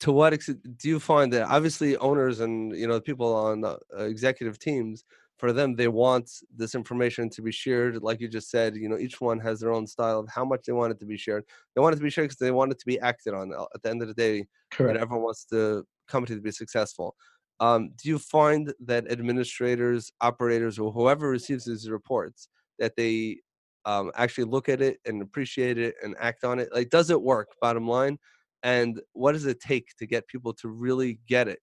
to 0.00 0.12
what 0.12 0.32
extent 0.32 0.78
do 0.78 0.88
you 0.88 1.00
find 1.00 1.32
that 1.32 1.42
obviously 1.48 1.96
owners 1.96 2.40
and 2.40 2.76
you 2.76 2.86
know 2.86 3.00
people 3.00 3.34
on 3.34 3.64
uh, 3.64 3.76
executive 3.98 4.58
teams, 4.58 5.04
for 5.38 5.52
them 5.52 5.74
they 5.74 5.88
want 5.88 6.30
this 6.54 6.74
information 6.74 7.28
to 7.30 7.42
be 7.42 7.50
shared, 7.52 8.02
like 8.02 8.20
you 8.20 8.28
just 8.28 8.50
said. 8.50 8.76
You 8.76 8.88
know, 8.88 8.98
each 8.98 9.20
one 9.20 9.40
has 9.40 9.60
their 9.60 9.72
own 9.72 9.86
style 9.86 10.20
of 10.20 10.28
how 10.28 10.44
much 10.44 10.62
they 10.66 10.72
want 10.72 10.92
it 10.92 11.00
to 11.00 11.06
be 11.06 11.16
shared. 11.16 11.44
They 11.74 11.80
want 11.80 11.94
it 11.94 11.98
to 11.98 12.02
be 12.04 12.10
shared 12.10 12.26
because 12.28 12.38
they 12.38 12.52
want 12.52 12.72
it 12.72 12.78
to 12.78 12.86
be 12.86 13.00
acted 13.00 13.34
on. 13.34 13.52
uh, 13.52 13.66
At 13.74 13.82
the 13.82 13.90
end 13.90 14.02
of 14.02 14.08
the 14.08 14.14
day, 14.14 14.46
correct 14.70 14.94
know, 14.94 15.00
everyone 15.00 15.24
wants 15.24 15.44
the 15.46 15.84
company 16.06 16.36
to 16.36 16.42
be 16.42 16.52
successful. 16.52 17.16
Um, 17.60 17.90
do 17.96 18.08
you 18.08 18.18
find 18.20 18.72
that 18.80 19.10
administrators, 19.10 20.12
operators, 20.20 20.78
or 20.78 20.92
whoever 20.92 21.28
receives 21.28 21.64
these 21.64 21.90
reports 21.90 22.48
that 22.78 22.94
they 22.96 23.40
um, 23.88 24.12
actually 24.14 24.44
look 24.44 24.68
at 24.68 24.82
it 24.82 24.98
and 25.06 25.22
appreciate 25.22 25.78
it 25.78 25.94
and 26.02 26.14
act 26.20 26.44
on 26.44 26.58
it? 26.58 26.68
Like, 26.72 26.90
does 26.90 27.10
it 27.10 27.20
work? 27.20 27.48
Bottom 27.60 27.88
line, 27.88 28.18
and 28.62 29.00
what 29.12 29.32
does 29.32 29.46
it 29.46 29.60
take 29.60 29.88
to 29.98 30.06
get 30.06 30.28
people 30.28 30.52
to 30.54 30.68
really 30.68 31.18
get 31.26 31.48
it, 31.48 31.60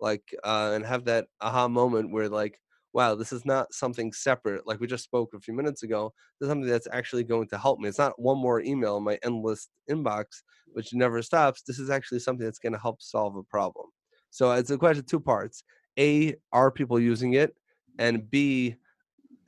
like, 0.00 0.24
uh, 0.44 0.72
and 0.74 0.84
have 0.86 1.04
that 1.04 1.26
aha 1.40 1.68
moment 1.68 2.12
where, 2.12 2.28
like, 2.28 2.58
wow, 2.96 3.14
this 3.14 3.30
is 3.30 3.44
not 3.44 3.74
something 3.74 4.10
separate. 4.10 4.66
Like 4.66 4.80
we 4.80 4.86
just 4.86 5.04
spoke 5.04 5.34
a 5.34 5.40
few 5.40 5.52
minutes 5.52 5.82
ago. 5.82 6.14
This 6.40 6.46
is 6.46 6.50
something 6.50 6.70
that's 6.70 6.88
actually 6.92 7.24
going 7.24 7.46
to 7.48 7.58
help 7.58 7.78
me. 7.78 7.90
It's 7.90 7.98
not 7.98 8.18
one 8.18 8.38
more 8.38 8.62
email 8.62 8.96
in 8.96 9.04
my 9.04 9.18
endless 9.22 9.68
inbox, 9.90 10.24
which 10.72 10.94
never 10.94 11.20
stops. 11.20 11.60
This 11.60 11.78
is 11.78 11.90
actually 11.90 12.20
something 12.20 12.46
that's 12.46 12.58
going 12.58 12.72
to 12.72 12.78
help 12.78 13.02
solve 13.02 13.36
a 13.36 13.42
problem. 13.42 13.88
So 14.30 14.50
it's 14.52 14.70
a 14.70 14.78
question 14.78 15.04
two 15.04 15.20
parts. 15.20 15.62
A, 15.98 16.36
are 16.52 16.70
people 16.70 16.98
using 16.98 17.34
it? 17.34 17.54
And 17.98 18.30
B, 18.30 18.76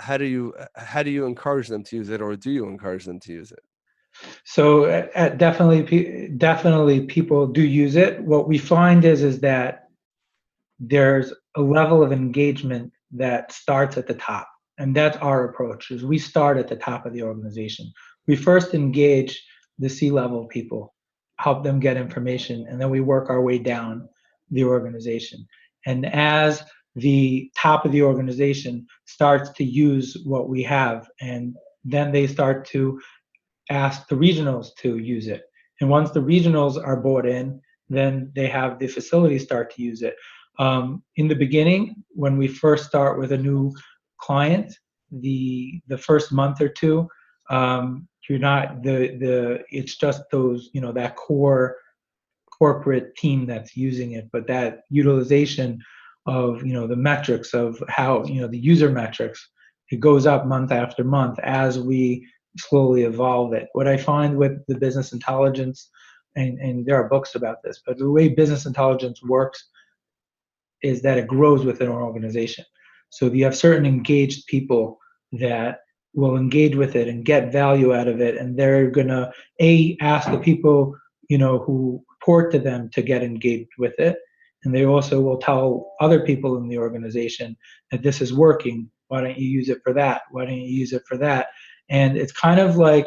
how 0.01 0.17
do 0.17 0.25
you 0.25 0.55
how 0.77 1.03
do 1.03 1.11
you 1.11 1.27
encourage 1.27 1.69
them 1.69 1.83
to 1.85 1.97
use 1.97 2.09
it 2.09 2.21
or 2.21 2.37
do 2.37 2.51
you 2.51 2.67
encourage 2.67 3.05
them 3.05 3.21
to 3.21 3.33
use 3.33 3.53
it? 3.53 3.63
So 4.45 4.85
uh, 4.85 5.31
definitely 5.31 6.29
definitely 6.37 7.07
people 7.07 7.47
do 7.47 7.63
use 7.63 7.97
it. 7.97 8.21
What 8.23 8.49
we 8.49 8.59
find 8.59 9.05
is 9.05 9.23
is 9.23 9.41
that 9.41 9.89
there's 10.79 11.33
a 11.57 11.61
level 11.61 12.03
of 12.03 12.13
engagement 12.13 12.93
that 13.13 13.53
starts 13.53 13.97
at 13.97 14.07
the 14.07 14.15
top. 14.15 14.49
And 14.79 14.95
that's 14.95 15.17
our 15.17 15.49
approach 15.49 15.91
is 15.91 16.05
we 16.05 16.19
start 16.19 16.57
at 16.57 16.69
the 16.69 16.77
top 16.77 17.05
of 17.05 17.13
the 17.13 17.23
organization. 17.23 17.93
We 18.29 18.37
first 18.37 18.75
engage 18.75 19.45
the 19.79 19.89
C-level 19.89 20.47
people, 20.47 20.95
help 21.39 21.65
them 21.65 21.81
get 21.81 21.97
information, 21.97 22.67
and 22.69 22.81
then 22.81 22.91
we 22.91 23.01
work 23.01 23.29
our 23.29 23.41
way 23.41 23.59
down 23.59 24.09
the 24.51 24.65
organization. 24.65 25.47
And 25.87 26.07
as 26.07 26.63
the 26.99 27.51
top 27.57 27.85
of 27.85 27.93
the 27.93 28.03
organization 28.03 28.87
starts 29.07 29.51
to 29.51 29.65
use 29.65 30.17
what 30.25 30.49
we 30.49 30.63
have, 30.63 31.09
and 31.21 31.55
then 31.85 32.13
they 32.13 32.27
start 32.27 32.67
to 32.69 33.01
ask 33.71 34.09
the 34.09 34.15
regionals 34.15 34.69
to 34.79 34.99
use 34.99 35.29
it. 35.29 35.43
And 35.81 35.91
once 35.91 36.11
the 36.11 36.23
regionals 36.23 36.83
are 36.83 36.97
bought 36.97 37.27
in, 37.27 37.61
then 37.89 38.33
they 38.35 38.47
have 38.49 38.79
the 38.79 38.89
facilities 38.89 39.45
start 39.45 39.75
to 39.75 39.83
use 39.83 40.03
it. 40.03 40.17
Um, 40.59 41.03
in 41.17 41.29
the 41.29 41.35
beginning, 41.35 42.03
when 42.11 42.37
we 42.37 42.49
first 42.49 42.87
start 42.87 43.19
with 43.19 43.33
a 43.33 43.39
new 43.39 43.73
client, 44.21 44.75
the 45.11 45.81
the 45.87 45.97
first 45.97 46.33
month 46.33 46.61
or 46.61 46.69
two, 46.69 47.09
um, 47.49 48.09
you're 48.29 48.39
not 48.39 48.83
the 48.83 49.17
the 49.19 49.65
it's 49.71 49.97
just 49.97 50.23
those 50.31 50.69
you 50.73 50.81
know 50.81 50.93
that 50.93 51.17
core 51.17 51.77
corporate 52.51 53.17
team 53.17 53.47
that's 53.47 53.77
using 53.77 54.13
it, 54.13 54.29
but 54.33 54.47
that 54.49 54.81
utilization 54.91 55.81
of 56.29 56.64
you 56.64 56.74
know 56.74 56.87
the 56.87 56.97
metrics 56.97 57.55
of 57.55 57.83
how 57.89 58.24
you 58.24 58.41
know 58.41 58.47
the 58.47 58.59
user 58.59 58.91
metrics 58.91 59.49
it 59.91 60.01
goes 60.01 60.26
up 60.26 60.47
month 60.47 60.70
after 60.70 61.03
month 61.03 61.39
as 61.41 61.79
we 61.79 62.26
slowly 62.59 63.03
evolve 63.05 63.53
it. 63.53 63.68
What 63.72 63.89
I 63.89 63.97
find 63.97 64.37
with 64.37 64.64
the 64.66 64.76
business 64.76 65.12
intelligence, 65.12 65.89
and, 66.37 66.59
and 66.59 66.85
there 66.85 66.97
are 66.97 67.09
books 67.09 67.35
about 67.35 67.62
this, 67.62 67.81
but 67.87 67.99
the 67.99 68.11
way 68.11 68.29
business 68.29 68.66
intelligence 68.66 69.22
works 69.22 69.68
is 70.83 71.03
that 71.03 71.18
it 71.18 71.26
grows 71.26 71.64
within 71.64 71.89
an 71.89 71.95
organization. 71.95 72.64
So 73.11 73.26
you 73.26 73.45
have 73.45 73.57
certain 73.57 73.87
engaged 73.87 74.47
people 74.47 74.99
that 75.33 75.81
will 76.14 76.37
engage 76.37 76.76
with 76.76 76.97
it 76.97 77.09
and 77.09 77.24
get 77.24 77.53
value 77.53 77.95
out 77.95 78.09
of 78.09 78.20
it, 78.20 78.37
and 78.37 78.59
they're 78.59 78.91
gonna 78.91 79.33
a 79.61 79.97
ask 80.01 80.31
the 80.31 80.39
people 80.39 80.97
you 81.29 81.39
know 81.39 81.59
who 81.59 82.03
report 82.11 82.53
to 82.53 82.59
them 82.59 82.91
to 82.93 83.03
get 83.03 83.22
engaged 83.22 83.70
with 83.79 83.99
it, 83.99 84.18
and 84.65 84.75
they 84.75 84.85
also 84.85 85.21
will 85.21 85.39
tell 85.39 85.93
other 86.01 86.21
people 86.21 86.57
in 86.57 86.69
the 86.69 86.79
organization 86.79 87.57
that 87.91 88.03
this 88.03 88.21
is 88.21 88.33
working. 88.33 88.91
Why 89.09 89.21
don't 89.21 89.39
you 89.39 89.49
use 89.49 89.69
it 89.69 89.81
for 89.85 89.93
that? 89.95 90.23
Why 90.31 90.45
don't 90.45 90.61
you 90.61 90.71
use 90.71 90.93
it 90.93 91.03
for 91.09 91.17
that? 91.19 91.49
And 91.89 92.17
it's 92.17 92.33
kind 92.33 92.61
of 92.61 92.77
like 92.77 93.07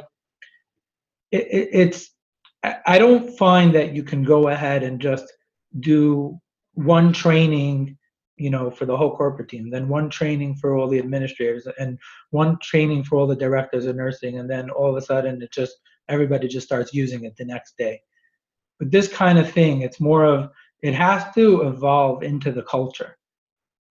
it, 1.32 1.48
it, 1.52 1.70
it's. 1.72 2.10
I 2.86 3.00
don't 3.00 3.36
find 3.40 3.74
that 3.74 3.96
you 3.96 4.04
can 4.04 4.24
go 4.24 4.50
ahead 4.50 4.84
and 4.84 5.02
just 5.02 5.26
do 5.80 6.40
one 6.74 7.12
training 7.12 7.98
you 8.42 8.50
know, 8.50 8.72
for 8.72 8.88
the 8.88 8.98
whole 8.98 9.16
corporate 9.16 9.50
team, 9.50 9.70
then 9.70 9.88
one 9.88 10.10
training 10.10 10.56
for 10.56 10.76
all 10.76 10.88
the 10.88 10.98
administrators, 10.98 11.68
and 11.78 12.00
one 12.32 12.58
training 12.60 13.04
for 13.04 13.18
all 13.18 13.28
the 13.28 13.36
directors 13.36 13.86
of 13.86 13.96
nursing, 13.96 14.40
and 14.40 14.50
then 14.50 14.72
all 14.72 14.90
of 14.90 14.96
a 14.96 15.06
sudden 15.06 15.40
it 15.44 15.52
just 15.52 15.76
everybody 16.10 16.48
just 16.48 16.66
starts 16.66 16.92
using 16.92 17.24
it 17.24 17.38
the 17.38 17.46
next 17.46 17.78
day. 17.78 18.02
But 18.80 18.90
this 18.90 19.08
kind 19.08 19.38
of 19.38 19.52
thing, 19.52 19.82
it's 19.82 20.00
more 20.00 20.26
of 20.26 20.50
it 20.82 20.94
has 20.94 21.24
to 21.36 21.68
evolve 21.68 22.24
into 22.24 22.52
the 22.52 22.64
culture 22.64 23.18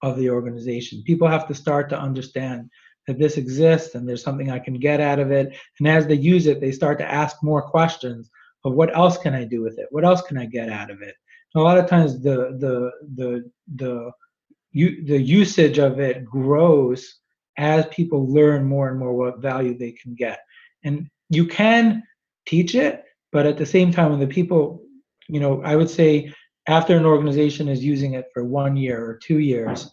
of 0.02 0.16
the 0.16 0.30
organization. 0.30 1.02
People 1.06 1.28
have 1.28 1.46
to 1.48 1.54
start 1.54 1.88
to 1.90 1.98
understand 1.98 2.70
that 3.06 3.18
this 3.18 3.36
exists 3.36 3.94
and 3.94 4.08
there's 4.08 4.22
something 4.22 4.50
I 4.50 4.58
can 4.58 4.74
get 4.74 5.00
out 5.00 5.18
of 5.18 5.30
it. 5.30 5.56
And 5.78 5.88
as 5.88 6.06
they 6.06 6.14
use 6.14 6.46
it, 6.46 6.60
they 6.60 6.72
start 6.72 6.98
to 6.98 7.10
ask 7.10 7.42
more 7.42 7.62
questions 7.62 8.30
of 8.64 8.74
what 8.74 8.94
else 8.94 9.18
can 9.18 9.34
I 9.34 9.44
do 9.44 9.62
with 9.62 9.78
it? 9.78 9.86
What 9.90 10.04
else 10.04 10.22
can 10.22 10.38
I 10.38 10.46
get 10.46 10.68
out 10.68 10.90
of 10.90 11.02
it? 11.02 11.14
And 11.54 11.60
a 11.60 11.64
lot 11.64 11.78
of 11.78 11.88
times 11.88 12.20
the 12.20 12.56
the 12.58 12.90
the 13.14 13.50
the 13.76 14.12
the 14.72 15.20
usage 15.20 15.78
of 15.78 15.98
it 15.98 16.24
grows 16.24 17.20
as 17.58 17.86
people 17.86 18.32
learn 18.32 18.64
more 18.64 18.88
and 18.88 18.98
more 18.98 19.12
what 19.12 19.40
value 19.40 19.76
they 19.76 19.92
can 19.92 20.14
get. 20.14 20.40
And 20.84 21.08
you 21.28 21.46
can 21.46 22.02
teach 22.46 22.74
it, 22.74 23.04
but 23.32 23.46
at 23.46 23.58
the 23.58 23.66
same 23.66 23.92
time, 23.92 24.10
when 24.10 24.20
the 24.20 24.26
people, 24.26 24.82
you 25.28 25.40
know, 25.40 25.62
I 25.62 25.76
would 25.76 25.90
say 25.90 26.32
after 26.68 26.96
an 26.96 27.06
organization 27.06 27.68
is 27.68 27.84
using 27.84 28.14
it 28.14 28.26
for 28.32 28.44
one 28.44 28.76
year 28.76 29.04
or 29.04 29.16
two 29.16 29.38
years, 29.38 29.90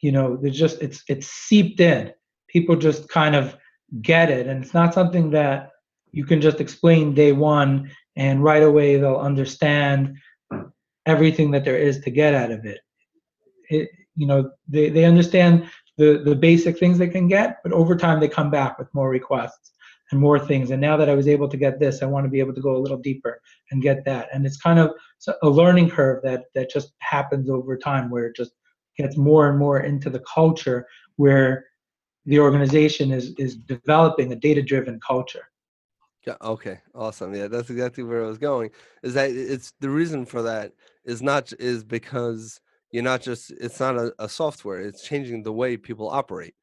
you 0.00 0.12
know, 0.12 0.36
there's 0.36 0.58
just 0.58 0.80
it's 0.82 1.02
it's 1.08 1.26
seeped 1.28 1.80
in. 1.80 2.12
People 2.48 2.76
just 2.76 3.08
kind 3.08 3.34
of 3.34 3.56
get 4.00 4.30
it, 4.30 4.46
and 4.46 4.62
it's 4.62 4.74
not 4.74 4.94
something 4.94 5.30
that 5.30 5.70
you 6.12 6.24
can 6.24 6.40
just 6.40 6.60
explain 6.60 7.14
day 7.14 7.32
one 7.32 7.90
and 8.16 8.44
right 8.44 8.62
away 8.62 8.98
they'll 8.98 9.16
understand 9.16 10.16
everything 11.06 11.50
that 11.50 11.64
there 11.64 11.78
is 11.78 12.00
to 12.00 12.10
get 12.10 12.34
out 12.34 12.50
of 12.50 12.66
it. 12.66 12.80
It 13.70 13.88
you 14.16 14.26
know 14.26 14.50
they, 14.68 14.90
they 14.90 15.04
understand 15.04 15.68
the 15.96 16.22
the 16.24 16.34
basic 16.34 16.78
things 16.78 16.98
they 16.98 17.08
can 17.08 17.28
get 17.28 17.58
but 17.62 17.72
over 17.72 17.96
time 17.96 18.20
they 18.20 18.28
come 18.28 18.50
back 18.50 18.78
with 18.78 18.92
more 18.94 19.08
requests 19.08 19.71
and 20.12 20.20
more 20.20 20.38
things 20.38 20.70
and 20.70 20.80
now 20.80 20.96
that 20.96 21.08
i 21.08 21.14
was 21.14 21.28
able 21.28 21.48
to 21.48 21.56
get 21.56 21.78
this 21.78 22.02
i 22.02 22.06
want 22.06 22.24
to 22.24 22.30
be 22.30 22.40
able 22.40 22.54
to 22.54 22.60
go 22.60 22.76
a 22.76 22.78
little 22.78 22.98
deeper 22.98 23.40
and 23.70 23.82
get 23.82 24.04
that 24.04 24.28
and 24.32 24.46
it's 24.46 24.56
kind 24.56 24.78
of 24.78 24.90
a 25.42 25.48
learning 25.48 25.88
curve 25.88 26.22
that 26.22 26.44
that 26.54 26.70
just 26.70 26.92
happens 27.00 27.50
over 27.50 27.76
time 27.76 28.10
where 28.10 28.26
it 28.26 28.36
just 28.36 28.52
gets 28.96 29.16
more 29.16 29.48
and 29.48 29.58
more 29.58 29.80
into 29.80 30.10
the 30.10 30.22
culture 30.32 30.86
where 31.16 31.64
the 32.26 32.38
organization 32.38 33.10
is 33.10 33.34
is 33.38 33.56
developing 33.56 34.32
a 34.32 34.36
data 34.36 34.62
driven 34.62 35.00
culture 35.06 35.48
yeah, 36.24 36.36
okay, 36.40 36.78
awesome. 36.94 37.34
Yeah, 37.34 37.48
that's 37.48 37.68
exactly 37.68 38.04
where 38.04 38.22
I 38.22 38.28
was 38.28 38.38
going. 38.38 38.70
Is 39.02 39.14
that 39.14 39.32
it's 39.32 39.72
the 39.80 39.90
reason 39.90 40.24
for 40.24 40.40
that 40.42 40.70
is 41.04 41.20
not 41.20 41.52
is 41.58 41.82
because 41.82 42.60
you're 42.92 43.02
not 43.02 43.22
just 43.22 43.50
it's 43.50 43.80
not 43.80 43.96
a, 43.96 44.14
a 44.18 44.28
software 44.28 44.80
it's 44.80 45.02
changing 45.02 45.42
the 45.42 45.52
way 45.52 45.76
people 45.76 46.08
operate 46.08 46.54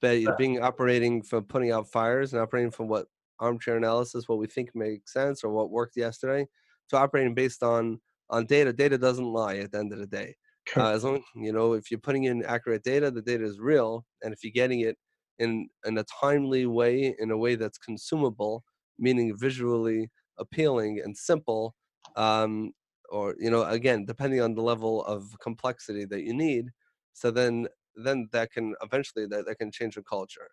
but 0.00 0.36
being 0.38 0.62
operating 0.62 1.22
from 1.22 1.44
putting 1.44 1.72
out 1.72 1.90
fires 1.90 2.32
and 2.32 2.42
operating 2.42 2.70
from 2.70 2.88
what 2.88 3.06
armchair 3.40 3.76
analysis 3.76 4.28
what 4.28 4.38
we 4.38 4.46
think 4.46 4.74
makes 4.74 5.12
sense 5.12 5.44
or 5.44 5.50
what 5.50 5.70
worked 5.70 5.96
yesterday 5.96 6.46
to 6.88 6.96
operating 6.96 7.34
based 7.34 7.62
on 7.62 8.00
on 8.30 8.46
data. 8.46 8.72
Data 8.72 8.98
doesn't 8.98 9.24
lie 9.24 9.56
at 9.58 9.72
the 9.72 9.78
end 9.78 9.92
of 9.92 9.98
the 9.98 10.06
day. 10.06 10.34
Uh, 10.76 10.90
as 10.90 11.04
long 11.04 11.22
you 11.36 11.52
know 11.52 11.74
if 11.74 11.90
you're 11.90 12.00
putting 12.00 12.24
in 12.24 12.44
accurate 12.44 12.82
data 12.82 13.08
the 13.08 13.22
data 13.22 13.44
is 13.44 13.60
real 13.60 14.04
and 14.22 14.32
if 14.34 14.42
you're 14.42 14.50
getting 14.50 14.80
it 14.80 14.96
in 15.38 15.68
in 15.84 15.96
a 15.98 16.04
timely 16.20 16.66
way 16.66 17.14
in 17.20 17.30
a 17.30 17.36
way 17.36 17.54
that's 17.54 17.78
consumable 17.78 18.64
meaning 18.98 19.32
visually 19.38 20.10
appealing 20.38 21.00
and 21.04 21.16
simple 21.16 21.72
um, 22.16 22.72
or 23.10 23.36
you 23.38 23.48
know 23.48 23.62
again 23.66 24.04
depending 24.04 24.40
on 24.40 24.56
the 24.56 24.60
level 24.60 25.04
of 25.04 25.32
complexity 25.40 26.04
that 26.04 26.24
you 26.24 26.34
need 26.34 26.66
so 27.12 27.30
then 27.30 27.68
then 27.96 28.28
that 28.32 28.52
can 28.52 28.74
eventually 28.82 29.26
that, 29.26 29.46
that 29.46 29.58
can 29.58 29.70
change 29.70 29.94
the 29.94 30.02
culture. 30.02 30.50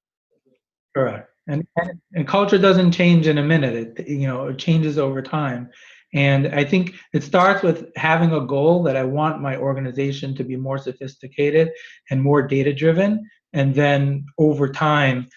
Correct. 0.95 1.29
And, 1.47 1.67
and 1.77 2.01
and 2.13 2.27
culture 2.27 2.57
doesn't 2.57 2.91
change 2.91 3.27
in 3.27 3.37
a 3.37 3.43
minute. 3.43 3.99
It 3.99 4.07
you 4.07 4.27
know 4.27 4.47
it 4.47 4.57
changes 4.57 4.97
over 4.97 5.21
time. 5.21 5.69
And 6.15 6.47
i 6.49 6.63
think 6.63 6.93
it 7.13 7.23
starts 7.23 7.63
with 7.63 7.89
having 7.95 8.33
a 8.33 8.45
goal 8.45 8.83
that 8.83 8.95
i 8.95 9.03
want 9.03 9.41
my 9.41 9.57
organization 9.57 10.35
to 10.35 10.43
be 10.43 10.55
more 10.55 10.77
sophisticated 10.77 11.71
and 12.09 12.21
more 12.21 12.43
data 12.47 12.71
driven 12.71 13.27
and 13.53 13.73
then 13.73 14.25
over 14.37 14.69
time 14.69 15.27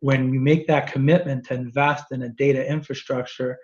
when 0.00 0.30
we 0.30 0.38
make 0.38 0.66
that 0.66 0.92
commitment 0.92 1.46
to 1.46 1.54
invest 1.54 2.04
in 2.10 2.22
a 2.22 2.28
data 2.28 2.68
infrastructure 2.68 3.58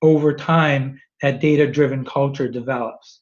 over 0.00 0.34
time 0.34 1.00
that 1.20 1.40
data 1.40 1.70
driven 1.70 2.04
culture 2.04 2.48
develops. 2.48 3.20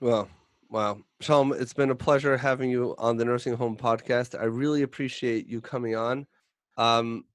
Well, 0.00 0.28
wow. 0.74 0.98
Shalom, 1.20 1.52
it's 1.52 1.72
been 1.72 1.90
a 1.90 1.94
pleasure 1.94 2.36
having 2.36 2.68
you 2.68 2.96
on 2.98 3.16
the 3.16 3.24
Nursing 3.24 3.54
Home 3.54 3.76
Podcast. 3.76 4.36
I 4.36 4.46
really 4.46 4.82
appreciate 4.82 5.46
you 5.46 5.60
coming 5.60 5.94
on. 5.94 6.26
Um, 6.76 7.26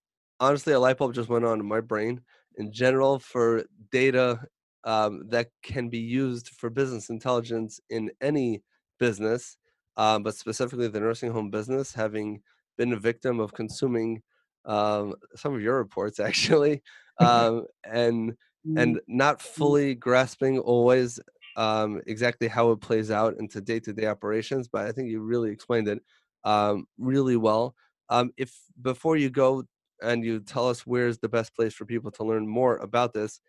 honestly, 0.42 0.74
a 0.74 0.80
light 0.80 0.98
bulb 0.98 1.14
just 1.14 1.30
went 1.30 1.46
on 1.46 1.62
in 1.62 1.66
my 1.66 1.80
brain. 1.80 2.20
In 2.58 2.74
general, 2.74 3.18
for 3.18 3.64
data 3.94 4.42
um, 4.84 5.30
that 5.30 5.52
can 5.64 5.88
be 5.88 6.00
used 6.00 6.50
for 6.50 6.70
business 6.70 7.10
intelligence 7.10 7.80
in 7.90 8.12
any 8.20 8.62
business, 9.00 9.56
um, 9.96 10.22
but 10.22 10.36
specifically 10.36 10.90
the 10.90 11.00
nursing 11.00 11.32
home 11.32 11.50
business, 11.50 11.94
having 11.94 12.42
been 12.78 12.92
a 12.92 13.00
victim 13.00 13.40
of 13.40 13.54
consuming 13.54 14.22
um, 14.66 15.16
some 15.38 15.56
of 15.56 15.62
your 15.62 15.78
reports, 15.78 16.20
actually, 16.20 16.84
um, 17.20 17.64
and 17.86 18.36
and 18.76 18.98
mm. 18.98 19.00
not 19.08 19.40
mm. 19.40 19.44
fully 19.44 19.96
grasping 19.96 20.60
always 20.60 21.22
um, 21.60 22.02
exactly 22.08 22.48
how 22.48 22.72
it 22.72 22.80
plays 22.80 23.12
out 23.12 23.38
into 23.38 23.60
day-to-day 23.60 24.08
operations. 24.08 24.70
But 24.70 24.88
I 24.88 24.94
think 24.94 25.10
you 25.10 25.20
really 25.20 25.52
explained 25.52 25.90
it 25.90 26.02
um, 26.46 26.86
really 26.98 27.36
well. 27.36 27.76
Um, 28.08 28.32
if 28.38 28.58
before 28.82 29.18
you 29.18 29.30
go 29.30 29.66
and 30.02 30.24
you 30.24 30.40
tell 30.40 30.70
us 30.70 30.88
where's 30.88 31.20
the 31.20 31.28
best 31.28 31.54
place 31.54 31.74
for 31.74 31.86
people 31.86 32.12
to 32.12 32.24
learn 32.24 32.48
more 32.48 32.78
about 32.78 33.14
this, 33.14 33.42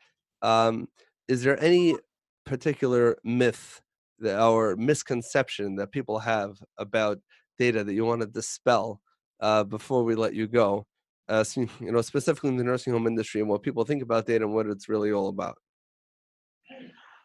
um, 0.42 0.88
is 1.28 1.44
there 1.44 1.62
any 1.62 1.96
particular 2.44 3.16
myth 3.22 3.80
that, 4.18 4.42
or 4.42 4.74
misconception 4.74 5.76
that 5.76 5.92
people 5.92 6.18
have 6.18 6.58
about 6.78 7.20
data 7.60 7.84
that 7.84 7.94
you 7.94 8.04
want 8.04 8.22
to 8.22 8.26
dispel 8.26 9.00
uh, 9.38 9.62
before 9.62 10.02
we 10.02 10.16
let 10.16 10.34
you 10.34 10.48
go? 10.48 10.84
Uh, 11.28 11.44
you 11.56 11.68
know, 11.80 12.02
specifically 12.02 12.50
in 12.50 12.56
the 12.56 12.64
nursing 12.64 12.92
home 12.92 13.06
industry 13.06 13.40
and 13.40 13.48
what 13.48 13.62
people 13.62 13.84
think 13.84 14.02
about 14.02 14.26
data 14.26 14.44
and 14.44 14.52
what 14.52 14.66
it's 14.66 14.88
really 14.88 15.12
all 15.12 15.28
about. 15.28 15.56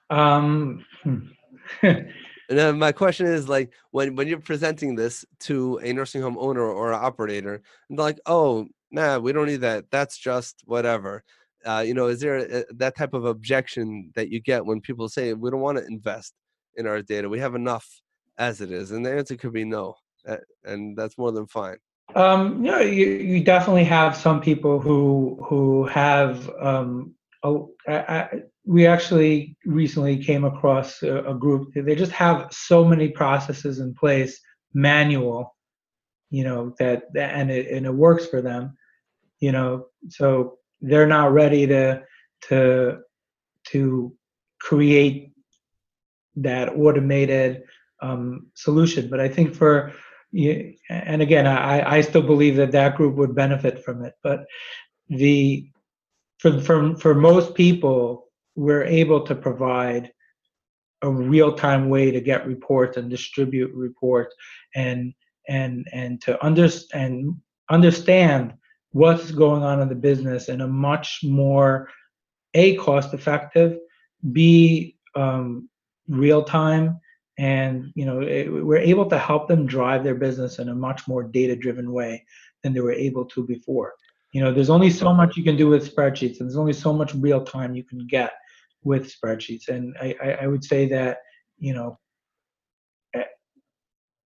Um, 0.10 0.86
hmm. 1.04 1.20
and 1.82 2.08
then 2.50 2.78
my 2.78 2.92
question 2.92 3.26
is 3.26 3.50
like 3.50 3.72
when 3.92 4.16
when 4.16 4.28
you're 4.28 4.40
presenting 4.40 4.96
this 4.96 5.26
to 5.42 5.78
a 5.78 5.92
nursing 5.94 6.22
home 6.22 6.38
owner 6.40 6.62
or 6.62 6.92
an 6.92 7.04
operator, 7.04 7.62
and 7.90 7.98
they're 7.98 8.06
like, 8.06 8.20
"Oh, 8.26 8.68
nah, 8.92 9.18
we 9.18 9.34
don't 9.34 9.48
need 9.48 9.62
that. 9.62 9.86
That's 9.92 10.18
just 10.18 10.62
whatever." 10.66 11.24
Uh, 11.66 11.84
you 11.86 11.96
know, 11.96 12.08
is 12.08 12.20
there 12.20 12.38
a, 12.38 12.64
that 12.76 12.96
type 12.96 13.14
of 13.14 13.26
objection 13.26 14.12
that 14.16 14.30
you 14.30 14.40
get 14.40 14.66
when 14.66 14.82
people 14.82 15.10
say 15.10 15.34
we 15.34 15.50
don't 15.50 15.62
want 15.62 15.78
to 15.78 15.86
invest 15.88 16.34
in 16.76 16.86
our 16.86 17.02
data? 17.02 17.28
We 17.28 17.40
have 17.40 17.56
enough 17.56 17.88
as 18.38 18.62
it 18.62 18.72
is, 18.72 18.92
and 18.92 19.06
the 19.06 19.16
answer 19.16 19.36
could 19.36 19.54
be 19.54 19.66
no, 19.66 19.96
and 20.64 20.96
that's 20.96 21.18
more 21.18 21.32
than 21.32 21.48
fine. 21.48 21.78
Um, 22.14 22.64
you 22.64 22.72
know, 22.72 22.80
you, 22.80 23.08
you 23.08 23.44
definitely 23.44 23.86
have 23.86 24.16
some 24.16 24.40
people 24.40 24.80
who 24.80 25.44
who 25.48 25.86
have. 25.88 26.50
Um, 26.60 27.15
oh, 27.46 27.70
I, 27.88 27.94
I, 27.94 28.30
we 28.66 28.88
actually 28.88 29.56
recently 29.66 30.18
came 30.18 30.44
across 30.44 31.04
a, 31.04 31.24
a 31.26 31.36
group. 31.36 31.74
They 31.76 31.96
just 31.96 32.12
have 32.12 32.52
so 32.52 32.84
many 32.84 33.10
processes 33.10 33.80
in 33.80 33.94
place, 33.94 34.40
manual, 34.74 35.56
you 36.32 36.44
know, 36.44 36.74
that, 36.80 37.04
and 37.16 37.52
it 37.52 37.72
and 37.72 37.86
it 37.86 37.94
works 37.94 38.26
for 38.26 38.42
them, 38.42 38.76
you 39.40 39.52
know. 39.52 39.86
So 40.10 40.58
they're 40.82 41.08
not 41.08 41.34
ready 41.34 41.68
to 41.68 42.04
to 42.50 43.00
to 43.68 44.14
create 44.60 45.32
that 46.38 46.70
automated 46.76 47.64
um, 48.02 48.48
solution. 48.56 49.10
But 49.10 49.20
I 49.20 49.30
think 49.30 49.54
for 49.54 49.94
you 50.32 50.74
and 50.90 51.22
again, 51.22 51.46
I, 51.46 51.98
I 51.98 52.02
still 52.02 52.24
believe 52.24 52.56
that 52.58 52.72
that 52.72 52.96
group 52.98 53.16
would 53.16 53.36
benefit 53.36 53.84
from 53.86 54.04
it. 54.04 54.14
But 54.24 54.46
the 55.10 55.70
for 56.46 56.62
for 56.62 56.96
for 56.98 57.16
most 57.16 57.56
people, 57.56 58.28
we're 58.56 58.84
able 58.84 59.22
to 59.22 59.34
provide 59.34 60.12
a 61.02 61.10
real-time 61.10 61.90
way 61.90 62.12
to 62.12 62.22
get 62.22 62.46
reports 62.46 62.98
and 62.98 63.10
distribute 63.10 63.74
reports 63.74 64.36
and 64.76 65.14
and 65.48 65.88
and 65.92 66.22
to 66.22 66.42
understand 66.44 67.34
understand 67.72 68.54
what's 68.92 69.32
going 69.32 69.64
on 69.64 69.82
in 69.82 69.90
the 69.90 69.96
business 69.96 70.48
in 70.48 70.62
a 70.62 70.68
much 70.68 71.20
more 71.24 71.90
a 72.54 72.76
cost 72.78 73.14
effective 73.14 73.80
b 74.32 74.96
um, 75.16 75.68
real 76.08 76.44
time 76.44 77.00
and 77.40 77.92
you 77.96 78.06
know 78.06 78.22
it, 78.22 78.48
we're 78.48 78.78
able 78.78 79.10
to 79.10 79.18
help 79.18 79.48
them 79.48 79.66
drive 79.66 80.04
their 80.04 80.16
business 80.16 80.60
in 80.60 80.70
a 80.70 80.76
much 80.76 81.08
more 81.08 81.24
data 81.24 81.56
driven 81.56 81.92
way 81.92 82.24
than 82.64 82.72
they 82.72 82.82
were 82.82 82.94
able 82.94 83.26
to 83.26 83.44
before 83.44 83.94
you 84.36 84.42
know 84.42 84.52
there's 84.52 84.70
only 84.70 84.90
so 84.90 85.14
much 85.14 85.38
you 85.38 85.46
can 85.46 85.56
do 85.56 85.70
with 85.70 85.96
spreadsheets 85.96 86.42
and 86.42 86.50
there's 86.50 86.58
only 86.58 86.74
so 86.74 86.92
much 86.92 87.16
real 87.16 87.42
time 87.42 87.74
you 87.74 87.86
can 87.86 88.06
get 88.06 88.34
with 88.84 89.10
spreadsheets 89.10 89.70
and 89.70 89.96
i 90.02 90.14
i, 90.22 90.30
I 90.44 90.48
would 90.48 90.64
say 90.64 90.90
that 90.90 91.20
you 91.58 91.74
know 91.74 91.98
eh, 93.14 93.24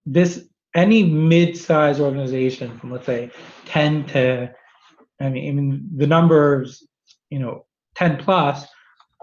this 0.04 0.48
any 0.74 1.04
mid-sized 1.04 2.00
organization 2.00 2.76
from 2.76 2.90
let's 2.90 3.06
say 3.06 3.30
10 3.66 4.06
to 4.06 4.52
i 5.20 5.28
mean, 5.28 5.48
I 5.48 5.52
mean 5.52 5.88
the 5.96 6.08
numbers 6.08 6.84
you 7.30 7.38
know 7.38 7.64
10 7.94 8.16
plus 8.16 8.66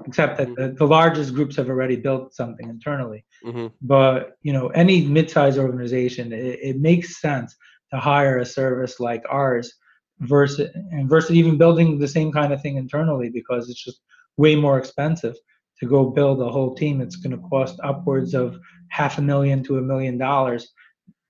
except 0.05 0.37
that 0.37 0.55
the, 0.55 0.73
the 0.77 0.87
largest 0.87 1.33
groups 1.33 1.57
have 1.57 1.69
already 1.69 1.95
built 1.95 2.31
something 2.31 2.69
internally. 2.69 3.25
Mm-hmm. 3.43 3.69
But 3.81 4.37
you 4.43 4.53
know, 4.53 4.67
any 4.67 5.07
mid-sized 5.07 5.57
organization, 5.57 6.31
it, 6.31 6.59
it, 6.61 6.79
makes 6.79 7.19
sense 7.19 7.55
to 7.91 7.99
hire 7.99 8.37
a 8.37 8.45
service 8.45 8.99
like 8.99 9.23
ours 9.27 9.73
versus 10.21 10.69
and 10.91 11.09
versus 11.09 11.31
even 11.31 11.57
building 11.57 11.99
the 11.99 12.07
same 12.07 12.31
kind 12.31 12.53
of 12.53 12.61
thing 12.61 12.77
internally 12.77 13.29
because 13.29 13.69
it's 13.69 13.83
just 13.83 14.01
way 14.37 14.55
more 14.55 14.77
expensive 14.77 15.35
to 15.79 15.85
go 15.85 16.09
build 16.09 16.41
a 16.41 16.49
whole 16.49 16.75
team. 16.75 17.01
It's 17.01 17.17
going 17.17 17.35
to 17.35 17.47
cost 17.49 17.79
upwards 17.83 18.33
of 18.33 18.57
half 18.89 19.17
a 19.17 19.21
million 19.21 19.63
to 19.63 19.77
a 19.77 19.81
million 19.81 20.17
dollars 20.17 20.71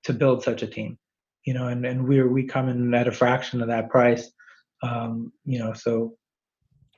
to 0.03 0.13
build 0.13 0.43
such 0.43 0.63
a 0.63 0.67
team. 0.67 0.97
You 1.45 1.53
know, 1.53 1.67
and 1.67 1.85
and 1.85 2.07
we're, 2.07 2.27
we 2.27 2.43
come 2.43 2.69
in 2.69 2.93
at 2.93 3.07
a 3.07 3.11
fraction 3.11 3.61
of 3.61 3.67
that 3.67 3.89
price. 3.89 4.29
Um, 4.83 5.31
you 5.45 5.59
know, 5.59 5.73
so 5.73 6.17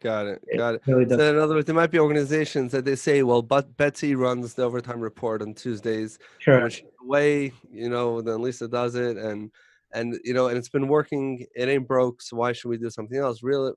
Got 0.02 0.28
it. 0.28 0.42
Got 0.56 0.76
it. 0.76 0.82
Really 0.88 1.08
so 1.10 1.20
in 1.20 1.38
other 1.38 1.56
words, 1.56 1.66
there 1.66 1.76
might 1.76 1.92
be 1.92 2.00
organizations 2.00 2.72
that 2.72 2.86
they 2.86 2.96
say, 2.96 3.22
well, 3.24 3.42
but 3.42 3.76
Betsy 3.76 4.16
runs 4.16 4.54
the 4.54 4.64
overtime 4.64 5.02
report 5.02 5.42
on 5.42 5.54
Tuesdays. 5.54 6.20
Sure. 6.38 6.62
When 6.62 6.70
she's 6.70 6.86
away, 7.02 7.52
you 7.70 7.90
know, 7.90 8.22
then 8.22 8.42
Lisa 8.42 8.70
does 8.70 8.96
it, 8.96 9.18
and 9.18 9.52
and 9.94 10.20
you 10.24 10.34
know, 10.34 10.48
and 10.48 10.58
it's 10.58 10.70
been 10.70 10.88
working. 10.88 11.46
It 11.56 11.70
ain't 11.70 11.88
broke, 11.88 12.22
so 12.22 12.38
why 12.38 12.54
should 12.54 12.70
we 12.70 12.78
do 12.78 12.90
something 12.90 13.18
else? 13.18 13.44
Really, 13.44 13.72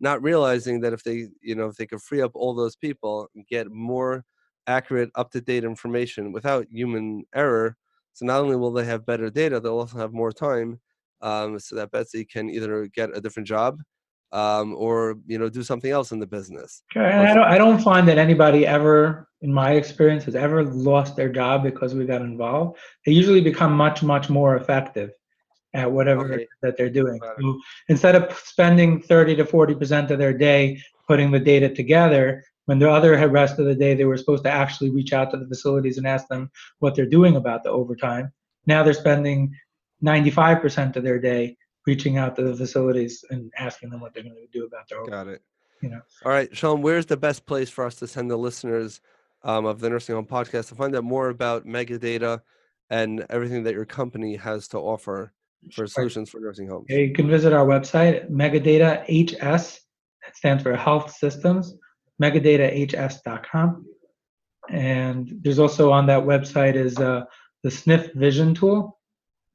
not 0.00 0.22
realizing 0.22 0.80
that 0.80 0.92
if 0.92 1.02
they, 1.02 1.28
you 1.42 1.54
know, 1.54 1.66
if 1.66 1.76
they 1.76 1.86
could 1.86 2.02
free 2.02 2.22
up 2.22 2.32
all 2.34 2.54
those 2.54 2.76
people 2.76 3.28
and 3.34 3.46
get 3.46 3.70
more 3.70 4.24
accurate, 4.66 5.10
up 5.14 5.30
to 5.30 5.40
date 5.40 5.64
information 5.64 6.32
without 6.32 6.66
human 6.70 7.24
error, 7.34 7.76
so 8.12 8.26
not 8.26 8.40
only 8.40 8.56
will 8.56 8.72
they 8.72 8.84
have 8.84 9.06
better 9.06 9.30
data, 9.30 9.60
they'll 9.60 9.78
also 9.78 9.98
have 9.98 10.12
more 10.12 10.32
time, 10.32 10.80
um, 11.22 11.58
so 11.58 11.76
that 11.76 11.90
Betsy 11.90 12.24
can 12.24 12.50
either 12.50 12.86
get 12.86 13.16
a 13.16 13.20
different 13.20 13.48
job 13.48 13.78
um, 14.32 14.74
or 14.76 15.16
you 15.26 15.38
know 15.38 15.48
do 15.48 15.62
something 15.62 15.90
else 15.90 16.12
in 16.12 16.18
the 16.18 16.26
business. 16.26 16.82
I 16.96 17.34
don't, 17.34 17.44
I 17.44 17.58
don't 17.58 17.78
find 17.78 18.06
that 18.08 18.18
anybody 18.18 18.66
ever, 18.66 19.28
in 19.40 19.52
my 19.52 19.72
experience, 19.72 20.24
has 20.24 20.34
ever 20.34 20.64
lost 20.64 21.16
their 21.16 21.30
job 21.30 21.62
because 21.62 21.94
we 21.94 22.04
got 22.04 22.20
involved. 22.20 22.78
They 23.06 23.12
usually 23.12 23.40
become 23.40 23.72
much 23.72 24.02
much 24.02 24.28
more 24.28 24.56
effective 24.56 25.12
at 25.76 25.90
whatever 25.90 26.32
okay. 26.32 26.46
that 26.62 26.76
they're 26.76 26.90
doing. 26.90 27.20
So 27.38 27.60
instead 27.88 28.14
of 28.16 28.36
spending 28.38 29.02
30 29.02 29.36
to 29.36 29.44
40 29.44 29.74
percent 29.74 30.10
of 30.10 30.18
their 30.18 30.32
day 30.32 30.80
putting 31.06 31.30
the 31.30 31.38
data 31.38 31.72
together, 31.72 32.42
when 32.64 32.78
the 32.78 32.90
other 32.90 33.28
rest 33.28 33.58
of 33.58 33.66
the 33.66 33.74
day 33.74 33.94
they 33.94 34.04
were 34.04 34.16
supposed 34.16 34.44
to 34.44 34.50
actually 34.50 34.90
reach 34.90 35.12
out 35.12 35.30
to 35.30 35.36
the 35.36 35.46
facilities 35.46 35.98
and 35.98 36.06
ask 36.06 36.26
them 36.28 36.50
what 36.80 36.94
they're 36.94 37.06
doing 37.06 37.36
about 37.36 37.62
the 37.62 37.70
overtime. 37.70 38.32
Now 38.66 38.82
they're 38.82 38.92
spending 38.92 39.54
95% 40.04 40.96
of 40.96 41.04
their 41.04 41.20
day 41.20 41.56
reaching 41.86 42.18
out 42.18 42.34
to 42.36 42.42
the 42.42 42.56
facilities 42.56 43.24
and 43.30 43.52
asking 43.56 43.90
them 43.90 44.00
what 44.00 44.12
they're 44.12 44.24
going 44.24 44.34
to 44.34 44.58
do 44.58 44.66
about 44.66 44.88
their. 44.88 45.04
Got 45.04 45.28
it. 45.28 45.42
You 45.82 45.90
know. 45.90 46.00
All 46.24 46.32
right, 46.32 46.54
Sean. 46.56 46.82
Where's 46.82 47.06
the 47.06 47.16
best 47.16 47.46
place 47.46 47.70
for 47.70 47.84
us 47.84 47.96
to 47.96 48.06
send 48.06 48.30
the 48.30 48.36
listeners 48.36 49.00
um, 49.42 49.66
of 49.66 49.80
the 49.80 49.90
Nursing 49.90 50.14
Home 50.14 50.26
Podcast 50.26 50.68
to 50.68 50.74
find 50.74 50.96
out 50.96 51.04
more 51.04 51.28
about 51.28 51.66
Megadata 51.66 52.40
and 52.90 53.24
everything 53.30 53.62
that 53.64 53.74
your 53.74 53.84
company 53.84 54.36
has 54.36 54.68
to 54.68 54.78
offer 54.78 55.32
for 55.72 55.86
solutions 55.86 56.30
for 56.30 56.40
nursing 56.40 56.68
homes? 56.68 56.86
Yeah, 56.88 56.98
you 56.98 57.12
can 57.12 57.28
visit 57.28 57.52
our 57.52 57.66
website, 57.66 58.30
Megadata 58.30 59.04
HS. 59.06 59.80
It 60.26 60.36
stands 60.36 60.62
for 60.62 60.74
Health 60.76 61.12
Systems. 61.12 61.74
MegadataHS.com. 62.22 63.86
And 64.70 65.32
there's 65.42 65.58
also 65.58 65.92
on 65.92 66.06
that 66.06 66.22
website 66.22 66.74
is 66.74 66.98
uh, 66.98 67.24
the 67.62 67.70
Sniff 67.70 68.12
Vision 68.14 68.54
tool 68.54 68.96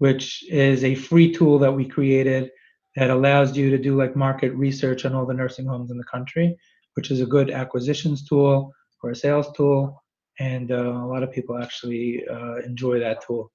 which 0.02 0.44
is 0.50 0.84
a 0.84 0.96
free 0.96 1.32
tool 1.32 1.60
that 1.60 1.72
we 1.72 1.88
created 1.88 2.50
that 2.96 3.12
allows 3.12 3.56
you 3.56 3.70
to 3.70 3.78
do 3.78 3.96
like 3.96 4.16
market 4.16 4.52
research 4.56 5.06
on 5.06 5.14
all 5.14 5.28
the 5.28 5.34
nursing 5.34 5.68
homes 5.68 5.92
in 5.92 5.98
the 6.00 6.04
country, 6.12 6.58
which 6.96 7.12
is 7.12 7.22
a 7.22 7.26
good 7.28 7.52
acquisitions 7.52 8.28
tool 8.28 8.74
or 9.04 9.12
a 9.12 9.16
sales 9.16 9.52
tool. 9.56 10.02
And 10.40 10.72
uh, 10.72 10.76
a 10.76 11.06
lot 11.06 11.22
of 11.22 11.32
people 11.32 11.56
actually 11.56 12.24
uh, 12.28 12.56
enjoy 12.66 12.98
that 12.98 13.24
tool. 13.24 13.52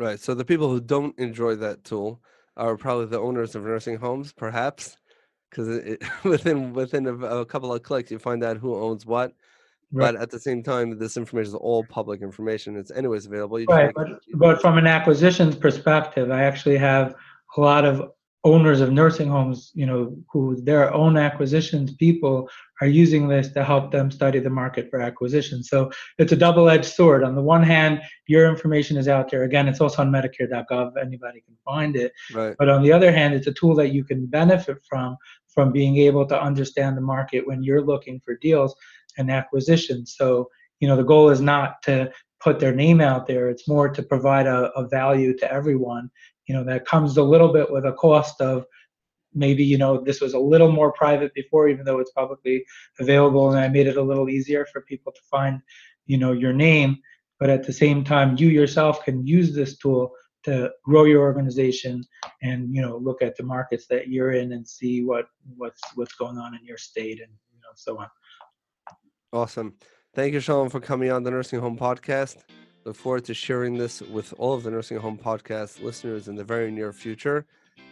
Right. 0.00 0.18
So 0.18 0.34
the 0.34 0.44
people 0.44 0.70
who 0.70 0.80
don't 0.80 1.16
enjoy 1.18 1.56
that 1.56 1.84
tool 1.84 2.22
are 2.56 2.76
probably 2.76 3.06
the 3.06 3.20
owners 3.20 3.54
of 3.54 3.64
nursing 3.64 3.96
homes, 3.96 4.32
perhaps, 4.32 4.96
because 5.50 5.98
within 6.24 6.72
within 6.72 7.06
a, 7.06 7.14
a, 7.14 7.44
couple 7.44 7.72
of 7.72 7.82
clicks 7.82 8.10
you 8.10 8.18
find 8.18 8.42
out 8.42 8.56
who 8.56 8.74
owns 8.74 9.04
what 9.04 9.34
Right. 9.92 10.12
But 10.12 10.22
at 10.22 10.30
the 10.30 10.38
same 10.38 10.62
time, 10.62 10.98
this 10.98 11.16
information 11.16 11.48
is 11.48 11.54
all 11.54 11.84
public 11.84 12.22
information. 12.22 12.76
It's 12.76 12.92
anyways 12.92 13.26
available. 13.26 13.58
You 13.58 13.66
right, 13.66 13.92
but, 13.92 14.06
but 14.34 14.60
from 14.60 14.78
an 14.78 14.86
acquisitions 14.86 15.56
perspective, 15.56 16.30
I 16.30 16.44
actually 16.44 16.78
have 16.78 17.16
a 17.56 17.60
lot 17.60 17.84
of 17.84 18.12
owners 18.44 18.80
of 18.80 18.90
nursing 18.90 19.28
homes, 19.28 19.70
you 19.74 19.84
know, 19.84 20.16
who 20.32 20.60
their 20.62 20.92
own 20.94 21.18
acquisitions 21.18 21.94
people 21.94 22.48
are 22.80 22.86
using 22.86 23.28
this 23.28 23.48
to 23.48 23.62
help 23.62 23.92
them 23.92 24.10
study 24.10 24.38
the 24.38 24.48
market 24.48 24.88
for 24.88 25.00
acquisition. 25.00 25.62
So 25.62 25.90
it's 26.18 26.32
a 26.32 26.36
double-edged 26.36 26.86
sword. 26.86 27.22
On 27.22 27.34
the 27.34 27.42
one 27.42 27.62
hand, 27.62 28.00
your 28.26 28.48
information 28.48 28.96
is 28.96 29.08
out 29.08 29.30
there. 29.30 29.42
Again, 29.42 29.68
it's 29.68 29.80
also 29.80 30.00
on 30.00 30.10
Medicare.gov. 30.10 30.92
Anybody 30.98 31.42
can 31.42 31.56
find 31.64 31.96
it. 31.96 32.12
Right. 32.32 32.56
But 32.58 32.70
on 32.70 32.82
the 32.82 32.92
other 32.92 33.12
hand, 33.12 33.34
it's 33.34 33.46
a 33.46 33.52
tool 33.52 33.74
that 33.74 33.92
you 33.92 34.04
can 34.04 34.26
benefit 34.26 34.78
from 34.88 35.16
from 35.48 35.72
being 35.72 35.96
able 35.98 36.24
to 36.24 36.40
understand 36.40 36.96
the 36.96 37.02
market 37.02 37.46
when 37.46 37.62
you're 37.62 37.84
looking 37.84 38.20
for 38.24 38.36
deals 38.36 38.74
and 39.18 39.30
acquisitions. 39.30 40.14
So, 40.16 40.48
you 40.78 40.88
know, 40.88 40.96
the 40.96 41.02
goal 41.02 41.28
is 41.28 41.40
not 41.40 41.82
to 41.82 42.10
put 42.40 42.58
their 42.58 42.74
name 42.74 43.00
out 43.00 43.26
there. 43.26 43.48
It's 43.48 43.68
more 43.68 43.88
to 43.88 44.02
provide 44.02 44.46
a, 44.46 44.70
a 44.76 44.88
value 44.88 45.36
to 45.38 45.52
everyone. 45.52 46.10
You 46.50 46.56
know, 46.56 46.64
that 46.64 46.84
comes 46.84 47.16
a 47.16 47.22
little 47.22 47.52
bit 47.52 47.70
with 47.70 47.84
a 47.86 47.92
cost 47.92 48.40
of 48.40 48.66
maybe 49.32 49.62
you 49.62 49.78
know 49.78 50.02
this 50.02 50.20
was 50.20 50.34
a 50.34 50.38
little 50.52 50.72
more 50.72 50.90
private 50.90 51.32
before 51.34 51.68
even 51.68 51.84
though 51.84 52.00
it's 52.00 52.10
publicly 52.10 52.64
available 52.98 53.48
and 53.48 53.60
i 53.60 53.68
made 53.68 53.86
it 53.86 53.96
a 53.96 54.02
little 54.02 54.28
easier 54.28 54.66
for 54.72 54.80
people 54.80 55.12
to 55.12 55.20
find 55.30 55.60
you 56.10 56.18
know 56.18 56.32
your 56.32 56.52
name. 56.52 56.98
But 57.38 57.50
at 57.50 57.64
the 57.64 57.72
same 57.72 58.02
time 58.04 58.36
you 58.36 58.48
yourself 58.48 59.04
can 59.04 59.26
use 59.26 59.54
this 59.54 59.78
tool 59.78 60.10
to 60.42 60.70
grow 60.84 61.04
your 61.04 61.20
organization 61.20 62.02
and 62.42 62.74
you 62.74 62.82
know 62.82 62.96
look 62.96 63.22
at 63.22 63.36
the 63.36 63.44
markets 63.44 63.86
that 63.90 64.08
you're 64.08 64.32
in 64.32 64.52
and 64.52 64.66
see 64.66 65.04
what 65.04 65.26
what's 65.56 65.80
what's 65.94 66.14
going 66.14 66.36
on 66.36 66.54
in 66.56 66.64
your 66.64 66.78
state 66.78 67.20
and 67.20 67.32
you 67.54 67.60
know 67.62 67.72
so 67.76 67.98
on. 67.98 68.08
Awesome. 69.32 69.76
Thank 70.12 70.34
you 70.34 70.40
sean 70.40 70.68
for 70.68 70.80
coming 70.80 71.12
on 71.12 71.22
the 71.22 71.30
nursing 71.30 71.60
home 71.60 71.78
podcast 71.78 72.38
look 72.84 72.96
forward 72.96 73.24
to 73.26 73.34
sharing 73.34 73.76
this 73.76 74.00
with 74.00 74.32
all 74.38 74.54
of 74.54 74.62
the 74.62 74.70
nursing 74.70 74.96
home 74.98 75.18
podcast 75.18 75.82
listeners 75.82 76.28
in 76.28 76.36
the 76.36 76.44
very 76.44 76.70
near 76.70 76.92
future. 76.92 77.44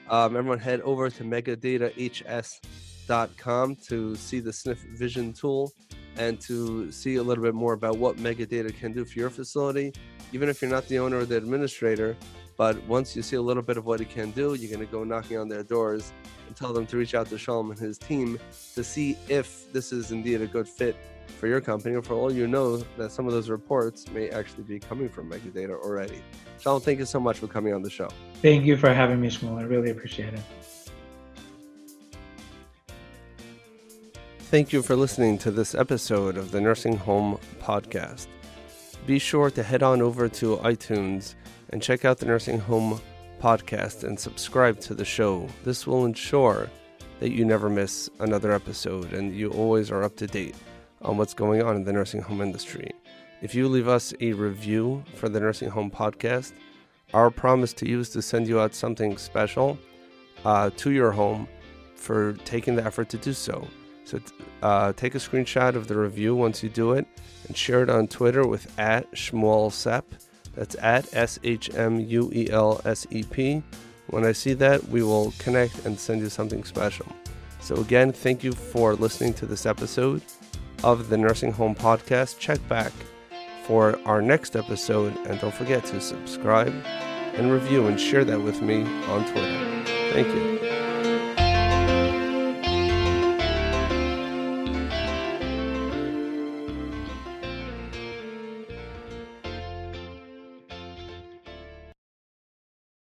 Um, 0.09 0.36
everyone 0.36 0.59
head 0.59 0.80
over 0.82 1.09
to 1.11 1.24
megadatahs.com 1.24 3.76
to 3.76 4.16
see 4.16 4.41
the 4.41 4.53
sniff 4.53 4.78
vision 4.97 5.32
tool 5.32 5.72
and 6.16 6.41
to 6.41 6.91
see 6.91 7.14
a 7.16 7.22
little 7.22 7.45
bit 7.45 7.55
more 7.55 7.74
about 7.74 7.99
what 7.99 8.16
megadata 8.16 8.76
can 8.76 8.93
do 8.93 9.05
for 9.05 9.18
your 9.18 9.30
facility. 9.30 9.93
Even 10.32 10.49
if 10.49 10.62
you're 10.62 10.70
not 10.70 10.89
the 10.89 10.99
owner 10.99 11.18
or 11.18 11.24
the 11.24 11.36
administrator 11.36 12.16
but 12.59 12.82
once 12.88 13.14
you 13.14 13.22
see 13.22 13.36
a 13.36 13.40
little 13.40 13.62
bit 13.62 13.76
of 13.76 13.86
what 13.86 14.00
he 14.00 14.04
can 14.04 14.32
do, 14.32 14.54
you're 14.54 14.68
going 14.68 14.84
to 14.84 14.92
go 14.92 15.04
knocking 15.04 15.38
on 15.38 15.48
their 15.48 15.62
doors 15.62 16.12
and 16.48 16.56
tell 16.56 16.72
them 16.72 16.86
to 16.86 16.96
reach 16.96 17.14
out 17.14 17.28
to 17.28 17.38
Shalom 17.38 17.70
and 17.70 17.78
his 17.78 17.98
team 17.98 18.36
to 18.74 18.82
see 18.82 19.16
if 19.28 19.72
this 19.72 19.92
is 19.92 20.11
indeed 20.11 20.42
a 20.42 20.46
good 20.48 20.68
fit 20.68 20.96
for 21.38 21.46
your 21.46 21.61
company. 21.61 21.94
Or 21.94 22.02
for 22.02 22.14
all 22.14 22.32
you 22.32 22.48
know, 22.48 22.78
that 22.96 23.12
some 23.12 23.28
of 23.28 23.32
those 23.32 23.48
reports 23.48 24.11
may 24.11 24.28
actually 24.30 24.64
be 24.64 24.80
coming 24.80 25.09
from 25.09 25.30
Megadata 25.30 25.80
already. 25.80 26.20
Shalom, 26.61 26.80
thank 26.80 26.98
you 26.98 27.06
so 27.06 27.20
much 27.20 27.38
for 27.38 27.46
coming 27.46 27.72
on 27.72 27.82
the 27.82 27.90
show. 27.90 28.09
Thank 28.42 28.64
you 28.64 28.76
for 28.76 28.92
having 28.92 29.20
me, 29.20 29.28
Shmuel. 29.28 29.61
I 29.61 29.62
really 29.62 29.90
appreciate 29.90 30.34
it. 30.34 30.40
Thank 34.50 34.72
you 34.72 34.82
for 34.82 34.96
listening 34.96 35.38
to 35.38 35.52
this 35.52 35.76
episode 35.76 36.36
of 36.36 36.50
the 36.50 36.61
Nursing 36.61 36.96
Home 36.96 37.38
Podcast. 37.61 38.26
Be 39.06 39.20
sure 39.20 39.48
to 39.52 39.62
head 39.62 39.84
on 39.84 40.02
over 40.02 40.28
to 40.28 40.56
iTunes 40.56 41.36
and 41.71 41.83
check 41.83 42.05
out 42.05 42.19
the 42.19 42.27
Nursing 42.27 42.59
Home 42.59 43.01
podcast 43.41 44.05
and 44.05 44.19
subscribe 44.19 44.81
to 44.81 44.95
the 44.95 45.05
show. 45.05 45.47
This 45.64 45.87
will 45.87 46.05
ensure 46.05 46.69
that 47.21 47.33
you 47.33 47.45
never 47.45 47.69
miss 47.69 48.09
another 48.21 48.53
episode 48.53 49.12
and 49.12 49.35
you 49.35 49.51
always 49.51 49.91
are 49.91 50.03
up 50.03 50.16
to 50.16 50.27
date 50.27 50.55
on 51.03 51.16
what's 51.16 51.35
going 51.35 51.62
on 51.62 51.77
in 51.77 51.85
the 51.85 51.93
nursing 51.93 52.23
home 52.23 52.41
industry. 52.41 52.91
If 53.41 53.55
you 53.55 53.69
leave 53.69 53.89
us 53.89 54.12
a 54.21 54.33
review 54.33 55.05
for 55.14 55.29
the 55.29 55.39
Nursing 55.39 55.71
Home 55.71 55.91
podcast, 55.91 56.53
our 57.14 57.31
promise 57.31 57.73
to 57.75 57.89
you 57.89 58.01
is 58.01 58.11
to 58.11 58.23
send 58.23 58.49
you 58.49 58.61
out 58.61 58.75
something 58.75 59.16
special 59.16 59.79
uh, 60.45 60.71
to 60.77 60.91
your 60.91 61.12
home 61.12 61.49
for 61.95 62.33
taking 62.45 62.75
the 62.75 62.85
effort 62.85 63.09
to 63.11 63.19
do 63.19 63.33
so. 63.33 63.66
So 64.05 64.21
uh, 64.62 64.93
take 64.95 65.14
a 65.14 65.19
screenshot 65.19 65.75
of 65.75 65.87
the 65.87 65.97
review 65.97 66.35
once 66.35 66.62
you 66.62 66.69
do 66.69 66.93
it 66.93 67.07
and 67.47 67.57
share 67.57 67.83
it 67.83 67.91
on 67.91 68.09
Twitter 68.09 68.47
with 68.47 68.77
at 68.79 69.11
Shmuel 69.12 69.71
Sepp 69.71 70.05
that's 70.59 70.74
at 70.80 71.14
S 71.14 71.38
H 71.44 71.72
M 71.74 72.00
U 72.00 72.30
E 72.34 72.50
L 72.50 72.80
S 72.84 73.06
E 73.11 73.22
P. 73.22 73.62
When 74.09 74.24
I 74.24 74.32
see 74.32 74.54
that, 74.54 74.88
we 74.88 75.04
will 75.04 75.32
connect 75.38 75.86
and 75.86 75.98
send 75.98 76.20
you 76.20 76.28
something 76.28 76.64
special. 76.64 77.06
So, 77.61 77.76
again, 77.76 78.11
thank 78.11 78.42
you 78.42 78.52
for 78.52 78.94
listening 78.94 79.34
to 79.34 79.46
this 79.46 79.66
episode 79.66 80.20
of 80.82 81.11
the 81.11 81.16
Nursing 81.16 81.52
Home 81.52 81.76
Podcast. 81.76 82.38
Check 82.38 82.66
back 82.68 82.92
for 83.66 84.00
our 84.04 84.20
next 84.20 84.56
episode, 84.56 85.16
and 85.26 85.38
don't 85.40 85.54
forget 85.54 85.84
to 85.86 86.00
subscribe 86.00 86.74
and 87.34 87.52
review 87.52 87.86
and 87.86 88.00
share 88.00 88.24
that 88.24 88.40
with 88.40 88.61
me 88.61 88.82
on 89.06 89.24
Twitter. 89.30 89.84
Thank 90.12 90.28
you. 90.28 90.78